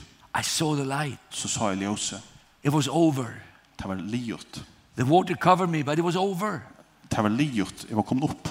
I 0.41 0.43
saw 0.43 0.83
the 0.83 0.89
light. 0.89 1.19
Så 1.31 1.49
sa 1.49 1.73
jag 1.73 1.83
ljuset. 1.83 2.23
It 2.63 2.73
was 2.73 2.89
over. 2.89 3.43
Det 3.77 3.89
var 3.89 3.97
liot. 3.97 4.65
The 4.97 5.03
water 5.03 5.35
covered 5.35 5.71
me, 5.71 5.83
but 5.83 5.99
it 5.99 6.05
was 6.05 6.17
over. 6.17 6.61
Det 7.09 7.23
var 7.23 7.29
liot. 7.29 7.87
Jag 7.89 7.97
var 7.97 8.03
kommit 8.03 8.31
upp. 8.31 8.49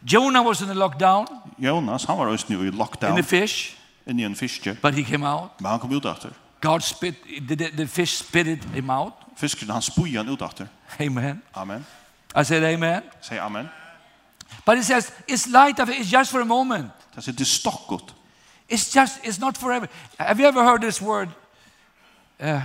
Jonah 0.00 0.44
was 0.44 0.60
in 0.60 0.68
the 0.68 0.74
lockdown. 0.74 1.26
Jonas, 1.56 2.06
han 2.06 2.18
var 2.18 2.30
just 2.30 2.48
nu 2.48 2.68
i 2.68 2.70
lockdown. 2.70 3.10
In 3.10 3.24
the 3.24 3.28
fish. 3.28 3.76
In 4.04 4.34
the 4.34 4.34
fish. 4.34 4.80
But 4.82 4.94
he 4.94 5.02
came 5.02 5.28
out. 5.28 5.50
Men 5.58 5.70
han 5.70 5.80
kom 5.80 5.92
ut 5.92 6.04
efter. 6.04 6.30
God 6.60 6.82
spit 6.82 7.14
the, 7.48 7.56
the, 7.56 7.70
the 7.76 7.86
fish 7.86 8.18
spit 8.18 8.46
it 8.46 8.64
him 8.64 8.90
out. 8.90 9.12
Fisken 9.36 9.70
han 9.70 9.82
spui 9.82 10.16
han 10.16 10.28
ut. 10.28 10.42
Amen. 11.00 11.42
Amen. 11.54 11.86
I 12.34 12.44
said 12.44 12.62
amen. 12.64 13.02
Say 13.20 13.38
amen. 13.38 13.68
But 14.64 14.78
it 14.78 14.84
says 14.84 15.12
it's 15.26 15.46
light 15.46 15.80
of 15.80 15.88
it 15.88 16.00
is 16.00 16.12
just 16.12 16.30
for 16.30 16.40
a 16.40 16.44
moment. 16.44 16.92
Det 17.14 17.28
är 17.28 17.32
det 17.32 17.44
stockot. 17.44 18.14
It's 18.68 18.94
just 18.94 19.24
it's 19.24 19.40
not 19.40 19.56
forever. 19.56 19.88
Have 20.18 20.40
you 20.40 20.48
ever 20.48 20.64
heard 20.64 20.80
this 20.80 21.00
word? 21.02 21.28
Uh, 22.40 22.60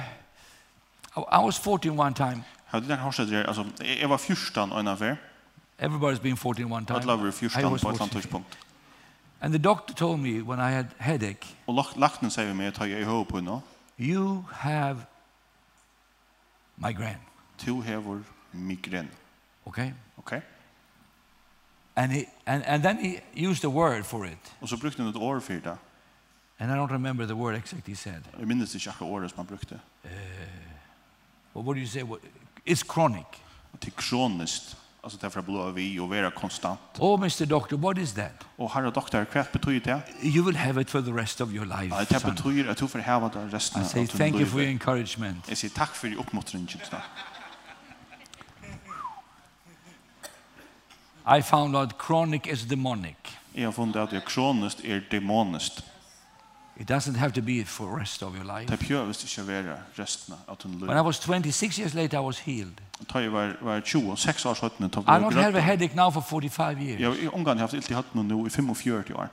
I 1.15 1.39
was 1.39 1.57
14 1.57 1.97
one 1.97 2.13
time. 2.13 2.43
Hade 2.65 2.87
den 2.87 2.99
har 2.99 3.11
sett 3.11 3.47
alltså 3.47 3.65
jag 4.01 4.07
var 4.07 4.17
14 4.17 4.71
og 4.71 4.79
en 4.79 4.87
affär. 4.87 5.17
Everybody's 5.79 6.21
been 6.21 6.37
14 6.37 6.71
one 6.71 6.85
time. 6.85 6.99
I 6.99 7.05
love 7.05 7.23
you 7.23 7.31
14 7.31 7.79
på 7.79 7.89
ett 7.89 8.11
tidspunkt. 8.11 8.57
And 9.39 9.53
the 9.53 9.59
doctor 9.59 9.93
told 9.93 10.19
me 10.19 10.41
when 10.41 10.59
I 10.59 10.71
had 10.71 10.85
headache. 10.97 11.55
Och 11.65 11.85
lakten 11.95 12.31
säger 12.31 12.53
mig 12.53 12.67
att 12.67 12.89
jag 12.89 13.05
har 13.05 13.25
på 13.25 13.41
nå. 13.41 13.61
You 14.01 14.45
have 14.51 15.05
migraine. 16.77 17.19
Du 17.65 17.81
har 17.81 18.23
migraine. 18.51 19.09
Okay? 19.65 19.93
Okay? 20.17 20.41
And, 21.95 22.11
he, 22.11 22.25
and, 22.45 22.63
and 22.65 22.83
then 22.83 22.97
he 22.97 23.21
used 23.35 23.63
a 23.63 23.69
word 23.69 24.05
for 24.05 24.25
it. 24.25 24.53
Och 24.59 24.69
så 24.69 24.77
brukte 24.77 25.01
han 25.01 25.09
ett 25.09 25.15
ord 25.15 25.43
för 25.43 25.53
det. 25.53 25.77
And 26.57 26.71
I 26.71 26.75
don't 26.75 26.91
remember 26.91 27.27
the 27.27 27.35
word 27.35 27.55
exactly 27.55 27.93
he 27.93 27.95
said. 27.95 28.23
Jag 28.39 28.47
minns 28.47 28.75
inte 28.75 28.89
vilka 28.89 29.05
ord 29.05 29.29
som 29.29 29.37
han 29.37 29.45
brukte. 29.45 29.75
Uh, 29.75 30.11
well, 31.53 31.63
what 31.65 31.75
do 31.75 31.79
you 31.79 31.87
say? 31.87 32.03
What, 32.03 32.19
it's 32.65 32.83
chronic. 32.93 33.25
Det 33.79 33.87
är 33.87 33.91
kroniskt. 33.91 34.77
Alltså 35.03 35.19
därför 35.21 35.39
att 35.39 35.45
blåa 35.45 35.71
vi 35.71 35.99
och 35.99 36.09
vara 36.09 36.31
konstant. 36.31 36.79
Oh 36.99 37.19
Mr. 37.19 37.45
Doctor, 37.45 37.77
what 37.77 37.97
is 37.97 38.13
that? 38.13 38.45
Och 38.55 38.71
herre 38.71 38.91
doktor, 38.91 39.25
vad 39.33 39.45
betyder 39.51 40.01
det? 40.21 40.27
You 40.27 40.45
will 40.45 40.55
have 40.55 40.81
it 40.81 40.89
for 40.89 41.01
the 41.01 41.11
rest 41.11 41.41
of 41.41 41.49
your 41.49 41.65
life. 41.65 41.95
Ja, 41.95 42.05
det 42.09 42.25
betyder 42.25 42.71
att 42.71 42.77
du 42.77 42.87
får 42.87 42.99
ha 42.99 43.29
det 43.29 43.47
resten 43.51 43.81
av 43.81 43.87
ditt 43.87 43.95
liv. 43.95 44.03
I 44.03 44.07
say 44.07 44.17
thank 44.17 44.35
you 44.35 44.45
for 44.45 44.61
your 44.61 44.71
encouragement. 44.71 45.49
Jag 45.49 45.57
säger 45.57 45.73
tack 45.73 45.95
för 45.95 46.07
din 46.07 46.17
uppmuntran. 46.17 46.67
I 51.37 51.41
found 51.41 51.75
out 51.75 51.93
chronic 52.07 52.47
is 52.47 52.61
demonic. 52.61 53.15
Jag 53.53 53.67
har 53.67 53.71
funnit 53.71 53.95
att 53.95 54.25
kroniskt 54.25 54.79
är 54.83 55.07
demoniskt. 55.09 55.83
It 56.77 56.89
doesn't 56.89 57.15
have 57.15 57.31
to 57.31 57.41
be 57.41 57.65
for 57.65 57.85
the 57.85 57.99
rest 57.99 58.23
of 58.23 58.35
your 58.35 58.59
life. 58.59 58.71
Det 58.71 58.79
behöver 58.79 59.07
inte 59.07 59.47
være 59.47 59.75
resten 59.99 60.33
av 60.47 60.57
din 60.63 60.71
liv. 60.71 60.87
When 60.87 60.97
I 60.97 61.01
was 61.01 61.19
26 61.19 61.79
years 61.79 61.93
later 61.93 62.19
I 62.19 62.25
was 62.25 62.39
healed. 62.39 62.81
Jag 63.13 63.29
var 63.29 63.57
var 63.61 63.81
26 63.81 64.45
år 64.45 64.53
sedan 64.53 64.89
tog 64.89 65.03
jag. 65.07 65.21
I 65.21 65.23
don't 65.23 65.41
have 65.41 65.57
a 65.57 65.61
headache 65.61 65.95
now 65.95 66.11
for 66.11 66.21
45 66.21 66.81
years. 66.81 66.99
Jag 66.99 67.31
har 67.31 67.55
haft 67.55 67.73
ilt 67.73 67.91
i 67.91 67.93
hatten 67.93 68.27
nu 68.27 68.47
i 68.47 68.49
45 68.49 69.15
år. 69.15 69.29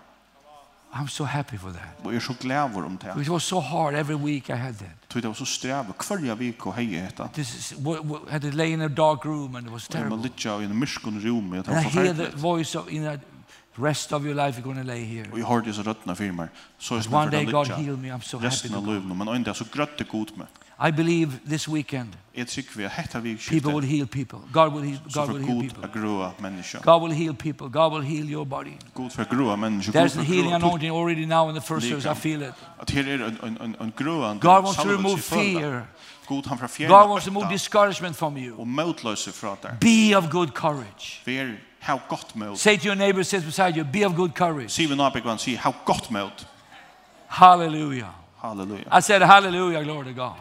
I'm 0.93 1.09
so 1.09 1.25
happy 1.25 1.57
for 1.57 1.71
that. 1.71 2.05
Og 2.05 2.13
jeg 2.13 2.17
er 2.17 2.21
så 2.21 2.35
glad 2.41 2.71
över 2.71 2.85
om 2.85 2.97
det. 2.97 3.23
It 3.23 3.29
was 3.29 3.43
so 3.43 3.61
hard 3.61 3.95
every 3.95 4.17
week 4.17 4.49
I 4.49 4.53
had 4.53 4.75
that. 4.75 4.89
Tog 5.09 5.23
det 5.23 5.29
var 5.29 5.35
så 5.35 5.45
sträv 5.45 5.85
varje 6.11 6.35
vik 6.35 6.67
och 6.67 6.75
hej 6.75 6.85
heta. 6.85 7.29
This 7.35 7.55
is 7.55 7.75
had 8.31 8.41
to 8.41 8.51
lay 8.51 8.73
in 8.73 8.81
a 8.81 8.89
dark 8.89 9.25
room 9.25 9.57
and 9.57 9.67
it 9.67 9.73
was 9.73 9.89
terrible. 9.89 10.31
Jag 10.37 10.53
låg 10.53 10.63
i 10.63 10.65
en 10.65 10.79
mörk 10.79 11.05
rum 11.05 11.53
och 11.53 11.57
det 11.57 11.71
var 11.71 11.83
förfärligt. 11.83 12.19
I 12.19 12.23
hear 12.23 12.31
the 12.31 12.37
voice 12.37 12.75
of 12.75 12.89
in 12.89 13.07
a 13.07 13.19
The 13.79 13.85
rest 13.85 14.13
of 14.13 14.25
your 14.25 14.35
life 14.35 14.59
you're 14.59 14.65
going 14.65 14.77
to 14.77 14.93
lay 14.93 15.05
here. 15.05 15.31
Och 15.33 15.39
jag 15.39 15.47
hörde 15.47 15.73
så 15.73 15.83
rötterna 15.83 16.15
för 16.15 16.33
mig. 16.33 16.49
Så 16.79 16.95
är 16.95 17.01
det 17.01 17.17
One 17.17 17.31
day 17.31 17.45
God 17.45 17.69
heal 17.69 17.97
me. 17.97 18.09
I'm 18.09 18.21
so 18.21 18.37
happy. 18.37 18.47
Resten 18.47 18.75
av 18.75 18.87
livet, 18.87 19.17
men 19.17 19.29
en 19.29 19.43
dag 19.43 19.57
så 19.57 19.65
grötte 19.73 20.05
god 20.05 20.31
med. 20.37 20.47
I 20.89 20.93
believe 20.93 21.33
this 21.49 21.69
weekend. 21.69 22.17
Ett 22.35 22.49
tycker 22.49 22.79
vi 22.79 22.89
hetta 22.89 23.21
vi 23.21 23.37
People 23.37 23.73
will 23.73 23.85
heal 23.85 24.07
people. 24.07 24.39
God 24.53 24.73
will 24.73 24.83
heal 24.83 25.01
God 25.15 25.33
will 25.33 25.47
heal 25.47 25.61
people. 25.61 25.89
God 25.89 26.03
groa 26.03 26.33
människor. 26.39 26.81
God 26.85 27.03
will 27.03 27.13
heal 27.13 27.35
people. 27.35 27.69
God 27.69 27.93
will 27.93 28.03
heal 28.03 28.31
your 28.31 28.45
body. 28.45 28.73
God 28.95 29.13
för 29.13 29.25
groa 29.25 29.57
människor. 29.57 29.93
There's 29.93 30.19
a 30.19 30.23
healing 30.23 30.53
anointing 30.53 30.91
already 30.91 31.27
now 31.27 31.49
in 31.49 31.55
the 31.55 31.61
first 31.61 31.89
service 31.89 32.07
I 32.07 32.15
feel 32.15 32.43
it. 32.43 32.55
Att 32.79 32.91
här 32.91 33.09
är 33.09 33.19
en 33.43 33.59
en 33.61 33.77
en 33.81 33.93
groa. 33.97 34.35
God 34.35 34.65
wants 34.65 34.83
to 34.83 34.89
remove 34.89 35.19
fear. 35.19 35.87
God 36.27 36.47
han 36.47 36.59
från 36.59 36.69
fjärna. 36.69 37.01
God 37.01 37.09
wants 37.09 37.25
to 37.25 37.31
remove 37.31 37.53
discouragement 37.53 38.17
from 38.17 38.37
you. 38.37 38.57
Och 38.57 38.67
motlöse 38.67 39.33
från 39.33 39.57
dig. 39.63 39.73
Be 39.81 40.19
of 40.19 40.31
good 40.31 40.55
courage. 40.55 41.23
Ver 41.25 41.68
how 41.81 42.03
gott 42.09 42.35
mod. 42.35 42.59
Say 42.59 42.77
to 42.77 42.85
your 42.85 42.97
neighbor 42.97 43.25
sits 43.25 43.45
beside 43.45 43.77
you, 43.77 43.85
be 43.85 44.05
of 44.05 44.15
good 44.17 44.35
courage. 44.35 44.71
See 44.71 44.87
when 44.87 45.01
I 45.01 45.11
begin 45.11 45.39
see 45.39 45.55
how 45.57 45.75
gott 45.85 46.11
mod. 46.11 46.33
Hallelujah. 47.29 48.15
Hallelujah. 48.41 48.87
I 48.91 49.01
said 49.01 49.23
hallelujah, 49.23 49.83
glory 49.85 50.05
to 50.07 50.13
God. 50.13 50.37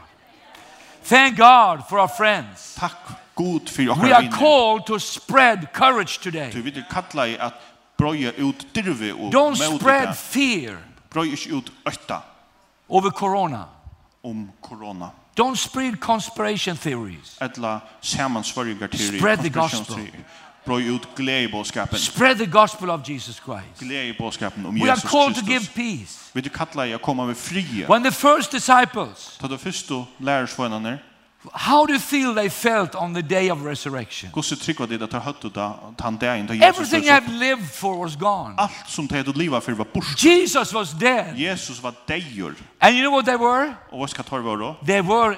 Thank 1.03 1.37
God 1.37 1.87
for 1.87 1.99
our 1.99 2.07
friends. 2.07 2.75
Tack 2.75 2.95
god 3.35 3.69
för 3.69 3.83
jag. 3.83 3.97
We 3.97 4.13
are 4.13 4.29
called 4.31 4.85
to 4.85 4.99
spread 4.99 5.73
courage 5.73 6.19
today. 6.19 6.51
Du 6.51 6.61
vill 6.61 6.83
kalla 6.89 7.27
i 7.27 7.39
att 7.39 7.53
bröja 7.97 8.31
ut 8.31 8.73
dirve 8.73 9.13
och 9.13 9.31
Don't 9.33 9.77
spread 9.77 10.17
fear. 10.17 10.77
Bröja 11.09 11.37
ut 11.49 11.71
ötta. 11.85 12.21
Over 12.87 13.09
corona. 13.09 13.65
Om 14.21 14.51
corona. 14.61 15.11
Don't 15.35 15.55
spread 15.55 15.99
conspiration 15.99 16.77
theories. 16.77 17.37
Etla 17.41 17.81
samansvärjiga 18.01 18.87
teorier. 18.87 19.19
Spread 19.19 19.41
the 19.41 19.49
gospel 19.49 20.07
brøy 20.67 20.89
ut 20.95 21.07
gledebåskapen. 21.15 21.99
Spread 21.99 22.35
the 22.35 22.45
gospel 22.45 22.89
of 22.89 23.09
Jesus 23.09 23.35
Christ. 23.35 23.79
Gledebåskapen 23.79 24.65
om 24.65 24.77
Jesus 24.77 25.01
Kristus. 25.01 25.13
We 25.13 25.17
are 25.19 25.23
called 25.23 25.35
Christus. 25.35 25.67
to 25.67 25.81
give 25.81 25.97
peace. 25.97 26.31
Vi 26.33 26.41
du 26.41 26.49
kalla 26.49 26.85
i 26.85 26.95
å 26.95 26.97
komme 26.97 27.25
med 27.27 27.37
frie. 27.37 27.85
When 27.87 28.03
the 28.03 28.11
first 28.11 28.51
disciples. 28.51 29.37
Ta 29.39 29.47
det 29.47 29.59
første 29.59 30.05
lærersvennene. 30.19 30.99
How 31.53 31.85
do 31.85 31.93
you 31.93 31.99
feel 31.99 32.33
they 32.33 32.49
felt 32.49 32.95
on 32.95 33.13
the 33.13 33.21
day 33.21 33.51
of 33.51 33.65
resurrection? 33.65 34.31
Kusse 34.31 34.55
tryck 34.55 34.79
vad 34.79 34.89
det 34.89 35.01
att 35.01 35.13
ha 35.13 35.33
då 35.41 35.93
han 35.99 36.17
där 36.17 36.35
inte 36.35 36.53
Jesus. 36.53 36.69
Everything 36.69 37.09
I've 37.09 37.39
lived 37.39 37.71
for 37.71 38.03
was 38.03 38.15
gone. 38.15 38.53
Allt 38.57 38.89
som 38.89 39.07
det 39.07 39.23
du 39.23 39.33
lever 39.33 39.59
för 39.59 39.71
var 39.71 39.85
bort. 39.93 40.23
Jesus 40.23 40.73
was 40.73 40.91
dead. 40.91 41.37
Jesus 41.37 41.83
var 41.83 41.93
död. 42.07 42.55
And 42.79 42.95
you 42.95 43.01
know 43.01 43.11
what 43.11 43.25
they 43.25 43.37
were? 43.37 43.73
Och 43.89 43.99
vad 43.99 44.09
ska 44.09 44.23
tar 44.23 44.39
var 44.39 44.57
då? 44.57 44.75
They 44.85 45.01
were 45.01 45.37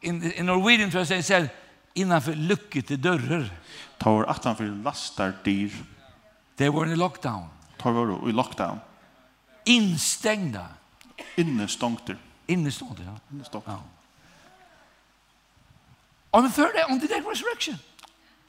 in 0.00 0.32
in 0.32 0.46
Norwegian 0.46 0.90
translation 0.90 1.22
said 1.22 1.48
innanför 1.94 2.34
lucket 2.34 2.90
i 2.90 2.96
dörrar 2.96 3.50
tar 4.02 4.24
attan 4.24 4.56
för 4.56 4.64
lastar 4.64 5.32
dyr. 5.44 5.72
They 6.56 6.68
were 6.68 6.86
in 6.86 6.92
a 6.92 6.96
lockdown. 6.96 7.48
Tar 7.78 7.92
var 7.92 8.28
i 8.28 8.32
lockdown. 8.32 8.80
Instängda. 9.64 10.66
Innestångter. 11.36 12.16
Innestångter, 12.46 13.04
ja. 13.04 13.16
Innestångter. 13.32 13.70
Ja. 13.72 13.82
On 16.30 16.50
the 16.50 16.62
third 16.62 16.74
day, 16.74 16.84
on 16.84 17.00
the 17.00 17.06
day 17.06 17.20
of 17.20 17.26
resurrection. 17.26 17.78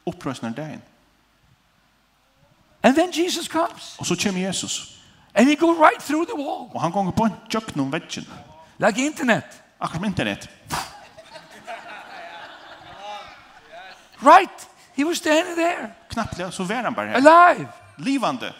Upprösnar 0.05 0.49
dagen. 0.49 0.81
And 2.81 2.95
then 2.95 3.11
Jesus 3.11 3.47
comes. 3.47 3.95
Og 3.99 4.05
så 4.05 4.15
kommer 4.15 4.41
Jesus. 4.41 4.99
And 5.33 5.47
he 5.47 5.55
goes 5.55 5.77
right 5.77 6.03
through 6.03 6.25
the 6.25 6.35
wall. 6.37 6.69
Og 6.73 6.81
han 6.81 6.91
går 6.91 7.11
på 7.11 7.23
en 7.23 7.31
tjock 7.49 7.75
någon 7.75 7.91
väggen. 7.91 8.27
Like 8.77 9.01
internet. 9.01 9.63
Akkurat 9.79 9.95
som 9.95 10.05
internet. 10.05 10.49
right 14.19 14.72
He 14.95 15.03
was 15.03 15.17
standing 15.17 15.55
there. 15.55 15.91
Knappt 16.09 16.53
så 16.53 16.63
var 16.63 16.75
han 16.75 16.93
bara 16.93 17.07
här. 17.07 17.15
Alive. 17.15 17.67
Livande. 17.97 18.53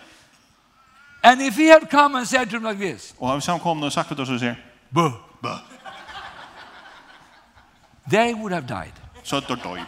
And 1.21 1.41
if 1.41 1.57
he 1.57 1.71
had 1.71 1.89
come 1.89 2.17
and 2.17 2.27
said 2.27 2.49
to 2.49 2.55
him 2.55 2.63
like 2.63 2.79
this. 2.79 3.13
Och 3.17 3.27
han 3.27 3.41
som 3.41 3.59
kom 3.59 3.83
och 3.83 3.93
sagt 3.93 4.09
det 4.09 4.25
så 4.25 4.39
säger. 4.39 4.65
Bö, 4.89 5.11
bö. 5.39 5.57
They 8.09 8.33
would 8.33 8.53
have 8.53 8.67
died. 8.67 8.93
Så 9.23 9.39
då 9.39 9.55
dog. 9.55 9.79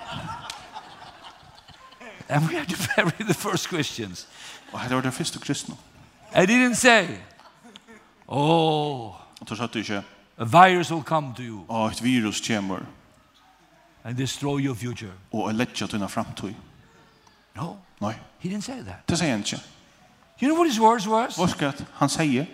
And 2.30 2.50
we 2.50 2.58
had 2.58 2.68
to 2.68 2.76
bury 2.96 3.28
the 3.28 3.34
first 3.34 3.70
Christians. 3.70 4.28
Och 4.72 4.80
här 4.80 5.02
var 5.02 5.12
första 5.12 5.40
kristna. 5.40 5.76
I 6.34 6.46
didn't 6.46 6.76
say. 6.76 7.08
Oh. 8.26 9.16
Och 9.40 9.48
så 9.48 9.56
sa 9.56 9.68
du 9.68 9.80
inte. 9.80 10.04
A 10.38 10.46
virus 10.46 10.92
will 10.92 11.04
come 11.04 11.36
to 11.36 11.42
you. 11.42 11.66
Oh, 11.68 11.92
ett 11.92 12.02
virus 12.02 12.48
kommer 12.48 12.86
and 14.06 14.16
destroy 14.18 14.60
your 14.60 14.76
future. 14.76 15.12
Och 15.30 15.54
lägga 15.54 15.88
till 15.88 16.02
en 16.02 16.10
framtid. 16.10 16.56
No. 17.54 17.78
No. 18.00 18.14
He 18.40 18.50
didn't 18.50 18.62
say 18.62 18.84
that. 18.84 19.08
Det 19.08 19.18
säger 19.18 19.32
han 19.32 19.40
inte. 19.40 19.60
You 20.40 20.50
know 20.50 20.58
what 20.58 20.68
his 20.68 20.78
words 20.78 21.06
was? 21.06 21.38
Vad 21.38 21.50
ska 21.50 21.72
han 21.92 22.10
säga? 22.10 22.46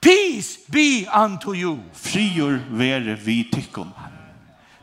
Peace 0.00 0.58
be 0.66 1.06
unto 1.24 1.54
you. 1.54 1.78
Frior 1.92 2.60
vere 2.70 3.14
vi 3.14 3.44
tyckon. 3.44 3.90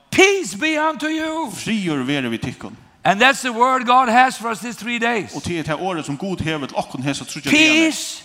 Peace 0.09 0.57
be 0.57 0.79
unto 0.79 1.07
you. 1.07 1.51
Frior 1.51 2.03
vere 2.03 2.29
vi 2.29 2.37
tyckon. 2.37 2.77
And 3.03 3.21
that's 3.21 3.41
the 3.41 3.51
word 3.51 3.85
God 3.85 4.09
has 4.09 4.37
for 4.37 4.49
us 4.49 4.59
these 4.59 4.79
three 4.79 4.99
days. 4.99 5.35
Och 5.35 5.43
det 5.45 5.59
är 5.59 5.63
det 5.63 5.75
året 5.75 6.05
som 6.05 6.17
Gud 6.17 6.41
hever 6.41 6.67
till 6.67 6.75
oss 6.75 6.95
hesa 7.03 7.25
trudja 7.25 7.51
Peace, 7.51 8.23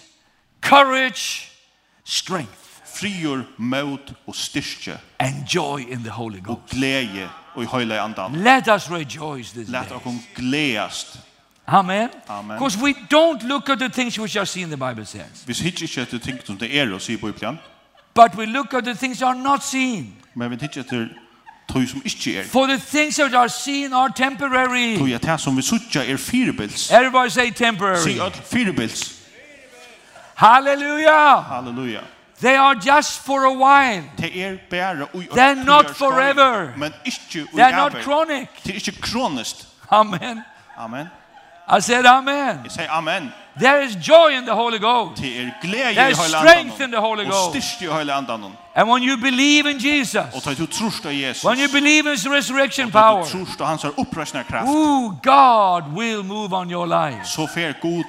courage, 0.61 1.51
strength 2.05 2.60
frior, 3.01 3.43
mot 3.57 4.13
og 4.27 4.35
styrke. 4.35 4.99
And 5.19 5.47
joy 5.55 5.79
in 5.79 5.99
the 5.99 6.11
Holy 6.11 6.41
Ghost. 6.43 6.49
Og 6.49 6.63
glede 6.71 7.29
og 7.55 7.63
i 7.63 7.67
høyla 7.67 8.05
andan. 8.05 8.33
Let 8.35 8.69
us 8.69 8.91
rejoice 8.91 9.53
this 9.53 9.69
Let 9.69 9.89
day. 9.89 9.97
Let 9.97 10.07
oss 10.07 10.15
gledast. 10.37 11.21
Amen. 11.67 12.09
Amen. 12.29 12.59
Because 12.59 12.79
we 12.79 12.95
don't 13.15 13.43
look 13.49 13.69
at 13.69 13.79
the 13.79 13.89
things 13.89 14.19
which 14.19 14.37
are 14.37 14.47
seen 14.47 14.69
the 14.69 14.77
Bible 14.77 15.07
says. 15.07 15.45
Vi 15.47 15.53
hittar 15.53 16.01
inte 16.01 16.17
att 16.17 16.23
tänka 16.23 16.47
som 16.47 16.59
det 16.59 16.77
er 16.77 16.93
och 16.95 17.03
ser 17.03 17.17
på 17.17 17.29
ibland. 17.29 17.59
But 18.15 18.35
we 18.39 18.47
look 18.47 18.75
at 18.75 18.85
the 18.85 18.95
things 18.95 19.19
that 19.19 19.29
are 19.29 19.39
not 19.39 19.65
seen. 19.65 20.13
Men 20.35 20.51
vi 20.51 20.57
hittar 20.57 20.83
till 20.83 21.09
tog 21.69 21.89
som 21.89 22.03
ikke 22.05 22.39
er. 22.39 22.45
For 22.45 22.67
the 22.67 22.79
things 22.79 23.17
that 23.17 23.35
are 23.35 23.49
seen 23.49 23.93
are 23.93 24.13
temporary. 24.17 24.99
Tog 24.99 25.11
at 25.11 25.23
det 25.23 25.41
som 25.41 25.57
vi 25.57 25.63
sutja 25.63 26.13
er 26.13 26.17
firebils. 26.17 26.91
Everybody 26.91 27.29
say 27.31 27.51
temporary. 27.51 28.03
See 28.03 28.23
at 28.23 28.37
firebils. 28.37 29.21
Hallelujah. 30.35 31.43
Halleluja. 31.43 32.01
They 32.41 32.57
are 32.57 32.75
just 32.75 33.21
for 33.21 33.45
a 33.45 33.53
while. 33.53 34.03
Det. 34.19 34.59
They're 35.31 35.65
not 35.65 35.91
forever. 35.91 36.73
Men. 36.77 36.93
They're 37.55 37.77
not 37.77 37.93
chronic. 38.03 38.49
Det. 38.65 39.01
Amen. 39.91 40.43
Amen. 40.79 41.07
I 41.73 41.81
said 41.81 42.05
amen. 42.07 42.61
You 42.65 42.71
say 42.71 42.87
amen. 42.89 43.33
There 43.61 43.85
is 43.85 43.95
joy 43.95 44.29
in 44.39 44.45
the 44.45 44.55
Holy 44.55 44.79
Ghost. 44.79 45.23
Det 45.23 45.27
i 45.29 45.95
There 45.95 46.11
is 46.11 46.19
strength 46.19 46.81
in 46.81 46.91
the 46.91 47.01
Holy 47.01 47.25
Ghost. 47.25 47.49
Och 47.49 47.91
i 47.93 48.81
And 48.81 48.89
when 48.89 49.03
you 49.03 49.17
believe 49.17 49.71
in 49.71 49.79
Jesus. 49.79 50.45
Du 50.57 51.11
Jesus. 51.11 51.45
When 51.45 51.59
you 51.59 51.69
believe 51.69 52.07
in 52.07 52.17
his 52.17 52.27
resurrection 52.27 52.91
power. 52.91 53.21
Och 53.21 53.67
hans 53.67 54.33
kraft. 54.49 54.69
Ooh, 54.69 55.15
God 55.23 55.97
will 55.97 56.23
move 56.23 56.57
on 56.57 56.71
your 56.71 56.87
life. 56.87 57.25
Så 57.25 57.47
fer 57.47 57.75
god 57.83 58.05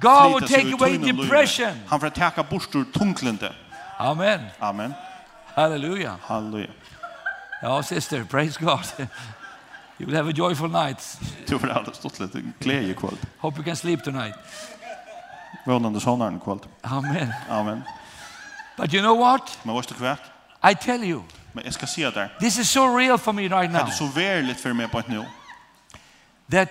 God 0.00 0.34
will 0.34 0.48
take 0.48 0.72
away 0.72 0.98
depression. 0.98 1.72
Han 1.88 2.00
får 2.00 2.08
ta 2.08 2.42
bort 2.50 2.74
ur. 2.74 3.65
Amen. 3.98 4.40
Amen. 4.60 4.94
Hallelujah. 5.54 6.16
Hallelujah. 6.22 6.70
Ja, 7.62 7.82
sister, 7.82 8.24
praise 8.24 8.58
God. 8.58 8.84
you 9.98 10.06
will 10.06 10.16
have 10.16 10.28
a 10.28 10.32
joyful 10.32 10.68
night. 10.68 11.18
Du 11.46 11.58
får 11.58 11.68
alldeles 11.68 11.96
stått 11.96 12.18
litt 12.18 12.58
glede 12.58 12.90
i 12.90 12.94
kväll. 12.94 13.16
Hope 13.38 13.58
you 13.58 13.64
can 13.64 13.76
sleep 13.76 14.04
tonight. 14.04 14.34
Vånande 15.64 16.00
sommaren 16.00 16.40
kväll. 16.40 16.58
Amen. 16.82 17.32
Amen. 17.48 17.82
But 18.76 18.94
you 18.94 19.02
know 19.02 19.18
what? 19.18 19.58
Men 19.62 19.74
vad 19.74 19.84
står 19.84 20.18
I 20.70 20.74
tell 20.74 21.04
you. 21.04 21.22
Men 21.52 21.64
jeg 21.64 21.72
skal 21.72 21.88
si 21.88 21.94
se 21.94 22.10
der. 22.10 22.28
This 22.40 22.58
is 22.58 22.68
so 22.68 22.98
real 22.98 23.18
for 23.18 23.32
me 23.32 23.42
right 23.42 23.72
now. 23.72 23.80
Det 23.80 23.92
är 23.92 23.96
så 23.96 24.06
verligt 24.14 24.60
for 24.60 24.72
meg 24.72 24.90
på 24.90 24.98
et 24.98 25.08
nå. 25.08 25.24
That 26.50 26.68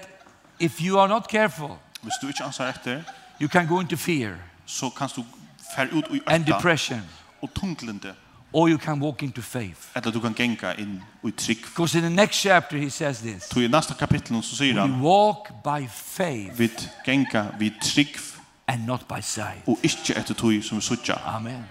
if 0.60 0.82
you 0.82 1.00
are 1.00 1.08
not 1.08 1.28
careful. 1.32 1.70
Hvis 2.02 2.14
du 2.22 2.28
ikke 2.28 2.44
ansar 2.44 2.70
etter. 2.70 3.04
You 3.42 3.50
can 3.50 3.68
go 3.68 3.80
into 3.80 3.96
fear. 3.96 4.36
Så 4.66 4.90
kan 4.90 5.10
du 5.16 5.24
fer 5.76 5.88
ut 5.92 6.06
i 6.12 6.22
And 6.26 6.46
depression. 6.46 7.02
Og 7.42 7.50
tunglende. 7.54 8.14
Or 8.54 8.70
you 8.70 8.78
can 8.78 9.02
walk 9.02 9.24
into 9.24 9.42
faith. 9.42 9.80
Eller 9.96 10.12
du 10.12 10.20
kan 10.20 10.34
genga 10.34 10.72
inn 10.72 11.02
i 11.24 11.32
trygg. 11.32 11.62
Because 11.62 11.98
in 11.98 12.04
the 12.04 12.10
next 12.10 12.38
chapter 12.42 12.78
he 12.78 12.90
says 12.90 13.20
this. 13.20 13.50
to 13.50 13.60
i 13.60 13.68
nästa 13.68 13.94
kapitlet 13.94 14.46
så 14.46 14.56
säger 14.56 14.82
han. 14.82 15.02
Walk 15.02 15.64
by 15.64 15.88
faith. 15.90 16.60
Vi 16.60 16.70
genga 17.06 17.46
vi 17.60 17.74
trygg. 17.82 18.18
And 18.68 18.86
not 18.86 19.08
by 19.08 19.22
sight. 19.22 19.68
Og 19.68 19.80
ikke 19.84 20.18
etter 20.18 20.34
tui 20.34 20.62
som 20.62 20.80
vi. 20.80 21.12
Amen. 21.26 21.66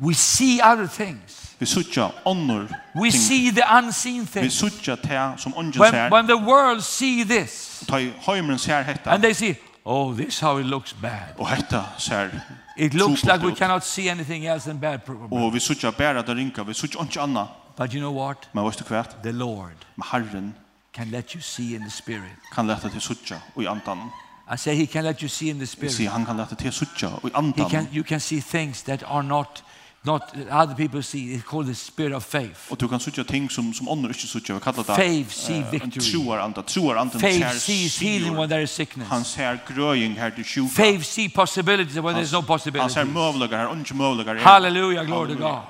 We 0.00 0.14
see 0.14 0.60
other 0.62 0.86
things. 0.86 1.54
Vi 1.58 1.66
sucha 1.66 2.08
onnur 2.24 2.68
We 2.94 3.10
see 3.10 3.50
the 3.50 3.62
unseen 3.78 4.26
things. 4.26 4.44
Vi 4.44 4.50
sucha 4.50 4.96
te 4.96 5.40
som 5.40 5.54
onnur 5.56 5.90
ser. 5.90 6.10
When 6.10 6.26
the 6.26 6.36
world 6.36 6.82
see 6.82 7.24
this. 7.24 7.84
Ta 7.88 7.96
i 7.96 8.12
heimren 8.26 8.58
ser 8.58 8.82
hetta. 8.82 9.10
And 9.10 9.22
they 9.22 9.32
see, 9.32 9.54
Oh, 9.86 10.16
this 10.16 10.40
how 10.40 10.60
it 10.60 10.66
looks 10.66 10.94
bad. 10.94 11.34
Och 11.36 11.48
hetta 11.48 11.84
ser 11.98 12.40
It 12.76 12.94
looks 12.94 13.24
like 13.24 13.38
we 13.46 13.54
cannot 13.54 13.84
see 13.84 14.10
anything 14.10 14.46
else 14.46 14.70
than 14.70 14.80
bad 14.80 15.04
problem. 15.04 15.32
Och 15.32 15.54
vi 15.54 15.60
söker 15.60 15.92
bara 15.98 16.22
där 16.22 16.34
rinka, 16.34 16.64
vi 16.64 16.74
söker 16.74 17.00
inte 17.00 17.22
anna. 17.22 17.48
But 17.76 17.94
you 17.94 18.00
know 18.00 18.14
what? 18.14 18.48
Men 18.52 18.64
vad 18.64 18.90
är 18.90 19.02
det 19.02 19.22
The 19.22 19.32
Lord. 19.32 19.76
Men 19.94 20.06
Herren 20.10 20.54
can 20.92 21.10
let 21.10 21.34
you 21.34 21.42
see 21.42 21.74
in 21.74 21.84
the 21.84 21.90
spirit. 21.90 22.38
Kan 22.54 22.66
lätta 22.66 22.88
till 22.88 23.00
söka 23.00 23.36
och 23.54 23.62
i 23.62 23.66
antan. 23.66 24.10
I 24.54 24.58
say 24.58 24.74
he 24.74 24.86
can 24.86 25.04
let 25.04 25.22
you 25.22 25.28
see 25.28 25.48
in 25.48 25.58
the 25.58 25.66
spirit. 25.66 25.92
See, 25.92 26.06
han 26.06 26.26
kan 26.26 26.36
lätta 26.36 26.54
till 26.54 26.72
söka 26.72 27.08
och 27.08 27.28
i 27.28 27.32
antan. 27.34 27.64
He 27.64 27.70
can 27.70 27.86
you 27.92 28.04
can 28.04 28.20
see 28.20 28.40
things 28.40 28.82
that 28.82 29.02
are 29.02 29.22
not 29.22 29.62
Not 30.06 30.22
other 30.50 30.74
people 30.74 31.02
see 31.02 31.34
it 31.34 31.46
called 31.46 31.66
the 31.66 31.74
spirit 31.74 32.12
of 32.12 32.24
faith. 32.24 32.60
Och 32.68 32.76
du 32.76 32.88
kan 32.88 33.00
söka 33.00 33.24
ting 33.24 33.50
som 33.50 33.74
som 33.74 33.88
andra 33.88 34.08
inte 34.08 34.26
söker. 34.26 34.54
Vi 34.54 34.60
kallar 34.60 34.76
det 34.76 34.94
faith 34.94 35.30
see 35.30 35.64
victory. 35.70 36.12
Troar 36.12 36.38
anta, 36.38 36.62
troar 36.62 36.96
anta 36.96 37.18
faith 37.18 37.58
sees 37.58 38.00
healing 38.00 38.36
when 38.36 38.48
there 38.48 38.62
is 38.62 38.70
sickness. 38.70 39.08
Han 39.08 39.24
ser 39.24 39.58
growing 39.74 40.16
här 40.16 40.30
to 40.30 40.42
sjuka. 40.44 40.68
Faith 40.68 41.04
see 41.04 41.28
possibilities 41.28 41.96
when 41.96 42.14
there 42.14 42.22
is 42.22 42.32
no 42.32 42.42
possibility. 42.42 42.80
Han 42.80 42.90
ser 42.90 43.04
mövligar 43.04 43.58
här, 43.58 43.72
inte 43.72 43.94
mövligar. 43.94 44.34
Hallelujah, 44.34 45.04
glory 45.04 45.34
to 45.34 45.42
God. 45.42 45.60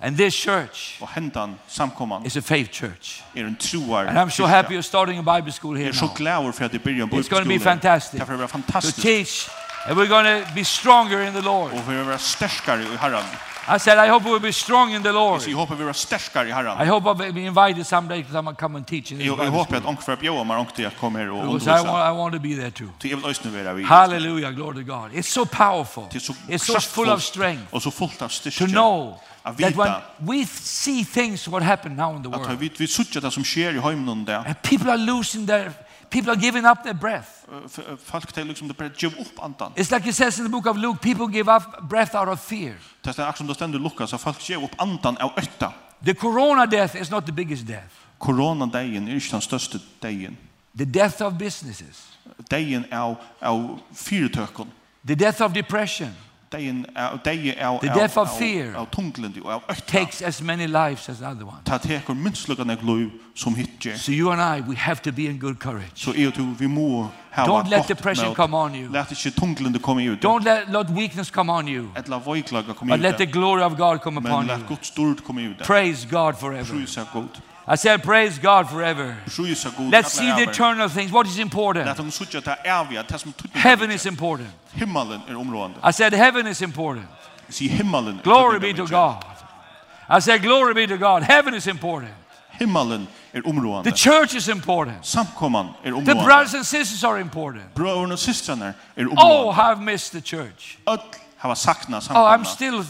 And 0.00 0.16
this 0.16 0.34
church 0.34 1.02
och 1.02 1.08
händan 1.08 1.54
samkomman 1.68 2.26
is 2.26 2.36
a 2.36 2.42
faith 2.42 2.72
church. 2.72 3.22
Är 3.34 3.44
en 3.44 3.56
troar. 3.56 4.06
And 4.06 4.18
I'm 4.18 4.30
so 4.30 4.46
happy 4.46 4.74
you're 4.74 4.82
starting 4.82 5.18
a 5.18 5.36
Bible 5.36 5.52
school 5.52 5.76
here. 5.76 5.86
Jag 5.86 5.94
är 5.94 5.98
så 5.98 6.10
glad 6.16 6.54
för 6.54 6.64
att 6.64 6.72
det 6.72 6.84
börjar 6.84 7.02
en. 7.02 7.10
It's 7.10 7.30
going 7.30 7.44
to 7.44 7.48
be 7.48 7.60
fantastic. 7.60 8.20
Det 8.20 8.26
kommer 8.26 8.46
fantastiskt. 8.46 8.96
To 8.96 9.02
teach 9.02 9.48
And 9.86 9.98
we're 9.98 10.06
going 10.06 10.24
to 10.24 10.54
be 10.54 10.64
stronger 10.64 11.20
in 11.22 11.34
the 11.34 11.42
Lord. 11.42 11.72
Och 11.72 11.92
vi 11.92 11.96
är 11.96 12.18
starkare 12.18 12.82
i 12.82 12.96
Herren. 12.96 13.24
I 13.66 13.78
said, 13.78 13.98
I 13.98 14.08
hope 14.08 14.24
we'll 14.24 14.40
be 14.40 14.52
strong 14.52 14.94
in 14.94 15.02
the 15.02 15.12
Lord. 15.12 15.42
Jag 15.48 15.56
hoppas 15.56 15.78
vi 15.78 15.84
är 15.84 15.92
starka 15.92 16.44
i 16.44 16.52
Herren. 16.52 16.82
I 16.82 16.88
hope 16.88 17.08
I'll 17.08 17.32
be 17.32 17.40
invited 17.40 17.86
someday 17.86 18.22
to 18.22 18.32
come 18.32 18.48
and 18.48 18.58
come 18.58 18.76
and 18.76 18.86
teach. 18.86 19.12
Jag 19.12 19.36
hoppas 19.36 19.78
att 19.78 19.86
onkel 19.86 20.16
Björn 20.16 20.38
och 20.38 20.46
Mark 20.46 20.80
at 20.80 20.96
kommer 21.00 21.20
her 21.20 21.30
och 21.30 21.38
undervisa. 21.38 21.80
I 21.80 21.84
want 21.84 22.14
I 22.14 22.18
want 22.18 22.34
to 22.34 22.40
be 22.40 22.54
there 22.54 22.70
too. 22.70 22.88
Till 22.98 23.16
vill 23.16 23.26
ösna 23.26 23.50
vara 23.50 23.74
vi. 23.74 23.82
Hallelujah, 23.82 24.52
glory 24.52 24.84
to 24.84 24.92
God. 24.92 25.12
It's 25.12 25.28
so 25.28 25.46
powerful. 25.46 26.04
It's 26.48 26.58
so 26.58 26.80
full 26.80 27.08
of 27.08 27.22
strength. 27.22 27.74
Och 27.74 27.82
så 27.82 27.90
fullt 27.90 28.22
av 28.22 28.28
styrka. 28.28 28.66
To 28.66 28.72
know 28.72 29.20
that 29.42 29.76
when 29.76 29.92
we 30.18 30.46
see 30.46 31.04
things 31.04 31.48
what 31.48 31.62
happen 31.62 31.96
now 31.96 32.16
in 32.16 32.22
the 32.22 32.28
world. 32.28 32.46
Att 32.46 32.60
vi 32.60 32.70
vi 32.76 32.86
söker 32.86 33.20
det 33.20 33.30
som 33.30 33.44
sker 33.44 33.74
i 33.74 33.80
hemmen 33.80 34.24
där. 34.24 34.36
And 34.36 34.62
people 34.62 34.90
are 34.90 34.98
losing 34.98 35.46
their 35.46 35.72
People 36.14 36.30
are 36.30 36.40
giving 36.40 36.64
up 36.64 36.84
their 36.84 36.94
breath. 36.94 37.28
Folk 38.04 38.32
tar 38.32 38.44
liksom 38.44 38.68
det 38.68 38.76
breath 38.76 39.02
give 39.02 39.20
upp 39.20 39.38
andan. 39.42 39.72
It's 39.76 39.90
like 39.90 40.08
it 40.08 40.14
says 40.14 40.38
in 40.38 40.44
the 40.44 40.50
book 40.50 40.66
of 40.66 40.76
Luke 40.76 41.00
people 41.00 41.26
give 41.26 41.48
up 41.56 41.62
breath 41.88 42.14
out 42.14 42.28
of 42.28 42.40
fear. 42.40 42.74
Det 43.02 43.18
är 43.18 43.28
också 43.28 43.44
det 43.44 43.78
Lukas 43.78 44.10
så 44.10 44.18
folk 44.18 44.50
ger 44.50 44.64
upp 44.64 44.70
andan 44.76 45.16
av 45.16 45.32
ötta. 45.36 45.72
The 46.04 46.14
corona 46.14 46.66
death 46.66 46.96
is 46.96 47.10
not 47.10 47.26
the 47.26 47.32
biggest 47.32 47.66
death. 47.66 47.94
Corona 48.18 48.66
dagen 48.66 49.08
är 49.08 49.30
den 49.30 49.40
största 49.40 49.78
dagen. 50.00 50.36
The 50.78 50.84
death 50.84 51.22
of 51.22 51.32
businesses. 51.32 52.12
Dagen 52.48 52.84
av 52.92 53.16
av 53.40 53.80
fyrtökon. 53.94 54.70
The 55.06 55.14
death 55.14 55.42
of 55.42 55.52
depression 55.52 56.12
dagen 56.54 56.84
av 56.96 57.20
dagen 57.24 57.60
av 57.68 57.80
the 57.80 57.92
death 57.98 58.18
of 58.18 58.38
fear 58.38 58.74
av 58.80 58.88
tunglendi 58.94 59.44
og 59.44 59.52
av 59.58 59.84
takes 59.86 60.22
as 60.22 60.42
many 60.42 60.66
lives 60.66 61.08
as 61.08 61.22
other 61.22 61.46
one 61.46 61.62
ta 61.64 61.78
tekur 61.78 62.14
minstlugan 62.26 62.70
ek 62.70 62.82
lov 62.82 63.06
som 63.34 63.54
hitje 63.54 63.98
so 63.98 64.12
you 64.12 64.30
and 64.30 64.40
i 64.40 64.60
we 64.68 64.76
have 64.76 65.02
to 65.02 65.12
be 65.12 65.26
in 65.26 65.38
good 65.38 65.58
courage. 65.58 65.90
So 65.94 66.14
you 66.14 66.30
to 66.30 66.42
vi 66.58 66.66
mo 66.66 67.10
have 67.30 67.46
don't 67.46 67.68
let 67.68 67.88
depression 67.88 68.34
come 68.34 68.54
on 68.54 68.74
you. 68.74 68.88
Let 68.92 69.10
ikkje 69.12 69.30
tunglendi 69.30 69.78
komme 69.78 70.04
ut 70.12 70.20
don't 70.22 70.44
let 70.44 70.70
let 70.70 70.90
weakness 70.90 71.30
come 71.30 71.50
on 71.52 71.68
you. 71.68 71.90
At 71.96 72.08
la 72.08 72.18
voiklaga 72.18 72.74
komme 72.74 72.94
ut 72.94 73.00
let 73.00 73.18
the 73.18 73.26
glory 73.26 73.62
of 73.62 73.76
god 73.76 74.02
come 74.02 74.18
upon 74.18 74.30
you. 74.30 74.46
Men 74.46 74.58
let 74.58 74.68
Guds 74.68 74.92
stort 74.92 75.24
komme 75.24 75.50
ut 75.50 75.66
praise 75.66 76.06
god 76.10 76.38
forever. 76.38 76.74
Praise 76.74 77.00
god 77.12 77.42
I 77.66 77.76
said, 77.76 78.02
praise 78.02 78.38
God 78.38 78.68
forever. 78.68 79.16
Let's 79.38 80.12
see 80.12 80.30
the 80.30 80.42
eternal 80.50 80.88
things. 80.88 81.10
What 81.10 81.26
is 81.26 81.38
important? 81.38 81.86
Heaven 83.52 83.90
is 83.90 84.06
important. 84.06 84.50
I 85.82 85.90
said, 85.90 86.12
heaven 86.12 86.46
is 86.46 86.60
important. 86.62 87.06
Glory 88.22 88.58
be 88.60 88.74
to 88.74 88.86
God. 88.86 89.24
I 90.08 90.18
said, 90.18 90.42
glory 90.42 90.74
be 90.74 90.86
to 90.86 90.98
God. 90.98 91.22
Heaven 91.22 91.54
is 91.54 91.66
important. 91.66 92.12
Himmelen 92.60 93.08
er 93.34 93.42
områdande. 93.46 93.90
The 93.90 93.96
church 93.96 94.34
is 94.34 94.48
important. 94.48 95.04
Samkomman 95.04 95.66
er 95.84 95.92
områdande. 95.92 96.14
The 96.14 96.24
brothers 96.24 96.54
and 96.54 96.64
sisters 96.66 97.04
are 97.04 97.20
important. 97.20 97.74
Bröderna 97.74 98.12
och 98.12 98.18
systrarna 98.18 98.74
är 98.96 99.06
områdande. 99.06 99.48
Oh, 99.48 99.58
I've 99.58 99.80
missed 99.80 100.12
the 100.12 100.20
church. 100.20 100.78
Öll 100.86 100.98
hava 101.36 101.54
saknat 101.54 102.04
samkomman. 102.04 102.28
Oh, 102.28 102.32
I'm 102.32 102.44
still 102.44 102.84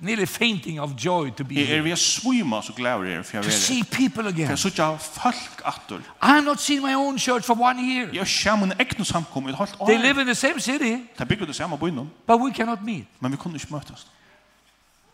nearly 0.00 0.26
fainting 0.26 0.80
of 0.80 0.90
joy 1.04 1.30
to 1.30 1.44
be 1.44 1.54
here. 1.54 1.78
Er 1.78 1.82
vi 1.82 1.96
svima 1.96 2.62
så 2.62 2.72
glad 2.72 3.06
er 3.06 3.22
för 3.22 3.36
jag 3.36 3.44
To 3.44 3.50
see 3.50 3.84
people 3.84 4.28
again. 4.28 4.48
För 4.48 4.56
så 4.56 4.96
folk 4.98 5.62
åter. 5.66 5.98
I 5.98 6.02
have 6.20 6.42
not 6.42 6.60
seen 6.60 6.82
my 6.82 6.94
own 6.94 7.18
church 7.18 7.44
for 7.44 7.54
one 7.60 7.80
year. 7.80 8.08
Jeg 8.12 8.26
skam 8.26 8.62
en 8.62 8.72
ekno 8.80 9.04
samkom 9.04 9.46
ett 9.46 9.56
helt 9.56 9.76
år. 9.80 9.86
They 9.86 9.98
live 9.98 10.20
in 10.20 10.26
the 10.26 10.34
same 10.34 10.60
city. 10.60 10.96
Ta 11.18 11.24
bygger 11.24 11.46
det 11.46 11.54
samma 11.54 11.76
byn 11.76 12.10
But 12.26 12.40
we 12.40 12.52
cannot 12.52 12.82
meet. 12.82 13.04
Men 13.20 13.32
vi 13.32 13.36
kunde 13.36 13.56
ikke 13.56 13.66
møtes. 13.70 14.06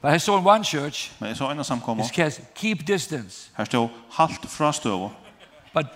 But 0.03 0.17
I 0.17 0.19
saw 0.19 0.39
in 0.39 0.47
one 0.47 0.65
church. 0.65 1.13
Men 1.21 1.29
jeg 1.29 1.37
så 1.37 1.51
en 1.51 1.65
samkom. 1.65 2.01
says, 2.15 2.41
keep 2.55 2.87
distance. 2.87 3.51
Her 3.57 3.65
står 3.65 3.91
halt 4.11 4.47
fra 4.49 4.73
stöver. 4.73 5.11
But 5.75 5.87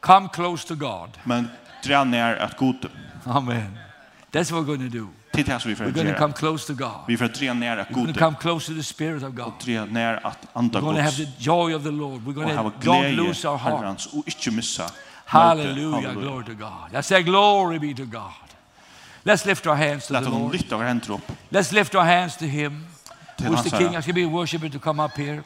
come 0.00 0.28
close 0.34 0.66
to 0.66 0.74
God. 0.74 1.08
Men 1.24 1.50
dra 1.88 2.04
nær 2.04 2.34
at 2.34 2.56
god. 2.56 2.90
Amen. 3.26 3.78
That's 4.36 4.52
what 4.52 4.60
we're 4.60 4.76
going 4.76 4.92
to 4.92 4.98
do. 4.98 5.08
Det 5.36 5.48
är 5.48 5.54
det 5.54 5.60
som 5.60 5.68
vi 5.68 5.76
får. 5.76 5.84
We're 5.84 5.90
going 5.92 6.14
to 6.14 6.18
come 6.18 6.32
close 6.32 6.66
to 6.66 6.74
God. 6.74 7.00
Vi 7.08 7.16
får 7.16 7.28
dra 7.28 7.54
nära 7.54 7.76
Gud. 7.76 7.88
We're 7.88 7.94
going 7.94 8.14
to 8.14 8.20
come 8.20 8.36
close 8.40 8.66
to 8.66 8.74
the 8.74 8.82
Spirit 8.82 9.22
of 9.22 9.34
God. 9.34 9.52
Dra 9.64 9.84
nära 9.84 10.18
att 10.18 10.38
anda 10.52 10.80
Gud. 10.80 10.88
We're 10.88 10.92
going 10.92 10.96
to 10.96 11.02
have 11.02 11.16
the 11.16 11.32
joy 11.38 11.74
of 11.74 11.82
the 11.82 11.90
Lord. 11.90 12.22
We're 12.22 12.32
going 12.32 12.56
to 12.56 12.72
don't 12.80 13.16
lose 13.16 13.48
our 13.48 13.58
heart. 13.58 14.06
Och 14.12 14.22
inte 14.26 14.50
missa. 14.50 14.90
Hallelujah, 15.24 16.14
glory 16.14 16.44
to 16.44 16.54
God. 16.54 16.92
Jag 16.92 17.04
say 17.04 17.22
glory 17.22 17.78
be 17.78 17.94
to 17.94 18.04
God. 18.04 18.46
Let's 19.24 19.46
lift 19.46 19.66
our 19.66 19.74
hands 19.74 20.06
to 20.06 20.14
the 20.14 20.30
Lord. 20.30 20.54
Let's 21.50 21.72
lift 21.72 21.94
our 21.94 22.04
hands 22.04 22.36
to 22.36 22.44
Him. 22.44 22.86
Who's 23.38 23.62
the 23.62 23.70
King? 23.70 23.96
I 23.96 24.00
should 24.00 24.14
be 24.14 24.24
a 24.24 24.28
worshiper 24.28 24.68
to 24.68 24.78
come 24.78 25.00
up 25.00 25.16
here 25.18 25.42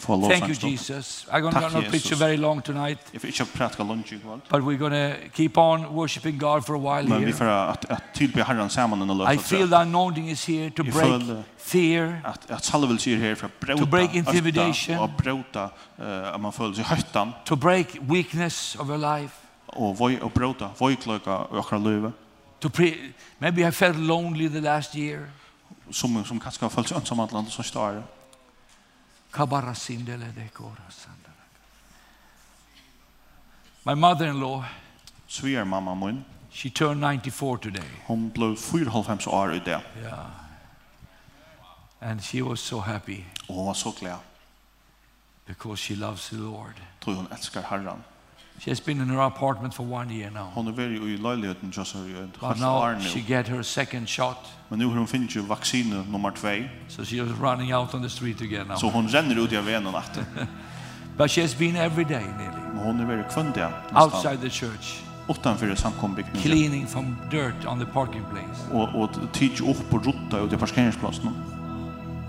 for 0.00 0.16
lov. 0.16 0.30
Thank 0.30 0.48
you 0.48 0.70
Jesus. 0.70 1.26
I 1.32 1.40
going 1.40 1.54
to 1.54 1.60
not 1.60 1.88
preach 1.88 2.12
a 2.12 2.16
very 2.16 2.36
long 2.36 2.62
tonight. 2.62 2.98
If 3.12 3.24
it's 3.24 3.40
a 3.40 3.44
practical 3.44 3.86
lunch 3.86 4.12
you 4.12 4.20
want. 4.24 4.48
But 4.48 4.62
we're 4.62 4.78
going 4.78 4.92
to 4.92 5.28
keep 5.32 5.58
on 5.58 5.94
worshiping 5.94 6.38
God 6.38 6.66
for 6.66 6.74
a 6.74 6.78
while 6.78 7.06
here. 7.06 7.18
Men 7.18 7.24
vi 7.24 7.32
för 7.32 7.46
att 7.46 7.84
att 7.90 8.02
tillbe 8.14 8.42
Herren 8.42 8.70
samman 8.70 9.02
under 9.02 9.14
lösa. 9.14 9.34
I 9.34 9.38
feel 9.38 9.68
the 9.68 9.76
anointing 9.76 10.30
is 10.30 10.48
here 10.48 10.70
to 10.70 10.82
break 10.82 11.22
fear. 11.58 12.20
Att 12.24 12.50
att 12.50 12.64
salva 12.64 12.86
vill 12.86 12.98
sig 12.98 13.16
här 13.16 13.34
för 13.34 13.50
bröta. 13.60 13.82
To 13.82 13.86
break 13.86 14.14
intimidation. 14.14 14.98
Och 14.98 15.10
bröta 15.10 15.70
eh 15.98 16.38
man 16.38 16.52
föll 16.52 16.74
sig 16.74 16.84
höttan. 16.84 17.32
To 17.44 17.56
break 17.56 17.86
weakness 18.00 18.76
of 18.76 18.88
our 18.88 19.18
life. 19.18 19.34
Och 19.66 19.98
voi 19.98 20.18
och 20.20 20.30
bröta 20.30 20.70
voj 20.78 20.96
kloka 20.96 21.36
och 21.36 21.68
kra 21.68 21.78
löva. 21.78 22.12
To 22.58 22.70
pray 22.70 22.94
maybe 23.38 23.68
I 23.68 23.72
felt 23.72 23.98
lonely 23.98 24.48
the 24.48 24.60
last 24.60 24.96
year. 24.96 25.30
Som 25.90 26.24
som 26.24 26.40
kanske 26.40 26.64
har 26.64 26.70
följt 26.70 26.88
sig 26.88 26.96
ensam 26.96 27.20
att 27.20 27.52
så 27.52 27.62
starkt. 27.62 28.06
My 33.84 33.94
mother-in-law, 33.94 34.64
sviger 35.28 35.64
mamma 35.64 35.94
mun. 35.94 36.24
she 36.50 36.70
turned 36.70 37.00
94 37.00 37.58
today. 37.58 37.88
Hon 38.06 38.30
blev 38.30 38.56
94 38.56 39.26
år 39.26 39.54
i 39.54 39.58
det. 39.58 39.80
Yeah. 40.02 40.26
And 42.00 42.22
she 42.22 42.42
was 42.42 42.60
so 42.60 42.80
happy. 42.80 43.24
Och 43.48 43.54
hon 43.54 43.66
var 43.66 43.74
så 43.74 43.90
glad. 44.00 44.18
Because 45.46 45.82
she 45.82 45.94
loves 45.94 46.28
the 46.28 46.36
Lord. 46.36 46.74
Tror 47.00 47.14
hon 47.14 47.26
älskar 47.32 47.62
Herren. 47.62 48.02
She 48.58 48.70
has 48.70 48.84
been 48.84 49.00
in 49.00 49.08
her 49.08 49.20
apartment 49.20 49.74
for 49.74 49.92
one 49.92 50.14
year 50.14 50.30
now. 50.30 50.50
Hon 50.54 50.68
är 50.68 50.72
väl 50.72 50.92
i 50.92 51.16
lägenheten 51.16 51.72
just 51.76 51.94
nu. 51.94 52.28
But 52.40 52.58
now 52.58 53.00
she 53.00 53.20
get 53.20 53.48
her 53.48 53.62
second 53.62 54.08
shot. 54.08 54.36
Men 54.68 54.78
nu 54.78 54.86
har 54.86 54.96
hon 54.96 55.06
finnit 55.06 55.36
ju 55.36 55.40
vaccin 55.40 56.04
nummer 56.10 56.30
2. 56.30 56.48
So 56.88 57.04
she 57.04 57.16
is 57.16 57.30
running 57.40 57.74
out 57.74 57.94
on 57.94 58.02
the 58.02 58.08
street 58.08 58.40
again 58.40 58.66
now. 58.68 58.76
Så 58.76 58.90
hon 58.90 59.08
ränner 59.08 59.44
ut 59.44 59.52
i 59.52 59.56
vägen 59.56 59.86
och. 59.86 60.02
But 61.16 61.30
she 61.30 61.42
has 61.42 61.58
been 61.58 61.76
every 61.76 62.04
day 62.04 62.24
nearly. 62.38 62.60
Men 62.74 62.78
hon 62.78 63.00
är 63.00 63.06
väl 63.06 63.24
kvön. 63.24 63.52
Outside 63.94 64.40
the 64.40 64.50
church. 64.50 65.00
Utanför 65.28 65.74
samkombyggnaden. 65.74 66.42
Cleaning 66.42 66.86
from 66.86 67.16
dirt 67.30 67.66
on 67.66 67.78
the 67.78 67.86
parking 67.86 68.22
place. 68.30 68.72
Och 68.72 69.02
och 69.02 69.10
teach 69.32 69.60
upp 69.60 69.90
på 69.90 69.98
rotta 69.98 70.38
ute 70.38 70.56
på 70.56 70.66
parkeringsplatsen. 70.66 71.30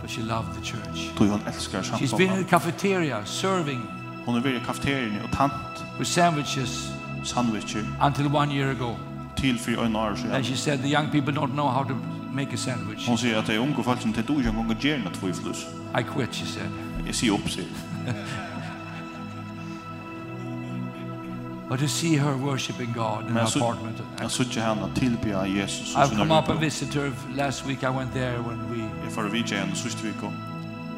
But 0.02 0.12
she 0.12 0.22
loved 0.22 0.56
the 0.56 0.62
church. 0.62 1.18
Tog 1.18 1.28
hon 1.28 1.40
älskar 1.48 1.82
samkombyggnaden. 1.82 2.08
She's 2.08 2.18
been 2.18 2.38
in 2.38 2.44
the 2.44 2.50
cafeteria 2.50 3.26
serving 3.26 3.82
Hon 4.26 4.36
har 4.36 4.42
varit 4.42 4.62
i 4.62 4.66
kafeterian 4.66 5.22
och 5.24 5.32
tant. 5.32 5.54
With 6.00 6.12
sandwiches. 6.12 6.92
sandwicher 7.24 7.86
Until 8.02 8.36
one 8.36 8.56
year 8.56 8.72
ago. 8.72 8.96
Till 9.36 9.60
för 9.60 9.86
en 9.86 9.96
år 9.96 10.16
sedan. 10.16 10.44
She 10.44 10.56
said 10.56 10.82
the 10.82 10.88
young 10.88 11.10
people 11.10 11.34
don't 11.34 11.54
know 11.54 11.70
how 11.70 11.84
to 11.84 11.94
make 12.32 12.54
a 12.54 12.58
sandwich. 12.58 13.08
Hon 13.08 13.18
säger 13.18 13.38
att 13.38 13.46
det 13.46 13.54
är 13.54 13.60
unga 13.60 13.84
folk 13.84 14.02
som 14.02 14.10
inte 14.10 14.24
tror 14.24 14.44
jag 14.44 14.54
kan 14.54 14.78
göra 14.80 14.98
något. 14.98 15.24
I 16.00 16.04
quit, 16.04 16.36
she 16.36 16.46
said. 16.46 16.70
Jag 17.06 17.16
ser 17.16 17.32
upp 17.32 17.50
sig. 17.50 17.68
But 21.70 21.80
to 21.80 21.88
see 21.88 22.16
her 22.16 22.34
worshiping 22.34 22.94
God 22.94 23.28
in 23.28 23.34
her 23.34 23.42
apartment. 23.42 24.02
Jag 24.22 24.32
såg 24.32 24.46
henne 24.46 24.90
tillbe 24.96 25.48
Jesus. 25.48 25.96
I've 25.96 26.18
come 26.18 26.32
up 26.32 26.50
and 26.50 26.60
visited 26.60 26.94
her 26.94 27.12
last 27.36 27.66
week. 27.66 27.84
I 27.84 27.90
went 27.90 28.14
there 28.14 28.38
when 28.38 28.70
we... 28.72 28.90
Jag 29.04 29.14
får 29.14 29.24
vidja 29.24 29.58
henne 29.58 29.76
sista 29.76 30.08
veckan. 30.08 30.34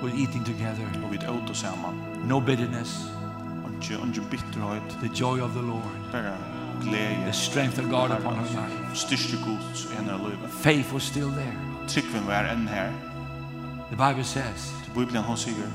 We're 0.01 0.21
eating 0.21 0.43
together. 0.43 0.87
Och 1.05 1.13
vi 1.13 1.17
åt 1.17 1.49
oss 1.49 1.59
samman. 1.59 2.03
No 2.27 2.39
bitterness 2.41 3.16
ondje, 3.77 3.95
inte 4.03 4.21
bitterhet. 4.31 4.99
The 5.01 5.09
joy 5.23 5.41
of 5.41 5.53
the 5.53 5.61
Lord. 5.61 6.11
Bara 6.11 6.37
glädje. 6.83 7.25
The 7.25 7.33
strength 7.33 7.79
of 7.79 7.85
God 7.85 8.11
upon 8.11 8.35
her 8.35 8.43
life. 8.43 8.95
Styrke 8.95 9.37
Guds 9.45 9.85
i 9.85 9.95
hennes 9.95 10.21
liv. 10.21 10.37
Faith 10.61 10.93
was 10.93 11.03
still 11.03 11.31
there. 11.31 11.57
Tryggven 11.87 12.25
var 12.27 12.43
än 12.43 12.67
här. 12.67 12.91
The 13.89 13.95
Bible 13.95 14.23
says. 14.23 14.73
Bibeln 14.95 15.23
hon 15.23 15.37
säger. 15.37 15.67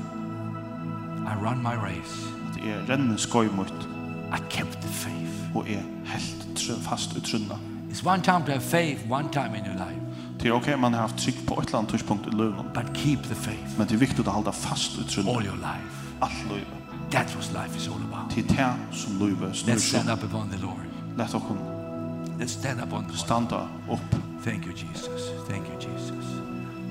I 1.27 1.45
run 1.45 1.63
my 1.63 1.75
race. 1.75 2.27
Att 2.51 2.57
jag 2.67 2.89
renner 2.89 3.17
skoj 3.17 3.47
mot. 3.47 3.73
I 4.33 4.53
kept 4.55 4.81
the 4.81 4.87
faith. 4.87 5.55
Och 5.57 5.69
är 5.69 5.83
helt 6.05 6.83
fast 6.83 7.17
utrunna. 7.17 7.59
It's 7.89 8.07
one 8.07 8.21
time 8.21 8.45
to 8.45 8.51
have 8.51 8.61
faith, 8.61 9.11
one 9.11 9.29
time 9.29 9.57
in 9.57 9.65
your 9.65 9.75
life. 9.75 9.99
Det 10.39 10.47
är 10.47 10.51
okej 10.51 10.77
man 10.77 10.93
har 10.93 11.01
haft 11.01 11.17
tryck 11.17 11.45
på 11.47 11.61
ett 11.61 11.67
eller 11.67 11.77
annat 11.77 11.91
tidspunkt 11.91 12.27
i 12.27 12.29
livet. 12.29 12.73
But 12.73 12.97
keep 12.97 13.17
the 13.17 13.35
faith. 13.35 13.77
Men 13.77 13.87
det 13.87 13.93
är 13.93 13.97
viktigt 13.97 14.27
att 14.27 14.33
hålla 14.33 14.51
fast 14.51 14.99
utrunna. 14.99 15.31
All 15.31 15.45
your 15.45 15.55
life. 15.55 15.93
Allt 16.19 16.43
livet. 16.49 16.82
That's 17.13 17.35
what 17.35 17.53
life 17.53 17.77
is 17.77 17.87
all 17.87 18.01
about. 18.01 18.31
Till 18.31 18.47
det 18.47 18.75
som 18.91 19.27
livet 19.27 19.55
snur. 19.55 19.73
Let's 19.73 19.83
stand 19.83 20.09
up 20.09 20.23
upon 20.23 20.49
the 20.49 20.57
Lord. 20.57 20.85
Let 21.17 21.35
oss 21.35 21.43
Let's 22.39 22.53
stand 22.53 22.81
up 22.81 22.93
on 22.93 23.03
the 23.03 23.09
Lord. 23.09 23.19
Standa 23.19 23.69
upp. 23.91 24.15
Thank 24.43 24.65
you 24.65 24.73
Jesus. 24.73 25.31
Thank 25.47 25.67
you 25.67 25.79
Jesus. 25.79 26.25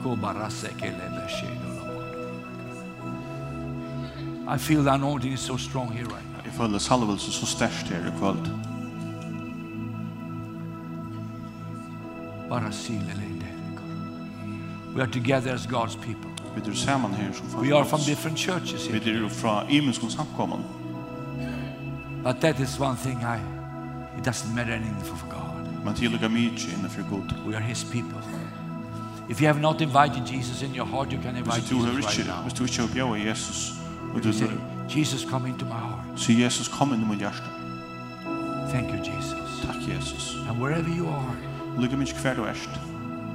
Go 0.04 0.16
barase 0.16 0.68
kele 0.78 1.10
beshedo 1.10 1.72
I 4.48 4.58
feel 4.58 4.82
the 4.82 4.92
anointing 4.92 5.32
is 5.32 5.40
so 5.40 5.56
strong 5.56 5.90
here 5.92 6.04
right 6.04 6.32
now. 6.32 6.40
Jag 6.44 6.54
följer 6.54 6.78
salvelsen 6.78 7.32
så 7.32 7.46
starkt 7.46 7.90
i 7.90 7.94
ikväll. 7.94 8.36
Barasile 12.48 13.00
silelende. 13.00 13.46
We 14.94 15.02
are 15.02 15.12
together 15.12 15.54
as 15.54 15.66
God's 15.66 15.96
people. 15.96 16.31
Vi 16.54 16.70
er 16.70 16.74
sammen 16.74 17.14
her 17.14 17.32
som 17.32 17.60
We 17.60 17.76
are 17.76 17.84
from 17.84 18.00
different 18.00 18.38
churches 18.38 18.86
here. 18.86 19.04
Vi 19.04 19.10
er 19.10 19.28
fra 19.28 19.64
imenskon 19.68 20.10
samkomman. 20.10 20.60
But 22.24 22.36
that 22.40 22.60
is 22.60 22.80
one 22.80 22.96
thing 22.96 23.18
I 23.22 23.38
it 24.18 24.26
doesn't 24.26 24.54
matter 24.54 24.72
anything 24.72 25.04
for 25.04 25.26
God. 25.28 25.84
Men 25.84 25.94
til 25.94 26.10
lukka 26.10 26.28
mykje 26.28 26.72
innanfor 26.78 27.02
God. 27.10 27.34
We 27.46 27.56
are 27.56 27.64
his 27.64 27.84
people. 27.84 28.22
If 29.28 29.40
you 29.40 29.46
have 29.46 29.60
not 29.60 29.80
invited 29.80 30.26
Jesus 30.26 30.62
in 30.62 30.74
your 30.74 30.86
heart, 30.86 31.12
you 31.12 31.22
can 31.22 31.36
invite 31.36 31.62
Jesus 31.62 32.06
right 32.06 32.26
now. 32.26 32.42
Hvis 32.42 32.54
du 32.54 32.64
ikke 32.64 32.80
har 32.80 32.88
bjør 32.94 33.14
Jesus, 33.14 33.72
og 34.14 34.24
du 34.24 34.32
say 34.32 34.46
Jesus, 34.96 35.26
come 35.30 35.48
into 35.48 35.64
my 35.64 35.70
heart. 35.70 36.20
Så 36.20 36.32
Jesus, 36.32 36.68
kom 36.68 36.92
inn 36.92 37.02
i 37.02 37.04
min 37.04 37.18
hjerte. 37.18 37.42
Thank 38.70 38.88
you, 38.88 38.98
Jesus. 38.98 39.66
Takk, 39.66 39.88
Jesus. 39.88 40.36
And 40.48 40.58
wherever 40.60 40.96
you 40.96 41.08
are, 41.08 41.36
lukka 41.78 41.96
mykje 41.96 42.14
hver 42.22 42.34
du 42.34 42.44
erst. 42.44 42.70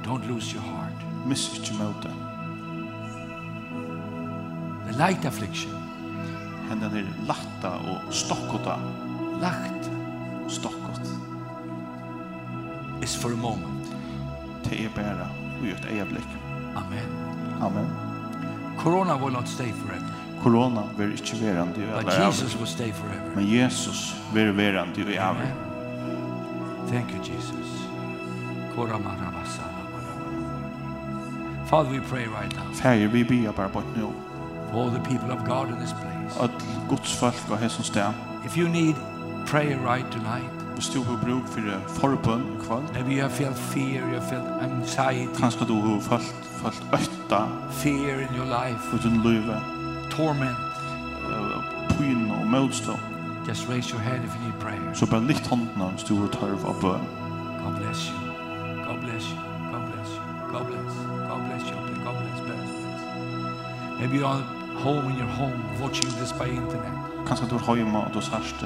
Don't 0.06 0.28
lose 0.28 0.54
your 0.54 0.62
heart. 0.62 1.26
Miss 1.26 1.58
ikke 1.58 1.74
møte 1.78 2.27
light 4.98 5.24
affliction. 5.24 5.72
Hendan 6.68 6.96
er 6.96 7.06
latta 7.26 7.68
og 7.68 8.12
stokkota. 8.12 8.76
Lagt 9.40 9.90
og 10.44 10.50
stokkot. 10.50 11.12
Is 13.02 13.16
for 13.16 13.32
a 13.32 13.36
moment. 13.36 13.94
Det 14.64 14.84
er 14.84 14.90
bare 14.96 15.28
i 15.62 15.70
et 15.70 15.86
øyeblikk. 15.92 16.28
Amen. 16.76 17.08
Amen. 17.62 17.86
Corona 18.78 19.16
will 19.16 19.32
not 19.32 19.48
stay 19.48 19.72
forever. 19.72 20.14
Corona 20.42 20.82
vil 20.98 21.12
ikke 21.12 21.36
være 21.42 21.68
i 21.76 21.82
alle 21.82 22.02
But 22.02 22.26
Jesus 22.26 22.56
will 22.56 22.68
stay 22.68 22.92
forever. 22.92 23.34
Men 23.36 23.48
Jesus 23.52 24.16
vil 24.34 24.56
være 24.56 24.86
i 24.96 25.00
alle 25.00 25.20
Amen. 25.20 25.52
Thank 26.88 27.10
you, 27.10 27.18
Jesus. 27.18 27.88
Koramarabasana. 28.74 29.78
Father, 31.66 31.90
we 31.90 32.00
pray 32.00 32.26
right 32.26 32.56
now. 32.56 32.72
Father, 32.72 33.08
we 33.08 33.24
be 33.24 33.48
up 33.48 33.58
our 33.58 33.68
butt 33.68 33.96
now 33.96 34.27
all 34.74 34.90
the 34.90 35.02
people 35.10 35.30
of 35.32 35.38
God 35.46 35.68
in 35.68 35.76
this 35.80 35.92
place. 35.92 36.32
At 36.42 36.50
Guds 36.88 37.12
folk 37.16 37.50
og 37.50 37.58
hesson 37.58 37.84
stær. 37.84 38.12
If 38.46 38.56
you 38.56 38.68
need 38.68 38.94
prayer 39.46 39.78
right 39.78 40.06
tonight. 40.12 40.50
Hvis 40.74 40.88
du 40.88 41.02
har 41.02 41.16
bruk 41.24 41.46
for 41.46 41.60
forbøn 41.88 42.42
i 42.54 42.64
kvall. 42.66 42.82
Maybe 42.94 43.10
you 43.10 43.20
have 43.20 43.30
felt 43.30 43.58
fear, 43.58 44.00
you 44.00 44.20
have 44.20 44.28
felt 44.28 44.48
anxiety. 44.62 45.40
Kanskje 45.40 45.64
du 45.66 45.74
har 45.80 46.00
felt, 46.00 46.34
felt 46.62 46.82
øtta. 46.92 47.40
Fear 47.70 48.14
in 48.24 48.30
your 48.38 48.48
life. 48.58 48.82
Og 48.92 48.98
din 49.02 49.22
løyve. 49.22 49.56
Torment. 50.10 50.56
Pyn 51.90 52.30
og 52.30 52.46
mødstå. 52.46 52.92
Just 53.48 53.68
raise 53.68 53.90
your 53.90 54.00
hand 54.00 54.24
if 54.24 54.34
you 54.36 54.42
need 54.44 54.60
prayer. 54.60 54.94
Så 54.94 55.06
bare 55.06 55.24
litt 55.24 55.46
hånden 55.46 55.80
hans 55.80 56.04
du 56.04 56.14
har 56.20 56.28
tørv 56.28 56.66
av 56.66 56.80
bøn. 56.80 57.04
God 57.64 57.74
bless 57.80 58.00
you. 58.10 58.18
God 58.88 58.98
bless 59.00 59.24
you. 59.30 59.38
God 59.72 59.82
bless 59.90 60.08
you. 60.16 60.22
God 60.52 60.64
bless. 60.68 60.92
God 61.30 61.40
bless 61.46 61.64
you. 61.70 61.76
God 62.06 62.14
bless. 62.20 62.38
God 62.40 62.46
bless. 62.46 62.70
Maybe 64.00 64.16
you're 64.18 64.57
home 64.84 65.04
in 65.10 65.16
your 65.18 65.32
home 65.40 65.58
watching 65.80 66.10
this 66.20 66.32
by 66.32 66.46
internet. 66.60 66.92
Kanske 67.28 67.46
du 67.46 67.54
har 67.54 67.76
hemma 67.76 67.98
och 67.98 68.10
du 68.14 68.20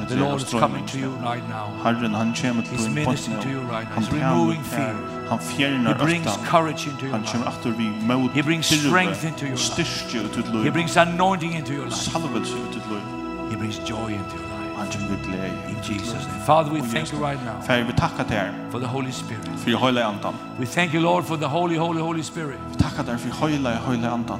the 0.08 0.16
Lord 0.16 0.40
is 0.40 0.50
coming 0.50 0.86
to 0.86 0.98
you 0.98 1.10
right 1.32 1.48
now. 1.48 1.66
Herren 1.84 2.14
han 2.14 2.34
kommer 2.34 2.62
till 2.62 2.78
din 2.78 2.94
now 2.94 3.72
Han 3.94 4.04
removing 4.12 4.62
fear. 4.62 4.94
Han 5.28 5.38
fjärnar 5.38 5.94
He 5.94 6.04
brings 6.04 6.38
courage 6.50 6.86
into 6.86 7.06
your 7.06 7.18
life. 7.18 7.32
Han 7.34 7.42
kommer 7.42 7.46
att 7.46 7.66
vi 7.78 8.06
mod. 8.06 8.30
He 8.30 8.42
brings 8.42 8.66
strength 8.66 9.26
into 9.26 9.44
your 9.44 9.56
life. 9.56 9.84
Styrka 9.84 10.24
ut 10.24 10.34
ditt 10.34 10.54
liv. 10.54 10.64
He 10.64 10.70
brings 10.70 10.96
anointing 10.96 11.52
into 11.52 11.72
your 11.72 11.84
life. 11.84 11.96
Salvelse 11.96 12.54
ut 12.54 12.72
ditt 12.74 12.86
liv. 12.90 13.02
He 13.50 13.56
brings 13.56 13.76
joy 13.78 14.08
into 14.12 14.36
your 14.36 14.48
life. 14.56 14.72
Han 14.76 14.86
kommer 14.86 15.18
glädje. 15.24 15.68
In 15.68 15.76
Jesus 15.94 16.26
name. 16.28 16.44
Father 16.46 16.70
we 16.72 16.80
thank 16.80 17.12
you 17.12 17.28
right 17.28 17.44
now. 17.44 17.62
fer 17.66 17.82
vi 17.82 17.92
takka 17.92 18.24
dig 18.28 18.50
for 18.70 18.78
the 18.78 18.86
Holy 18.86 19.12
Spirit. 19.12 19.50
För 19.64 19.86
hela 19.86 20.04
andan. 20.04 20.34
We 20.58 20.66
thank 20.66 20.94
you 20.94 21.02
Lord 21.02 21.24
for 21.24 21.36
the 21.36 21.46
holy 21.46 21.76
holy 21.76 22.00
holy 22.00 22.22
spirit. 22.22 22.58
Vi 22.70 22.76
tackar 22.76 23.04
dig 23.04 23.18
för 23.18 23.48
hela 23.48 23.70
hela 23.70 24.10
andan 24.10 24.38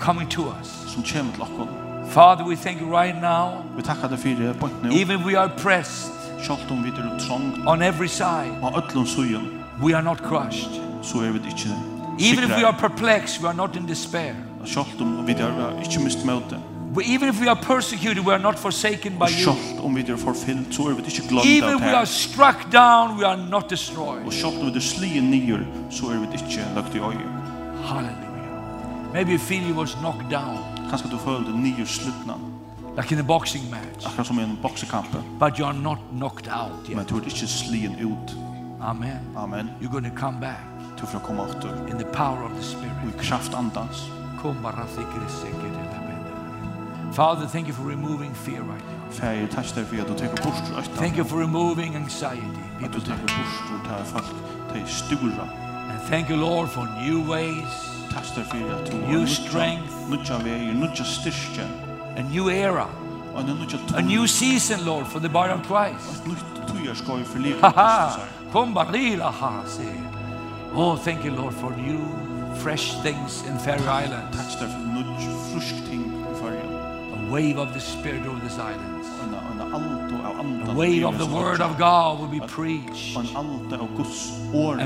coming 0.00 0.28
to 0.28 0.42
us. 0.60 0.68
Som 0.86 1.02
kommer 1.02 1.32
til 1.32 1.42
oss. 1.42 2.12
Father, 2.12 2.44
we 2.44 2.56
thank 2.56 2.80
you 2.80 2.88
right 3.00 3.22
now. 3.22 3.62
Vi 3.76 3.82
tackar 3.82 4.08
dig 4.08 4.18
för 4.18 4.54
point 4.60 4.82
nu. 4.82 4.90
Even 5.00 5.24
we 5.24 5.38
are 5.38 5.48
pressed. 5.48 6.10
Sjalt 6.42 6.70
om 6.70 6.82
vi 6.82 6.88
är. 6.88 7.68
On 7.68 7.82
every 7.82 8.08
side. 8.08 8.52
Og 8.62 8.82
öllum 8.82 9.06
sugen. 9.06 9.42
We 9.82 9.96
are 9.96 10.02
not 10.02 10.18
crushed. 10.18 10.70
Så 11.02 11.18
er 11.18 11.30
vi 11.30 11.38
inte. 11.38 11.68
Even 12.18 12.44
if 12.44 12.50
we 12.50 12.66
are 12.66 12.76
perplexed, 12.80 13.42
we 13.42 13.48
are 13.48 13.56
not 13.56 13.76
in 13.76 13.86
despair. 13.86 14.34
Sjalt 14.66 15.00
om 15.00 15.26
vi 15.26 15.32
är 15.32 16.04
mist 16.04 16.24
melta. 16.24 16.56
But 16.94 17.06
even 17.06 17.28
if 17.28 17.40
we 17.40 17.50
are 17.50 17.60
persecuted, 17.62 18.24
we 18.26 18.32
are 18.32 18.42
not 18.42 18.58
forsaken 18.58 19.18
by 19.18 19.26
you. 19.26 19.44
Sjalt 19.44 19.80
om 19.84 19.94
vi 19.94 20.00
är 20.00 20.16
förfylld, 20.16 20.74
så 20.74 20.88
vi. 20.88 21.58
Even 21.58 21.76
if 21.76 21.80
we 21.80 21.96
are 21.96 22.06
struck 22.06 22.72
down, 22.72 23.18
we 23.18 23.26
are 23.26 23.36
not 23.36 23.68
destroyed. 23.68 24.26
Og 24.26 24.32
sjalt 24.32 24.60
om 24.60 24.70
vi 24.70 24.76
är 24.76 24.80
slien 24.80 25.30
ner, 25.30 25.66
så 25.90 26.10
är 26.10 26.14
vi 26.14 26.26
inte 26.26 26.64
lagt 26.74 26.94
i. 26.94 26.98
Hallelujah. 27.84 28.29
Maybe 29.12 29.30
you 29.30 29.38
feel 29.38 29.62
you 29.62 29.74
was 29.74 29.94
knocked 29.94 30.30
down. 30.30 30.58
Kanske 30.90 31.08
du 31.08 31.18
följde 31.18 31.50
nio 31.50 31.86
slutna. 31.86 32.34
Like 32.96 33.14
in 33.14 33.20
a 33.20 33.22
boxing 33.22 33.70
match. 33.70 34.06
Akkurat 34.06 34.26
som 34.26 34.40
i 34.40 34.42
en 34.42 34.58
boxekamp. 34.62 35.06
But 35.38 35.58
you 35.58 35.68
are 35.68 35.78
not 35.78 35.98
knocked 36.10 36.48
out 36.48 36.88
yet. 36.88 36.96
Men 36.96 37.06
du 37.06 37.14
är 37.14 37.24
inte 37.24 37.46
slien 37.46 37.94
ut. 37.94 38.36
Amen. 38.80 39.36
Amen. 39.36 39.70
You're 39.80 39.92
going 39.92 40.10
to 40.10 40.20
come 40.20 40.40
back. 40.40 40.60
Du 41.00 41.06
får 41.06 41.18
komma 41.18 41.42
åter. 41.42 41.88
In 41.90 41.98
the 41.98 42.04
power 42.04 42.44
of 42.44 42.52
the 42.56 42.62
Spirit. 42.62 42.92
Och 43.02 43.20
i 43.20 43.26
kraft 43.26 43.54
andans. 43.54 44.06
Kom 44.42 44.62
bara 44.62 44.86
till 44.86 45.04
det. 45.04 45.60
Father, 47.12 47.46
thank 47.46 47.66
you 47.66 47.74
for 47.74 47.82
removing 47.82 48.34
fear 48.34 48.62
right 48.62 48.84
now. 48.84 49.10
Fær, 49.10 49.30
jeg 49.30 49.50
takkar 49.50 49.84
for 49.84 49.96
at 50.00 50.08
du 50.08 50.14
tekur 50.14 50.42
bort 50.44 50.78
ætta. 50.78 50.96
Thank 50.96 51.16
you 51.18 51.24
for 51.24 51.40
removing 51.40 51.96
anxiety. 51.96 52.62
At 52.84 52.94
du 52.94 53.00
tekur 53.00 53.26
bort 53.26 53.90
ætta 53.90 54.04
folk, 54.04 54.34
tei 54.72 54.82
stura. 54.86 55.48
And 55.90 56.00
thank 56.08 56.30
you 56.30 56.36
Lord 56.36 56.68
for 56.68 56.86
new 57.04 57.30
ways. 57.30 57.99
Tastar 58.10 58.44
fyrir 58.44 58.72
at 58.74 58.90
du 58.90 58.96
new 59.06 59.26
strength, 59.26 59.94
nutja 60.10 60.38
vei, 60.42 60.72
nutja 60.74 61.04
styrkja, 61.04 61.66
a 62.16 62.22
new 62.22 62.50
era, 62.50 62.88
a 63.94 64.02
new 64.02 64.26
season, 64.26 64.84
Lord, 64.84 65.06
for 65.06 65.20
the 65.20 65.28
body 65.28 65.52
of 65.52 65.62
Christ. 65.62 66.22
Ha 67.60 67.70
ha, 67.70 68.28
kom 68.52 68.74
barila 68.74 69.30
ha, 69.32 69.64
se. 69.64 69.86
Oh, 70.74 70.96
thank 70.96 71.24
you, 71.24 71.30
Lord, 71.30 71.54
for 71.54 71.70
new, 71.76 72.00
fresh 72.56 72.94
things 73.02 73.42
in 73.46 73.58
Faroe 73.58 73.86
Islands. 73.86 74.36
Tastar 74.36 74.68
fyrir 74.68 74.90
nutja 74.94 75.30
frusk 75.52 75.76
ting 75.86 76.04
i 76.10 76.52
you 76.54 76.68
A 77.14 77.30
wave 77.30 77.58
of 77.58 77.72
the 77.74 77.80
Spirit 77.80 78.26
over 78.26 78.40
this 78.40 78.58
island. 78.58 79.04
The 80.66 80.74
weight 80.74 81.04
of 81.04 81.18
the 81.18 81.26
word 81.26 81.60
of 81.60 81.78
God 81.78 82.18
will 82.18 82.26
be 82.26 82.40
preached 82.40 83.16
and 83.16 83.28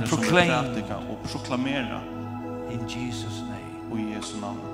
proclaimed 0.07 0.85
in 2.75 2.89
Jesus 2.89 3.41
name. 3.43 3.91
Och 3.91 3.99
i 3.99 4.11
Jesu 4.11 4.41
namn. 4.41 4.74